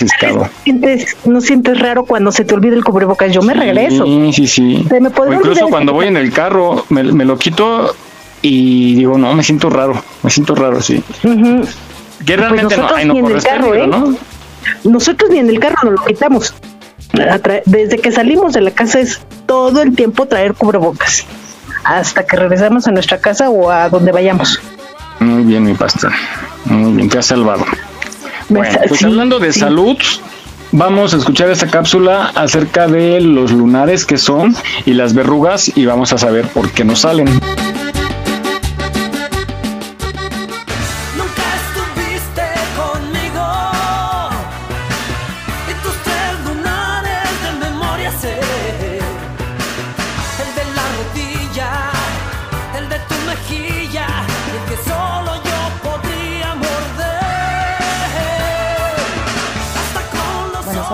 [0.64, 3.32] sientes, no sientes raro cuando se te olvida el cubrebocas?
[3.34, 4.06] Yo me regreso.
[4.06, 4.86] Sí, sí, sí.
[4.88, 7.96] Se me puede O incluso cuando voy en el carro, me, me lo quito
[8.44, 11.04] y digo, no, me siento raro, me siento raro, sí.
[11.24, 11.62] Ujú.
[12.24, 13.88] Que realmente no, nosotros ay, no ni en el corres carro, peligro, ¿eh?
[14.84, 14.92] ¿no?
[14.92, 16.54] Nosotros ni en el carro nos lo quitamos.
[17.66, 21.26] Desde que salimos de la casa es todo el tiempo traer cubrebocas.
[21.84, 24.60] Hasta que regresamos a nuestra casa o a donde vayamos.
[25.20, 26.10] Muy bien, mi pasta.
[26.66, 27.66] Muy bien, te has salvado.
[28.50, 29.60] Bueno, pues sí, hablando de sí.
[29.60, 29.98] salud,
[30.72, 34.56] vamos a escuchar esta cápsula acerca de los lunares que son
[34.86, 37.28] y las verrugas y vamos a saber por qué nos salen.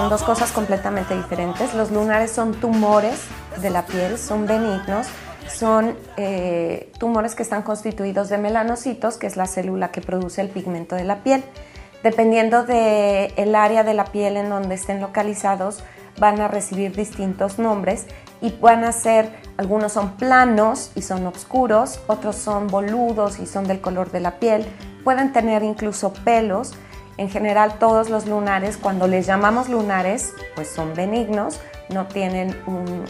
[0.05, 1.73] Son dos cosas completamente diferentes.
[1.73, 3.21] Los lunares son tumores
[3.59, 5.07] de la piel, son benignos,
[5.51, 10.49] son eh, tumores que están constituidos de melanocitos, que es la célula que produce el
[10.49, 11.43] pigmento de la piel.
[12.03, 15.83] Dependiendo del el área de la piel en donde estén localizados,
[16.19, 18.05] van a recibir distintos nombres
[18.41, 23.67] y van a ser, algunos son planos y son oscuros, otros son boludos y son
[23.67, 24.67] del color de la piel,
[25.03, 26.75] pueden tener incluso pelos.
[27.17, 31.59] En general todos los lunares, cuando les llamamos lunares, pues son benignos,
[31.89, 33.05] no tienen un-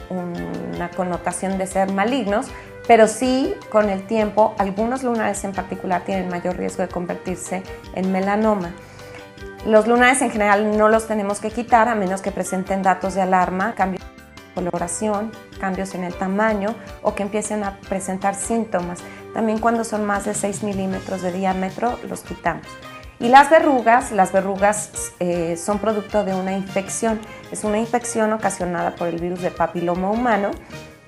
[0.76, 2.48] una connotación de ser malignos,
[2.88, 7.64] pero sí con el tiempo algunos lunares en particular tienen mayor riesgo de convertirse
[7.95, 8.72] en melanoma.
[9.65, 13.22] Los lunares en general no los tenemos que quitar a menos que presenten datos de
[13.22, 18.99] alarma, cambios de coloración, cambios en el tamaño o que empiecen a presentar síntomas.
[19.34, 22.68] También cuando son más de 6 milímetros de diámetro los quitamos.
[23.20, 27.20] Y las verrugas, las verrugas eh, son producto de una infección.
[27.52, 30.52] Es una infección ocasionada por el virus de papiloma humano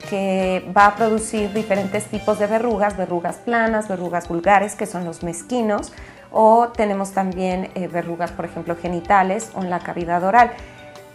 [0.09, 5.23] que va a producir diferentes tipos de verrugas, verrugas planas, verrugas vulgares, que son los
[5.23, 5.91] mezquinos,
[6.31, 10.51] o tenemos también eh, verrugas, por ejemplo, genitales o en la cavidad oral.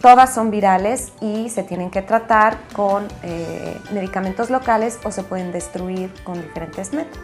[0.01, 5.51] Todas son virales y se tienen que tratar con eh, medicamentos locales o se pueden
[5.51, 7.23] destruir con diferentes métodos.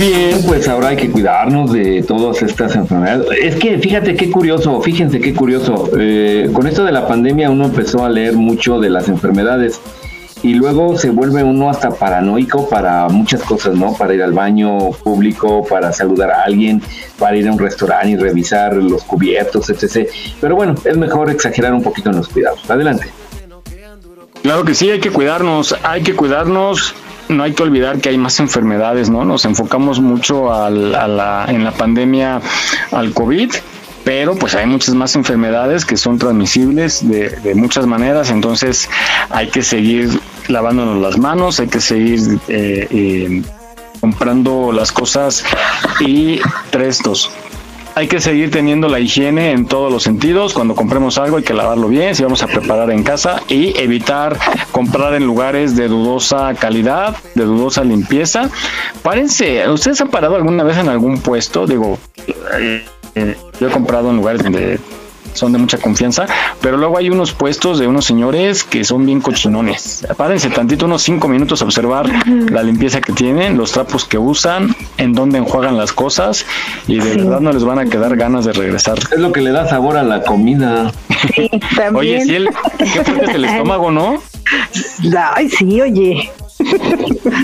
[0.00, 3.26] Bien, pues ahora hay que cuidarnos de todas estas enfermedades.
[3.38, 5.90] Es que fíjate qué curioso, fíjense qué curioso.
[5.98, 9.78] eh, con esto de la pandemia uno empezó a leer mucho de las enfermedades
[10.42, 13.92] y luego se vuelve uno hasta paranoico para muchas cosas, ¿no?
[13.92, 16.80] Para ir al baño público, para saludar a alguien,
[17.18, 20.08] para ir a un restaurante y revisar los cubiertos, etc.
[20.40, 22.70] Pero bueno, es mejor exagerar un poquito en los cuidados.
[22.70, 23.06] Adelante.
[24.42, 26.94] Claro que sí, hay que cuidarnos, hay que cuidarnos.
[27.30, 29.24] No hay que olvidar que hay más enfermedades, ¿no?
[29.24, 32.40] Nos enfocamos mucho al- a la, en la pandemia
[32.92, 33.50] al COVID,
[34.04, 38.88] pero pues hay muchas más enfermedades que son transmisibles de, muchas maneras, entonces
[39.30, 40.10] hay que seguir
[40.48, 43.42] lavándonos las manos, hay que seguir eh, eh,
[44.00, 45.44] comprando las cosas
[46.00, 46.40] y
[46.70, 47.30] tres, dos.
[48.00, 50.54] Hay que seguir teniendo la higiene en todos los sentidos.
[50.54, 54.38] Cuando compremos algo hay que lavarlo bien, si vamos a preparar en casa y evitar
[54.72, 58.48] comprar en lugares de dudosa calidad, de dudosa limpieza.
[59.02, 61.66] Párense, ¿ustedes han parado alguna vez en algún puesto?
[61.66, 61.98] Digo,
[62.58, 62.82] eh,
[63.16, 64.80] eh, yo he comprado en lugares donde
[65.32, 66.26] son de mucha confianza,
[66.60, 70.06] pero luego hay unos puestos de unos señores que son bien cochinones.
[70.16, 74.74] Párense tantito unos cinco minutos a observar la limpieza que tienen, los trapos que usan,
[74.98, 76.44] en dónde enjuagan las cosas
[76.86, 78.98] y de verdad no les van a quedar ganas de regresar.
[78.98, 80.92] Es lo que le da sabor a la comida.
[81.94, 82.48] Oye, si él,
[82.78, 84.22] qué fuerte es el estómago, ¿no?
[85.34, 86.30] Ay, sí, oye.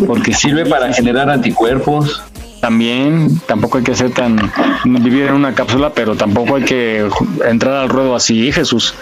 [0.07, 2.23] Porque sirve para generar anticuerpos.
[2.67, 4.51] También, tampoco hay que ser tan
[4.85, 7.09] vivir en una cápsula, pero tampoco hay que
[7.49, 8.93] entrar al ruedo así, Jesús.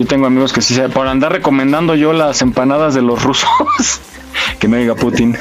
[0.00, 3.48] Yo tengo amigos que sí, se- por andar recomendando yo las empanadas de los rusos,
[4.58, 5.38] que me diga Putin.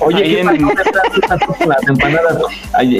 [0.00, 0.42] Oye,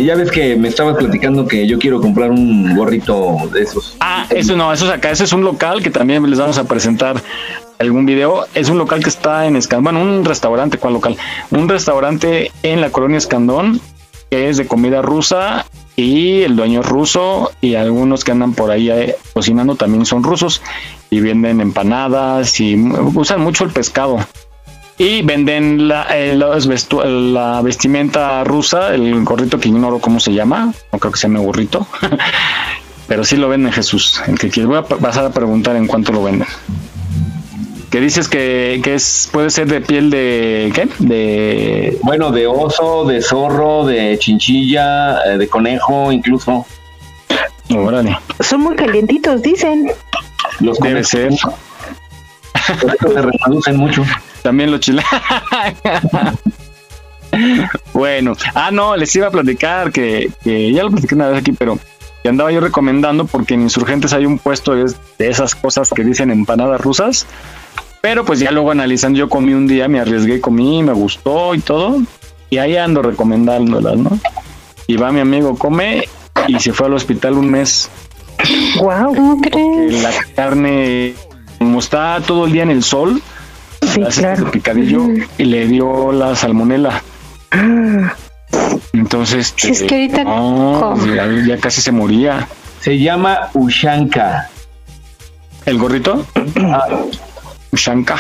[0.05, 3.97] Ya ves que me estabas platicando que yo quiero comprar un gorrito de esos.
[3.98, 5.10] Ah, eso no, eso es acá.
[5.10, 7.20] Ese es un local que también les vamos a presentar
[7.79, 8.47] algún video.
[8.55, 11.17] Es un local que está en Escandón, bueno, un restaurante, ¿cuál local?
[11.51, 13.81] Un restaurante en la colonia Escandón
[14.31, 15.65] que es de comida rusa
[15.97, 20.23] y el dueño es ruso y algunos que andan por ahí eh, cocinando también son
[20.23, 20.61] rusos
[21.09, 22.75] y venden empanadas y
[23.15, 24.19] usan mucho el pescado.
[24.99, 30.99] Y venden la, eh, la vestimenta rusa, el gorrito que ignoro cómo se llama, no
[30.99, 31.87] creo que se llame gorrito,
[33.07, 34.77] pero sí lo venden Jesús, el que quiere.
[34.77, 36.49] A pa- pasar a preguntar en cuánto lo venden.
[37.90, 40.89] Que dices que, que es puede ser de piel de ¿qué?
[40.98, 46.66] De Bueno, de oso, de zorro, de chinchilla, eh, de conejo, incluso.
[47.74, 48.19] Órale.
[48.40, 49.90] Son muy calientitos, dicen.
[50.60, 51.32] Los Debe ser.
[52.81, 54.05] Por eso se reproducen mucho.
[54.43, 55.05] También los chiles.
[57.93, 61.52] bueno, ah, no, les iba a platicar que, que ya lo platiqué una vez aquí,
[61.52, 61.78] pero
[62.23, 66.05] que andaba yo recomendando porque en Insurgentes hay un puesto de, de esas cosas que
[66.05, 67.27] dicen empanadas rusas.
[68.01, 71.59] Pero pues ya luego analizando, yo comí un día, me arriesgué, comí, me gustó y
[71.61, 72.01] todo.
[72.51, 74.19] Y ahí ando recomendándolas, ¿no?
[74.87, 76.09] Y va mi amigo, come
[76.47, 77.91] y se fue al hospital un mes.
[78.81, 79.15] Wow.
[79.15, 80.03] ¿Cómo crees?
[80.03, 81.15] la carne,
[81.59, 83.20] como está todo el día en el sol,
[84.07, 85.07] hace este picadillo
[85.37, 87.03] y le dio la salmonela.
[88.93, 92.49] Entonces, Si es que ahorita no, como- ya, ya casi se moría.
[92.81, 94.49] Se llama Ushanka.
[95.66, 96.25] ¿El gorrito?
[97.79, 98.17] Ushanka.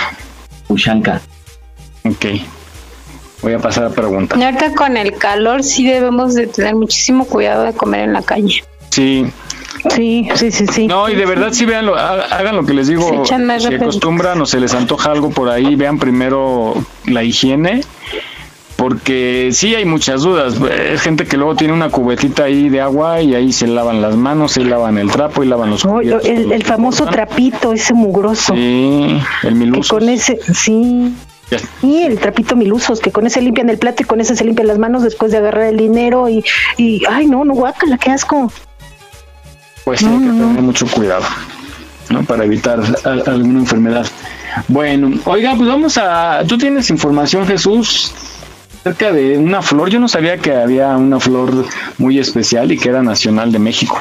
[0.68, 1.20] Ushanka.
[2.04, 2.26] Ok.
[3.42, 4.40] Voy a pasar a preguntar.
[4.40, 8.62] Ahorita con el calor sí debemos de tener muchísimo cuidado de comer en la calle.
[8.90, 9.26] Sí.
[9.90, 10.86] Sí, sí, sí, sí.
[10.86, 13.08] No, y de verdad sí vean, hagan lo que les digo.
[13.08, 16.74] Se echan más si acostumbran o se les antoja algo por ahí, vean primero
[17.06, 17.82] la higiene.
[18.78, 20.54] Porque sí hay muchas dudas.
[20.70, 24.14] Es gente que luego tiene una cubetita ahí de agua y ahí se lavan las
[24.14, 28.54] manos, se lavan el trapo y lavan los Oh, el, famoso trapito, ese mugroso.
[28.54, 29.96] Sí, el miluso.
[29.98, 31.12] con ese, sí.
[31.82, 34.68] Y el trapito milusos, que con ese limpian el plato y con ese se limpian
[34.68, 36.44] las manos después de agarrar el dinero y,
[36.76, 38.52] y ay no, no guácala, qué asco.
[39.84, 41.24] Pues sí, hay que tener mucho cuidado,
[42.10, 42.22] ¿no?
[42.22, 44.06] Para evitar al- alguna enfermedad.
[44.68, 46.42] Bueno, oiga, pues vamos a.
[46.46, 48.12] Tú tienes información, Jesús,
[48.88, 49.90] acerca de una flor.
[49.90, 51.66] Yo no sabía que había una flor
[51.98, 54.00] muy especial y que era nacional de México.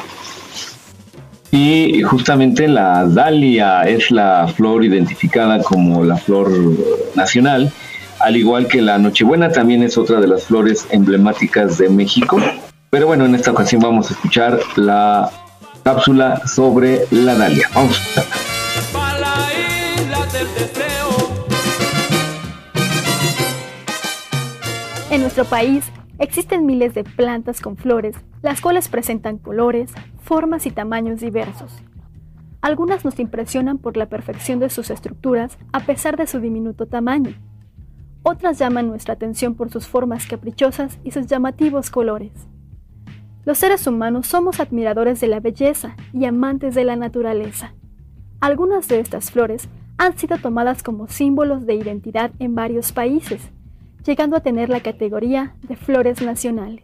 [1.50, 6.50] Y justamente la dalia es la flor identificada como la flor
[7.14, 7.70] nacional,
[8.20, 12.38] al igual que la nochebuena también es otra de las flores emblemáticas de México.
[12.90, 15.30] Pero bueno, en esta ocasión vamos a escuchar la
[15.84, 17.68] cápsula sobre la dalia.
[17.74, 18.00] Vamos.
[18.94, 20.87] a
[25.38, 31.20] nuestro país existen miles de plantas con flores, las cuales presentan colores, formas y tamaños
[31.20, 31.72] diversos.
[32.60, 37.34] Algunas nos impresionan por la perfección de sus estructuras a pesar de su diminuto tamaño.
[38.24, 42.32] Otras llaman nuestra atención por sus formas caprichosas y sus llamativos colores.
[43.44, 47.74] Los seres humanos somos admiradores de la belleza y amantes de la naturaleza.
[48.40, 53.52] Algunas de estas flores han sido tomadas como símbolos de identidad en varios países,
[54.08, 56.82] llegando a tener la categoría de flores nacionales.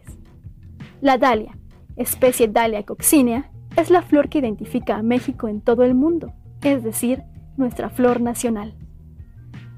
[1.01, 1.57] La dalia,
[1.95, 6.83] especie Dalia coccinea, es la flor que identifica a México en todo el mundo, es
[6.83, 7.23] decir,
[7.57, 8.75] nuestra flor nacional.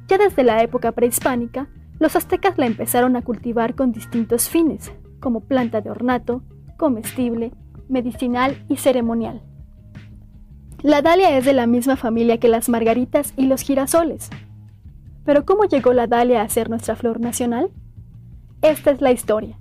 [0.09, 1.69] Ya desde la época prehispánica,
[1.99, 4.91] los aztecas la empezaron a cultivar con distintos fines,
[5.21, 6.43] como planta de ornato,
[6.77, 7.53] comestible,
[7.87, 9.41] medicinal y ceremonial.
[10.83, 14.29] La dalia es de la misma familia que las margaritas y los girasoles.
[15.27, 17.69] Pero ¿cómo llegó la dalia a ser nuestra flor nacional?
[18.61, 19.59] Esta es la historia.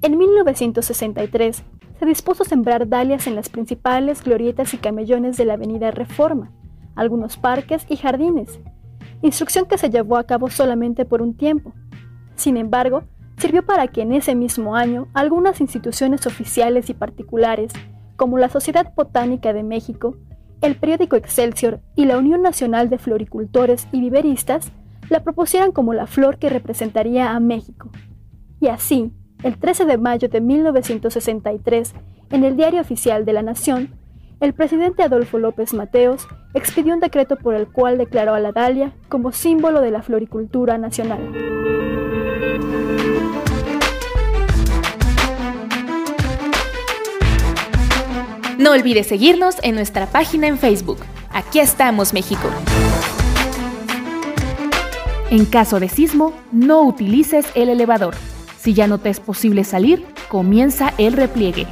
[0.00, 1.64] En 1963
[1.98, 6.52] se dispuso sembrar dalias en las principales glorietas y camellones de la Avenida Reforma,
[6.94, 8.60] algunos parques y jardines,
[9.22, 11.74] instrucción que se llevó a cabo solamente por un tiempo.
[12.36, 13.02] Sin embargo,
[13.38, 17.72] sirvió para que en ese mismo año algunas instituciones oficiales y particulares,
[18.14, 20.14] como la Sociedad Botánica de México,
[20.60, 24.72] el periódico Excelsior y la Unión Nacional de Floricultores y Viveristas
[25.08, 27.90] la propusieran como la flor que representaría a México.
[28.60, 29.12] Y así,
[29.42, 31.94] el 13 de mayo de 1963,
[32.30, 33.90] en el Diario Oficial de la Nación,
[34.40, 38.92] el presidente Adolfo López Mateos expidió un decreto por el cual declaró a la dalia
[39.08, 41.32] como símbolo de la floricultura nacional.
[48.58, 50.98] No olvides seguirnos en nuestra página en Facebook.
[51.30, 52.48] Aquí estamos, México.
[55.28, 58.14] En caso de sismo, no utilices el elevador.
[58.60, 61.66] Si ya no te es posible salir, comienza el repliegue.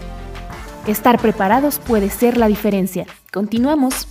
[0.88, 3.06] Estar preparados puede ser la diferencia.
[3.32, 4.08] Continuamos.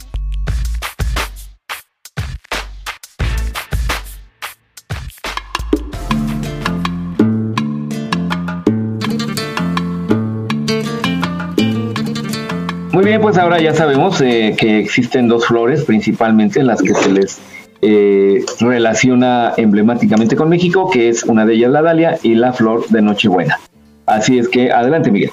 [12.94, 17.12] Muy bien, pues ahora ya sabemos eh, que existen dos flores principalmente las que se
[17.12, 17.42] les
[17.86, 22.88] eh, relaciona emblemáticamente con México, que es una de ellas la dalia y la flor
[22.88, 23.60] de Nochebuena.
[24.06, 25.32] Así es que adelante, Miguel.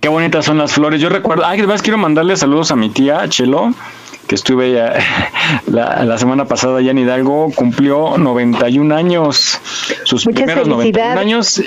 [0.00, 1.00] Qué bonitas son las flores.
[1.00, 3.72] Yo recuerdo, ay, además quiero mandarle saludos a mi tía Chelo,
[4.26, 4.94] que estuve ya,
[5.66, 9.60] la, semana pasada allá en Hidalgo, cumplió 91 años,
[10.04, 11.62] sus primeros 91 años,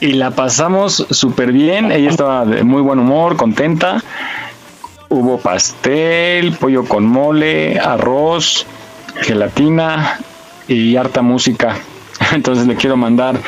[0.00, 1.92] y la pasamos súper bien.
[1.92, 4.02] Ella estaba de muy buen humor, contenta.
[5.08, 8.66] Hubo pastel, pollo con mole, arroz,
[9.22, 10.18] gelatina
[10.68, 11.76] y harta música.
[12.32, 13.38] Entonces le quiero mandar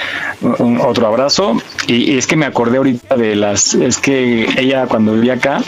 [0.41, 1.61] un, otro abrazo.
[1.87, 3.75] Y, es que me acordé ahorita de las.
[3.75, 5.61] Es que ella cuando vivía acá,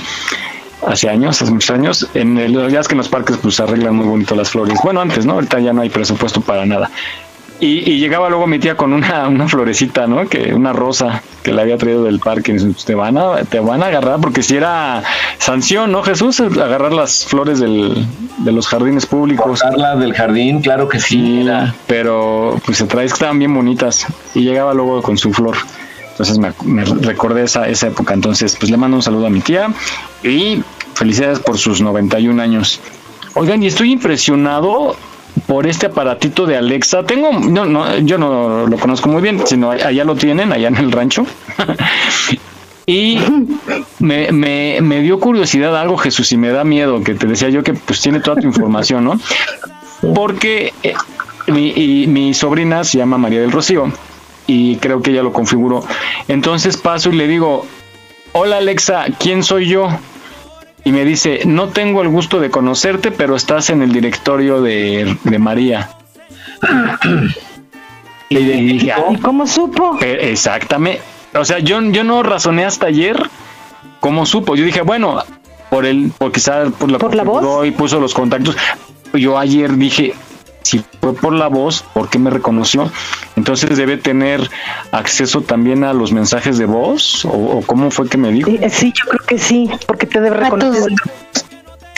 [0.87, 4.07] hace años, hace muchos años, en el, ya que en los parques pues arreglan muy
[4.07, 4.79] bonito las flores.
[4.83, 5.35] Bueno, antes, ¿no?
[5.35, 6.91] Ahorita ya no hay presupuesto para nada.
[7.61, 10.27] Y, llegaba luego mi tía con una, una florecita, ¿no?
[10.29, 12.53] Que una rosa que le había traído del parque.
[12.53, 15.03] Y te van a, te van a agarrar porque si era
[15.39, 16.41] sanción, ¿no, Jesús?
[16.41, 18.07] Agarrar las flores del,
[18.39, 19.63] de los jardines públicos.
[19.63, 21.47] Agarrarlas del jardín, claro que sí.
[21.87, 24.07] pero pues se trae que estaban bien bonitas.
[24.35, 25.57] Y llegaba luego con su flor.
[26.13, 28.15] Entonces me, me, recordé esa, esa época.
[28.15, 29.69] Entonces, pues le mando un saludo a mi tía
[30.23, 30.63] y
[30.95, 32.81] felicidades por sus 91 años.
[33.35, 34.97] Oigan, y estoy impresionado
[35.47, 37.05] por este aparatito de Alexa.
[37.05, 40.77] Tengo, no, no, yo no lo conozco muy bien, sino allá lo tienen, allá en
[40.77, 41.27] el rancho.
[42.87, 43.19] y
[43.99, 47.63] me, me, me, dio curiosidad algo, Jesús, y me da miedo, que te decía yo
[47.63, 49.21] que pues tiene toda tu información, ¿no?
[50.15, 50.95] Porque eh,
[51.49, 53.93] mi, y, mi sobrina se llama María del Rocío
[54.47, 55.85] y creo que ella lo configuró.
[56.29, 57.67] Entonces paso y le digo,
[58.33, 59.89] hola Alexa, ¿quién soy yo?
[60.85, 65.17] Y me dice, no tengo el gusto de conocerte, pero estás en el directorio de,
[65.39, 65.91] María.
[68.29, 69.99] y le dije, ¿y cómo supo?
[70.01, 71.03] Exactamente.
[71.35, 73.23] O sea, yo, yo no razoné hasta ayer
[74.01, 74.57] cómo supo.
[74.57, 75.23] Yo dije, bueno,
[75.69, 78.57] por el, por quizás por la, ¿Por la voz y puso los contactos.
[79.13, 80.15] Yo ayer dije,
[80.63, 82.91] si fue por la voz, ¿por qué me reconoció?
[83.37, 84.49] Entonces debe tener
[84.93, 88.51] acceso también a los mensajes de voz o, cómo fue que me dijo.
[88.71, 90.93] Sí, yo creo que sí, porque te debe reconocer.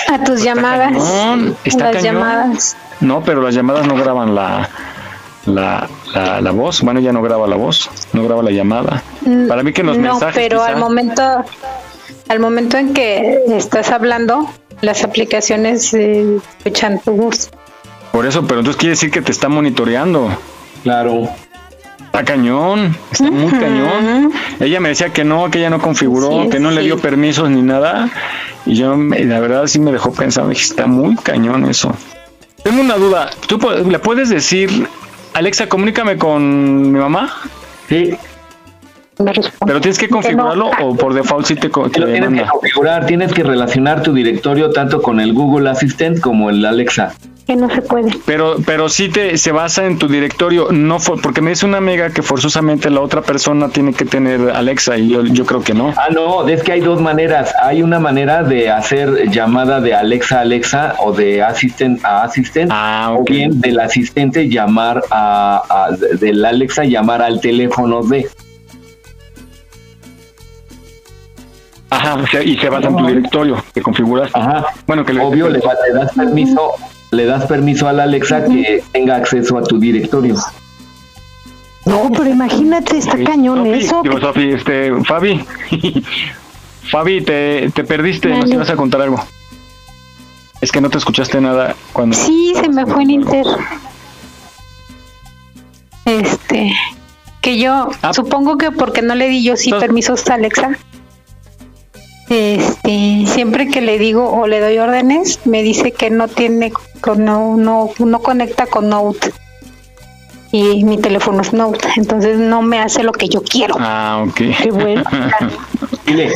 [0.08, 0.92] A tus, llamadas.
[1.76, 2.76] las llamadas.
[3.00, 4.68] No, pero las llamadas no graban la,
[5.46, 5.88] la,
[6.40, 6.82] la, voz.
[6.82, 9.02] Bueno, ya no graba la voz, no graba la llamada.
[9.22, 11.22] Mm, Para mí que los no, Pero al momento,
[12.28, 14.48] al momento en que estás hablando,
[14.82, 17.50] las aplicaciones eh, escuchan tu voz.
[18.12, 20.30] Por eso, pero entonces quiere decir que te está monitoreando.
[20.82, 21.28] Claro.
[22.04, 24.32] Está cañón, está muy cañón.
[24.60, 27.62] Ella me decía que no, que ella no configuró, que no le dio permisos ni
[27.62, 28.10] nada.
[28.66, 31.96] Y yo, la verdad, sí me dejó pensando, dije, está muy cañón eso.
[32.62, 33.58] Tengo una duda, ¿tú
[33.88, 34.86] le puedes decir,
[35.32, 37.32] Alexa, comunícame con mi mamá?
[37.88, 38.14] Sí.
[39.64, 43.32] Pero tienes que configurarlo o por default sí te, te lo tienes que configurar, tienes
[43.32, 47.14] que relacionar tu directorio tanto con el Google Assistant como el Alexa
[47.46, 48.10] que no se puede.
[48.24, 52.10] Pero, pero sí te, se basa en tu directorio, no porque me dice una amiga
[52.10, 55.92] que forzosamente la otra persona tiene que tener Alexa y yo, yo creo que no.
[55.96, 57.52] Ah, no, es que hay dos maneras.
[57.62, 62.72] Hay una manera de hacer llamada de Alexa a Alexa o de asistente a asistente,
[62.74, 68.28] ah, o bien del asistente llamar a, a, del Alexa llamar al teléfono de.
[71.90, 74.30] Ajá, y se basa en tu directorio que configuras.
[74.32, 74.66] Ajá.
[74.86, 76.72] Bueno, que obvio le, le das permiso
[77.12, 80.34] le das permiso a la Alexa que tenga acceso a tu directorio.
[81.84, 84.02] No, pero imagínate, está cañón eso.
[84.20, 85.44] Sofi, este, Fabi,
[86.90, 89.22] Fabi, te, te perdiste, no nos ibas a contar algo.
[90.60, 92.16] Es que no te escuchaste nada cuando.
[92.16, 93.46] Sí, se me fue en Inter.
[96.04, 96.72] Este,
[97.40, 98.12] que yo ah.
[98.14, 100.78] supongo que porque no le di yo sí permisos a Alexa.
[102.32, 106.72] Este, siempre que le digo o le doy órdenes, me dice que no tiene,
[107.16, 109.32] no, no, no conecta con Note.
[110.50, 113.74] Y mi teléfono es Note, entonces no me hace lo que yo quiero.
[113.78, 114.36] Ah, ok.
[114.62, 115.02] Qué bueno.
[116.06, 116.34] Dile,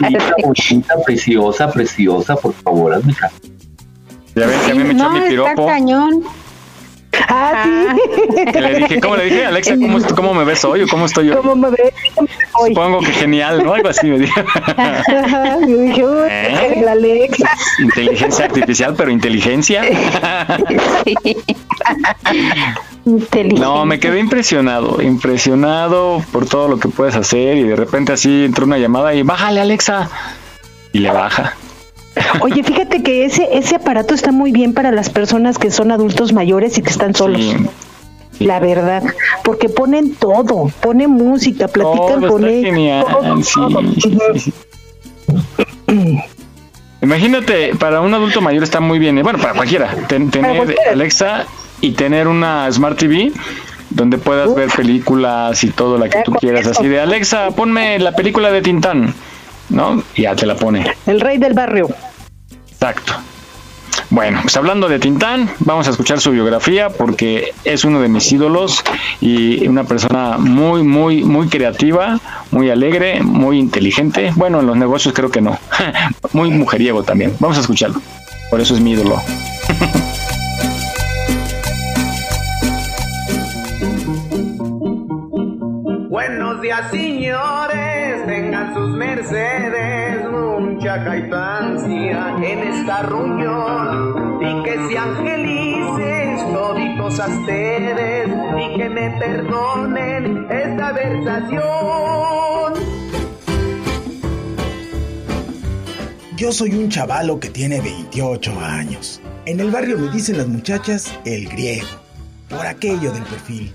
[0.00, 3.36] Alexita, bonita, preciosa, preciosa, por favor, hazme caso.
[4.34, 6.24] Ya ves que a mí me echó no, mi está cañón.
[7.28, 8.44] Ah, sí.
[8.52, 9.46] Que le dije, ¿cómo le dije?
[9.46, 11.36] Alexa, ¿cómo, ¿cómo me ves hoy o cómo estoy yo?
[11.38, 11.92] ¿Cómo me ves?
[12.66, 13.74] Supongo que genial, ¿no?
[13.74, 14.40] Algo así me dijo.
[15.66, 16.82] Yo dije, uy, ¿Eh?
[16.84, 17.50] la Alexa.
[17.78, 19.82] Inteligencia artificial, pero inteligencia.
[23.58, 28.46] No, me quedé impresionado, impresionado por todo lo que puedes hacer y de repente así
[28.46, 30.08] entró una llamada y bájale Alexa
[30.92, 31.54] y le baja.
[32.40, 36.32] Oye, fíjate que ese, ese aparato está muy bien para las personas que son adultos
[36.32, 37.54] mayores y que están solos.
[38.40, 39.02] La verdad,
[39.44, 43.82] porque ponen todo, ponen música, platican Todo con todo, sí, todo.
[44.00, 44.52] sí, sí.
[47.02, 50.92] Imagínate, para un adulto mayor está muy bien, eh, bueno, para cualquiera, ten- tener cualquiera.
[50.92, 51.44] Alexa
[51.80, 53.30] y tener una Smart TV
[53.90, 58.12] donde puedas ver películas y todo la que tú quieras, así de Alexa, ponme la
[58.12, 59.14] película de Tintán,
[59.74, 60.02] ¿no?
[60.14, 60.86] Y ya te la pone.
[61.06, 61.88] El rey del barrio.
[62.70, 63.14] Exacto.
[64.10, 68.30] Bueno, pues hablando de Tintán, vamos a escuchar su biografía porque es uno de mis
[68.30, 68.84] ídolos
[69.20, 72.20] y una persona muy, muy, muy creativa,
[72.50, 74.32] muy alegre, muy inteligente.
[74.36, 75.58] Bueno, en los negocios creo que no.
[76.32, 77.34] muy mujeriego también.
[77.40, 78.00] Vamos a escucharlo.
[78.50, 79.20] Por eso es mi ídolo.
[86.10, 87.83] Buenos días, señores,
[88.72, 94.38] sus mercedes, mucha caipancia en esta reunión.
[94.40, 101.64] Y que sean felices toditos ustedes, y que me perdonen esta versación.
[106.36, 109.20] Yo soy un chavalo que tiene 28 años.
[109.46, 111.86] En el barrio me dicen las muchachas el griego,
[112.48, 113.72] por aquello del perfil.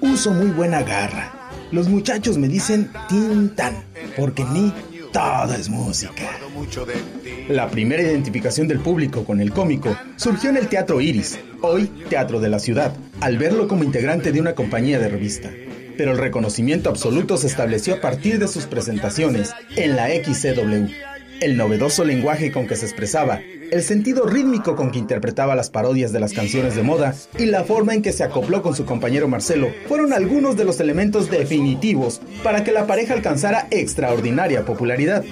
[0.00, 1.45] Uso muy buena garra.
[1.72, 3.74] Los muchachos me dicen Tintan,
[4.16, 4.72] porque mí
[5.12, 6.38] todo es música.
[7.48, 12.38] La primera identificación del público con el cómico surgió en el Teatro Iris, hoy Teatro
[12.40, 15.50] de la Ciudad, al verlo como integrante de una compañía de revista.
[15.96, 20.86] Pero el reconocimiento absoluto se estableció a partir de sus presentaciones en la XCW.
[21.40, 23.40] El novedoso lenguaje con que se expresaba,
[23.70, 27.64] el sentido rítmico con que interpretaba las parodias de las canciones de moda y la
[27.64, 32.20] forma en que se acopló con su compañero Marcelo fueron algunos de los elementos definitivos
[32.42, 35.24] para que la pareja alcanzara extraordinaria popularidad.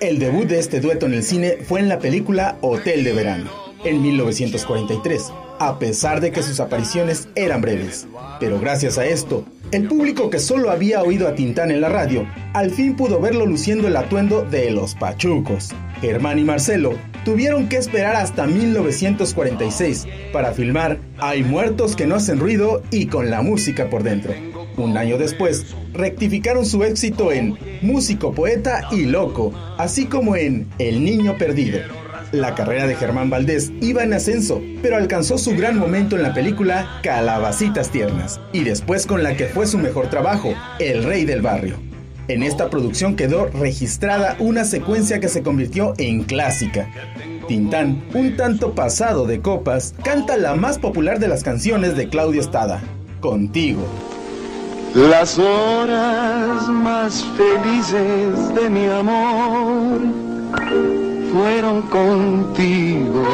[0.00, 3.50] El debut de este dueto en el cine fue en la película Hotel de Verano,
[3.84, 8.06] en 1943, a pesar de que sus apariciones eran breves.
[8.40, 12.26] Pero gracias a esto, el público que solo había oído a Tintán en la radio,
[12.52, 15.70] al fin pudo verlo luciendo el atuendo de los Pachucos.
[16.00, 22.38] Germán y Marcelo tuvieron que esperar hasta 1946 para filmar Hay muertos que no hacen
[22.38, 24.34] ruido y con la música por dentro.
[24.76, 31.04] Un año después, rectificaron su éxito en Músico, Poeta y Loco, así como en El
[31.04, 31.78] Niño Perdido.
[32.32, 36.34] La carrera de Germán Valdés iba en ascenso, pero alcanzó su gran momento en la
[36.34, 41.42] película Calabacitas Tiernas, y después con la que fue su mejor trabajo, El Rey del
[41.42, 41.76] Barrio.
[42.26, 46.88] En esta producción quedó registrada una secuencia que se convirtió en clásica.
[47.48, 52.40] Tintán, un tanto pasado de copas, canta la más popular de las canciones de Claudio
[52.40, 52.82] Estada,
[53.20, 53.86] Contigo.
[54.94, 60.00] Las horas más felices de mi amor
[61.32, 63.24] fueron contigo.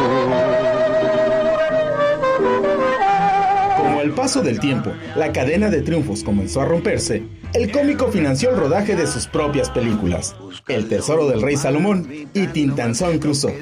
[4.11, 7.23] Al paso del tiempo, la cadena de triunfos comenzó a romperse,
[7.55, 10.35] el cómico financió el rodaje de sus propias películas,
[10.67, 13.55] El Tesoro del Rey Salomón y Tintanzón Crusoe.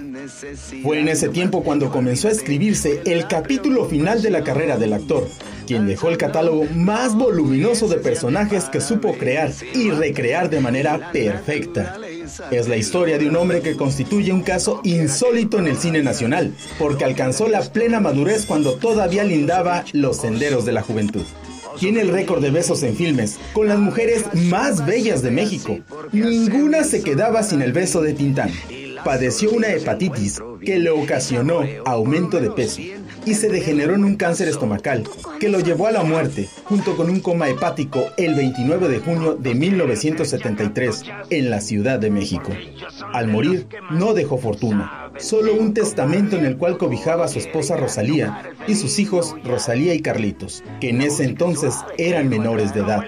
[0.82, 4.94] Fue en ese tiempo cuando comenzó a escribirse el capítulo final de la carrera del
[4.94, 5.28] actor,
[5.66, 11.12] quien dejó el catálogo más voluminoso de personajes que supo crear y recrear de manera
[11.12, 11.98] perfecta.
[12.50, 16.54] Es la historia de un hombre que constituye un caso insólito en el cine nacional,
[16.78, 21.24] porque alcanzó la plena madurez cuando todavía lindaba los senderos de la juventud.
[21.78, 25.78] Tiene el récord de besos en filmes, con las mujeres más bellas de México.
[26.12, 28.50] Ninguna se quedaba sin el beso de Tintán.
[29.04, 32.80] Padeció una hepatitis que le ocasionó aumento de peso
[33.28, 35.04] y se degeneró en un cáncer estomacal
[35.38, 39.34] que lo llevó a la muerte junto con un coma hepático el 29 de junio
[39.34, 42.50] de 1973 en la Ciudad de México.
[43.12, 47.76] Al morir no dejó fortuna, solo un testamento en el cual cobijaba a su esposa
[47.76, 53.04] Rosalía y sus hijos Rosalía y Carlitos, que en ese entonces eran menores de edad.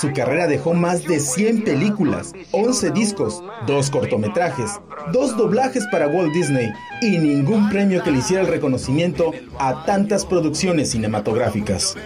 [0.00, 4.78] Su carrera dejó más de 100 películas, 11 discos, dos cortometrajes,
[5.12, 6.70] dos doblajes para Walt Disney
[7.00, 11.96] y ningún premio que le hiciera el reconocimiento a tantas producciones cinematográficas.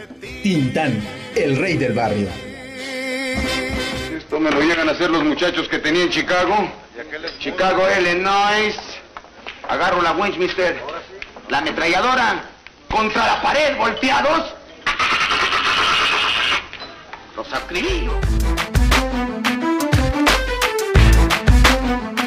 [0.42, 1.02] Tintán,
[1.34, 2.28] el rey del barrio.
[4.16, 6.70] Esto me lo llegan a hacer los muchachos que tenía en Chicago.
[7.40, 8.78] Chicago, Illinois.
[9.68, 10.80] Agarro la Winchester,
[11.48, 12.44] la ametralladora,
[12.88, 14.59] contra la pared, volteados.
[17.36, 18.12] Los acribillo.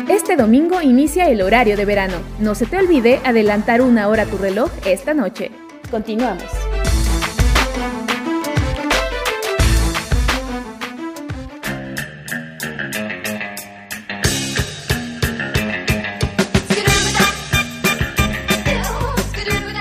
[0.07, 2.17] Este domingo inicia el horario de verano.
[2.39, 5.51] No se te olvide adelantar una hora tu reloj esta noche.
[5.91, 6.72] Continuamos.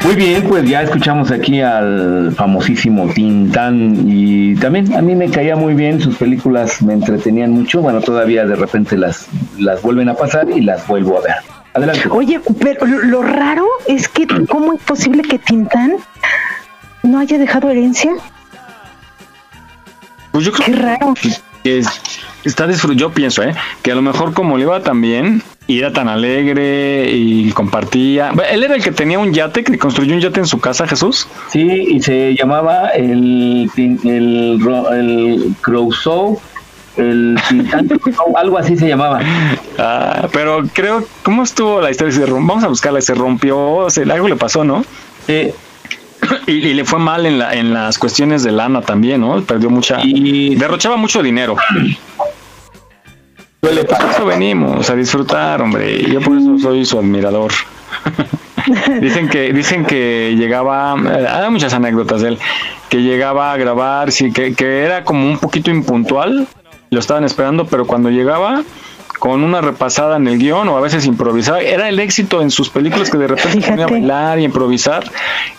[0.05, 5.55] Muy bien, pues ya escuchamos aquí al famosísimo Tintán y también a mí me caía
[5.55, 10.15] muy bien, sus películas me entretenían mucho, bueno, todavía de repente las, las vuelven a
[10.15, 11.35] pasar y las vuelvo a ver.
[11.75, 12.03] Adelante.
[12.11, 15.95] Oye, pero lo, lo raro es que, ¿cómo es posible que Tintán
[17.05, 18.11] no haya dejado herencia?
[20.33, 21.15] Pues yo creo Qué raro.
[21.63, 22.01] que es-
[22.45, 23.55] está disfrutando, yo pienso, ¿eh?
[23.83, 25.43] que a lo mejor como le iba tan bien
[25.73, 28.33] y era tan alegre y compartía.
[28.51, 31.27] Él era el que tenía un yate, que construyó un yate en su casa, Jesús.
[31.51, 35.57] Sí, y se llamaba el, el, el
[36.99, 37.97] el
[38.37, 39.21] algo así se llamaba.
[39.79, 42.13] Ah, pero creo, ¿cómo estuvo la historia?
[42.13, 44.85] Se Vamos a buscarla, se rompió, se, algo le pasó, ¿no?
[45.27, 45.53] Sí.
[46.47, 49.41] Y, y le fue mal en, la, en las cuestiones de lana también, ¿no?
[49.43, 50.01] Perdió mucha.
[50.05, 51.57] Y derrochaba mucho dinero.
[53.63, 56.03] Por eso venimos a disfrutar, hombre.
[56.11, 57.53] Yo por eso soy su admirador.
[59.01, 62.39] dicen que dicen que llegaba, eh, hay muchas anécdotas de él,
[62.89, 66.49] que llegaba a grabar, sí, que, que era como un poquito impuntual,
[66.91, 68.65] lo estaban esperando, pero cuando llegaba
[69.21, 72.69] con una repasada en el guion o a veces improvisaba, era el éxito en sus
[72.69, 75.09] películas que de repente se ponía a bailar y improvisar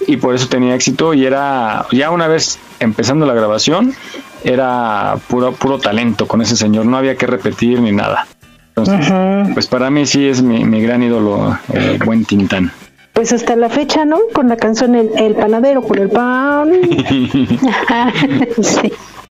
[0.06, 3.96] y por eso tenía éxito y era ya una vez empezando la grabación
[4.44, 8.28] era puro puro talento con ese señor, no había que repetir ni nada.
[8.76, 9.14] Entonces,
[9.54, 12.72] pues para mí sí es mi, mi gran ídolo, el buen Tintán.
[13.14, 14.18] Pues hasta la fecha, ¿no?
[14.34, 16.72] Con la canción El, El panadero por el pan.
[18.62, 18.92] sí.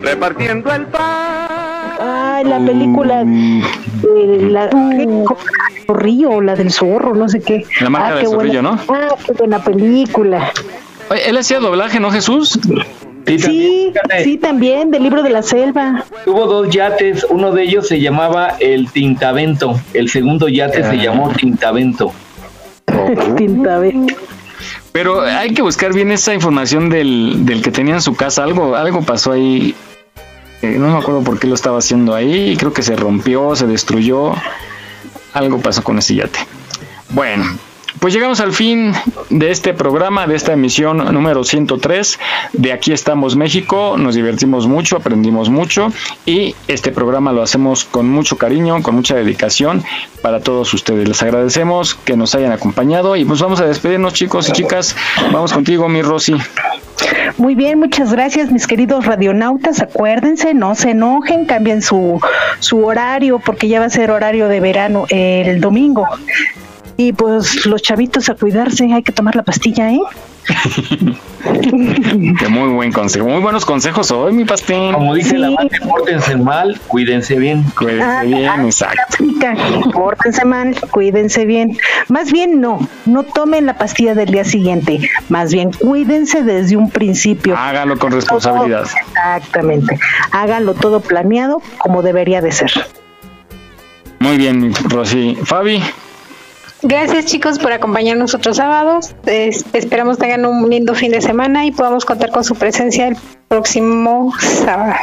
[0.00, 1.46] repartiendo el pan.
[2.00, 3.22] Ay, la película.
[3.22, 4.70] eh, la,
[5.88, 7.64] Río, la del zorro, no sé qué.
[7.80, 8.94] La marca Ah, del qué zorrillo, buena- ¿no?
[8.94, 10.52] Ah, qué buena película.
[11.10, 12.58] Oye, él hacía doblaje, ¿no, Jesús?
[13.26, 13.92] Sí,
[14.24, 16.04] sí, también, del libro de la selva.
[16.24, 21.30] Tuvo dos yates, uno de ellos se llamaba el Tintavento, el segundo yate se llamó
[21.30, 22.12] Tintavento.
[23.36, 24.14] Tintavento.
[24.92, 28.42] Pero hay que buscar bien esa información del, del que tenía en su casa.
[28.42, 29.74] Algo, algo pasó ahí.
[30.62, 32.56] Eh, no me acuerdo por qué lo estaba haciendo ahí.
[32.56, 34.34] Creo que se rompió, se destruyó.
[35.32, 36.40] Algo pasó con ese yate.
[37.10, 37.44] Bueno,
[37.98, 38.94] pues llegamos al fin
[39.30, 42.18] de este programa, de esta emisión número 103
[42.52, 43.96] de Aquí estamos México.
[43.98, 45.88] Nos divertimos mucho, aprendimos mucho
[46.24, 49.82] y este programa lo hacemos con mucho cariño, con mucha dedicación
[50.22, 51.08] para todos ustedes.
[51.08, 54.94] Les agradecemos que nos hayan acompañado y pues vamos a despedirnos chicos y chicas.
[55.32, 56.36] Vamos contigo, mi Rosy.
[57.38, 59.80] Muy bien, muchas gracias, mis queridos radionautas.
[59.80, 62.20] Acuérdense, no se enojen, cambien su,
[62.58, 66.06] su horario, porque ya va a ser horario de verano el domingo.
[66.96, 70.00] Y pues los chavitos a cuidarse, hay que tomar la pastilla, ¿eh?
[72.38, 74.92] Qué muy buen consejo, muy buenos consejos hoy, mi pastel.
[74.92, 77.62] Como dice la banda, pórtense mal, cuídense bien.
[77.78, 79.02] Cuídense Ah, bien, exacto.
[79.08, 79.54] aplica,
[79.92, 81.78] Pórtense mal, cuídense bien.
[82.08, 85.00] Más bien no, no tomen la pastilla del día siguiente.
[85.28, 87.56] Más bien cuídense desde un principio.
[87.56, 88.82] Hágalo con responsabilidad.
[88.82, 89.98] Exactamente.
[90.32, 92.70] Háganlo todo planeado como debería de ser.
[94.18, 95.36] Muy bien, Rosy.
[95.44, 95.82] Fabi.
[96.82, 99.14] Gracias chicos por acompañarnos otros sábados.
[99.26, 103.16] Es- esperamos tengan un lindo fin de semana y podamos contar con su presencia el
[103.48, 104.94] próximo sábado.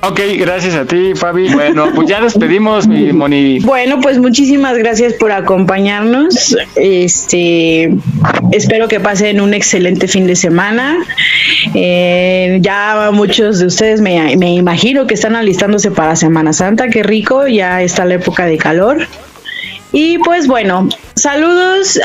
[0.00, 1.52] Ok, gracias a ti, Fabi.
[1.52, 3.58] Bueno, pues ya despedimos, mi Moni.
[3.60, 6.56] Bueno, pues muchísimas gracias por acompañarnos.
[6.76, 7.90] Este,
[8.52, 10.96] espero que pasen un excelente fin de semana.
[11.74, 16.88] Eh, ya muchos de ustedes me, me imagino que están alistándose para Semana Santa.
[16.90, 18.98] Qué rico, ya está la época de calor.
[19.92, 21.98] Y pues bueno, saludos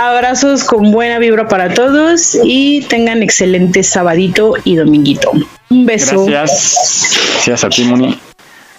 [0.00, 5.30] Abrazos con buena vibra para todos y tengan excelente sabadito y dominguito.
[5.68, 6.24] Un beso.
[6.24, 7.18] Gracias.
[7.34, 8.18] Gracias a ti, Moni.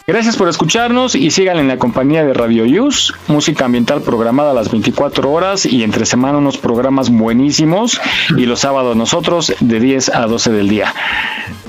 [0.08, 4.54] Gracias por escucharnos y sigan en la compañía de Radio Use, música ambiental programada a
[4.56, 8.02] las 24 horas y entre semana unos programas buenísimos
[8.36, 10.92] y los sábados nosotros de 10 a 12 del día.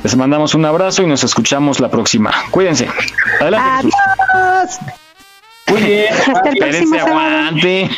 [0.02, 2.32] Les mandamos un abrazo y nos escuchamos la próxima.
[2.50, 2.88] Cuídense.
[3.38, 3.90] Adelante.
[4.34, 4.78] Adiós.
[5.72, 7.90] Muy bien, Fabi, aguante.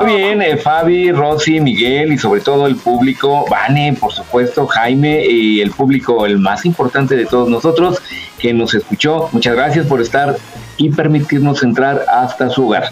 [0.00, 5.24] Muy bien, eh, Fabi, Rosy, Miguel y sobre todo el público, Vane, por supuesto, Jaime
[5.24, 8.02] y el público, el más importante de todos nosotros
[8.40, 9.28] que nos escuchó.
[9.30, 10.36] Muchas gracias por estar
[10.76, 12.90] y permitirnos entrar hasta su hogar.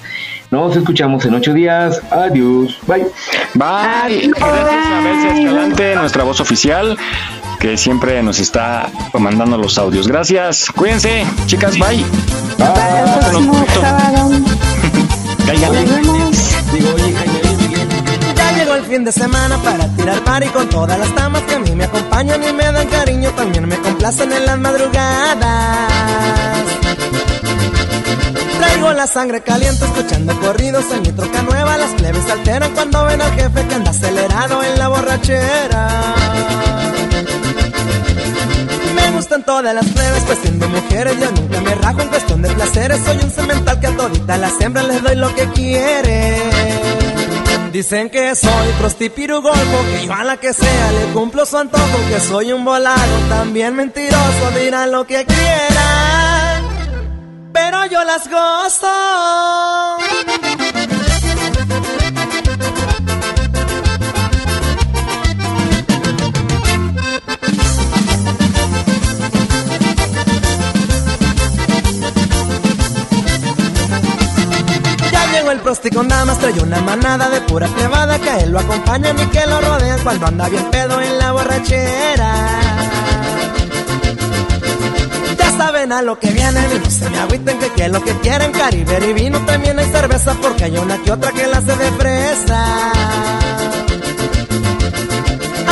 [0.51, 2.01] Nos escuchamos en ocho días.
[2.11, 2.79] Adiós.
[2.87, 3.07] Bye.
[3.55, 4.31] Bye.
[4.37, 6.97] Gracias a Bessia Escalante, nuestra voz oficial,
[7.59, 8.89] que siempre nos está
[9.19, 10.07] mandando los audios.
[10.07, 10.71] Gracias.
[10.71, 11.79] Cuídense, chicas.
[11.79, 12.05] Bye.
[18.37, 21.59] Ya llegó el fin de semana para tirar party con todas las damas que a
[21.59, 26.05] mí me acompañan y me dan cariño, también me complacen en las madrugadas.
[28.59, 31.76] Traigo la sangre caliente escuchando corridos en mi troca nueva.
[31.76, 36.14] Las plebes se alteran cuando ven al jefe que anda acelerado en la borrachera.
[38.94, 42.51] Me gustan todas las plebes, pues siendo mujeres yo nunca me rajo en cuestión de
[42.51, 43.01] placeres.
[43.05, 46.94] Soy un cemental que a todita las hembras les doy lo que quieren.
[47.74, 52.20] Dicen que soy prostipirugolfo, que yo a la que sea le cumplo su antojo, que
[52.20, 56.24] soy un volado, también mentiroso, dirán lo que quieran,
[57.55, 58.89] pero yo las gozo.
[75.12, 78.59] Ya llegó el prosti con damas, trae una manada de pura cebada que él lo
[78.59, 82.64] acompañan y que lo rodean cuando anda bien pedo en la borrachera.
[85.75, 88.53] Saben a lo que vienen y no se me agüiten que que lo que quieren,
[88.53, 91.91] Caribe y vino también hay cerveza porque hay una que otra que la hace de
[91.93, 92.93] fresa.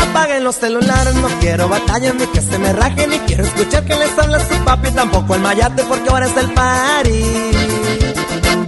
[0.03, 3.95] Apaguen los celulares, no quiero batallas ni que se me rajen ni quiero escuchar que
[3.95, 7.25] les habla su papi, tampoco el mayate porque ahora es el party.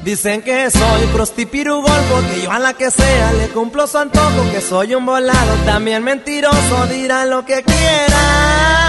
[0.04, 4.60] Dicen que soy prostipirugolfo, que yo a la que sea le cumplo su antojo, que
[4.60, 8.83] soy un volado, también mentiroso, dirán lo que quieran,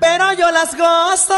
[0.00, 1.34] pero yo las gozo.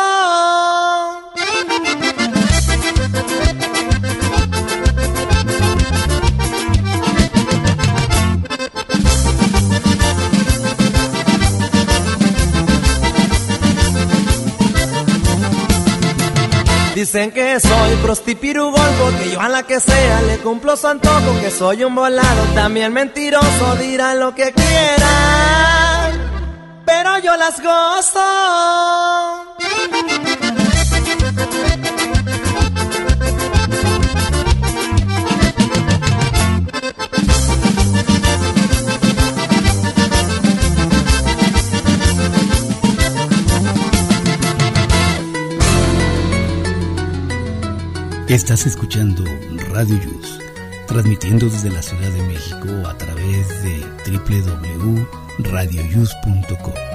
[17.01, 21.51] Dicen que soy prostipirugolfo, que yo a la que sea le cumplo su antojo, que
[21.51, 25.70] soy un volado, también mentiroso, dirán lo que quieran,
[26.91, 28.21] pero yo las gozo.
[48.29, 49.25] Estás escuchando
[49.73, 50.41] Radio Yus,
[50.89, 53.91] transmitiendo desde la Ciudad de México a través de
[55.51, 56.90] www.radioyus.com.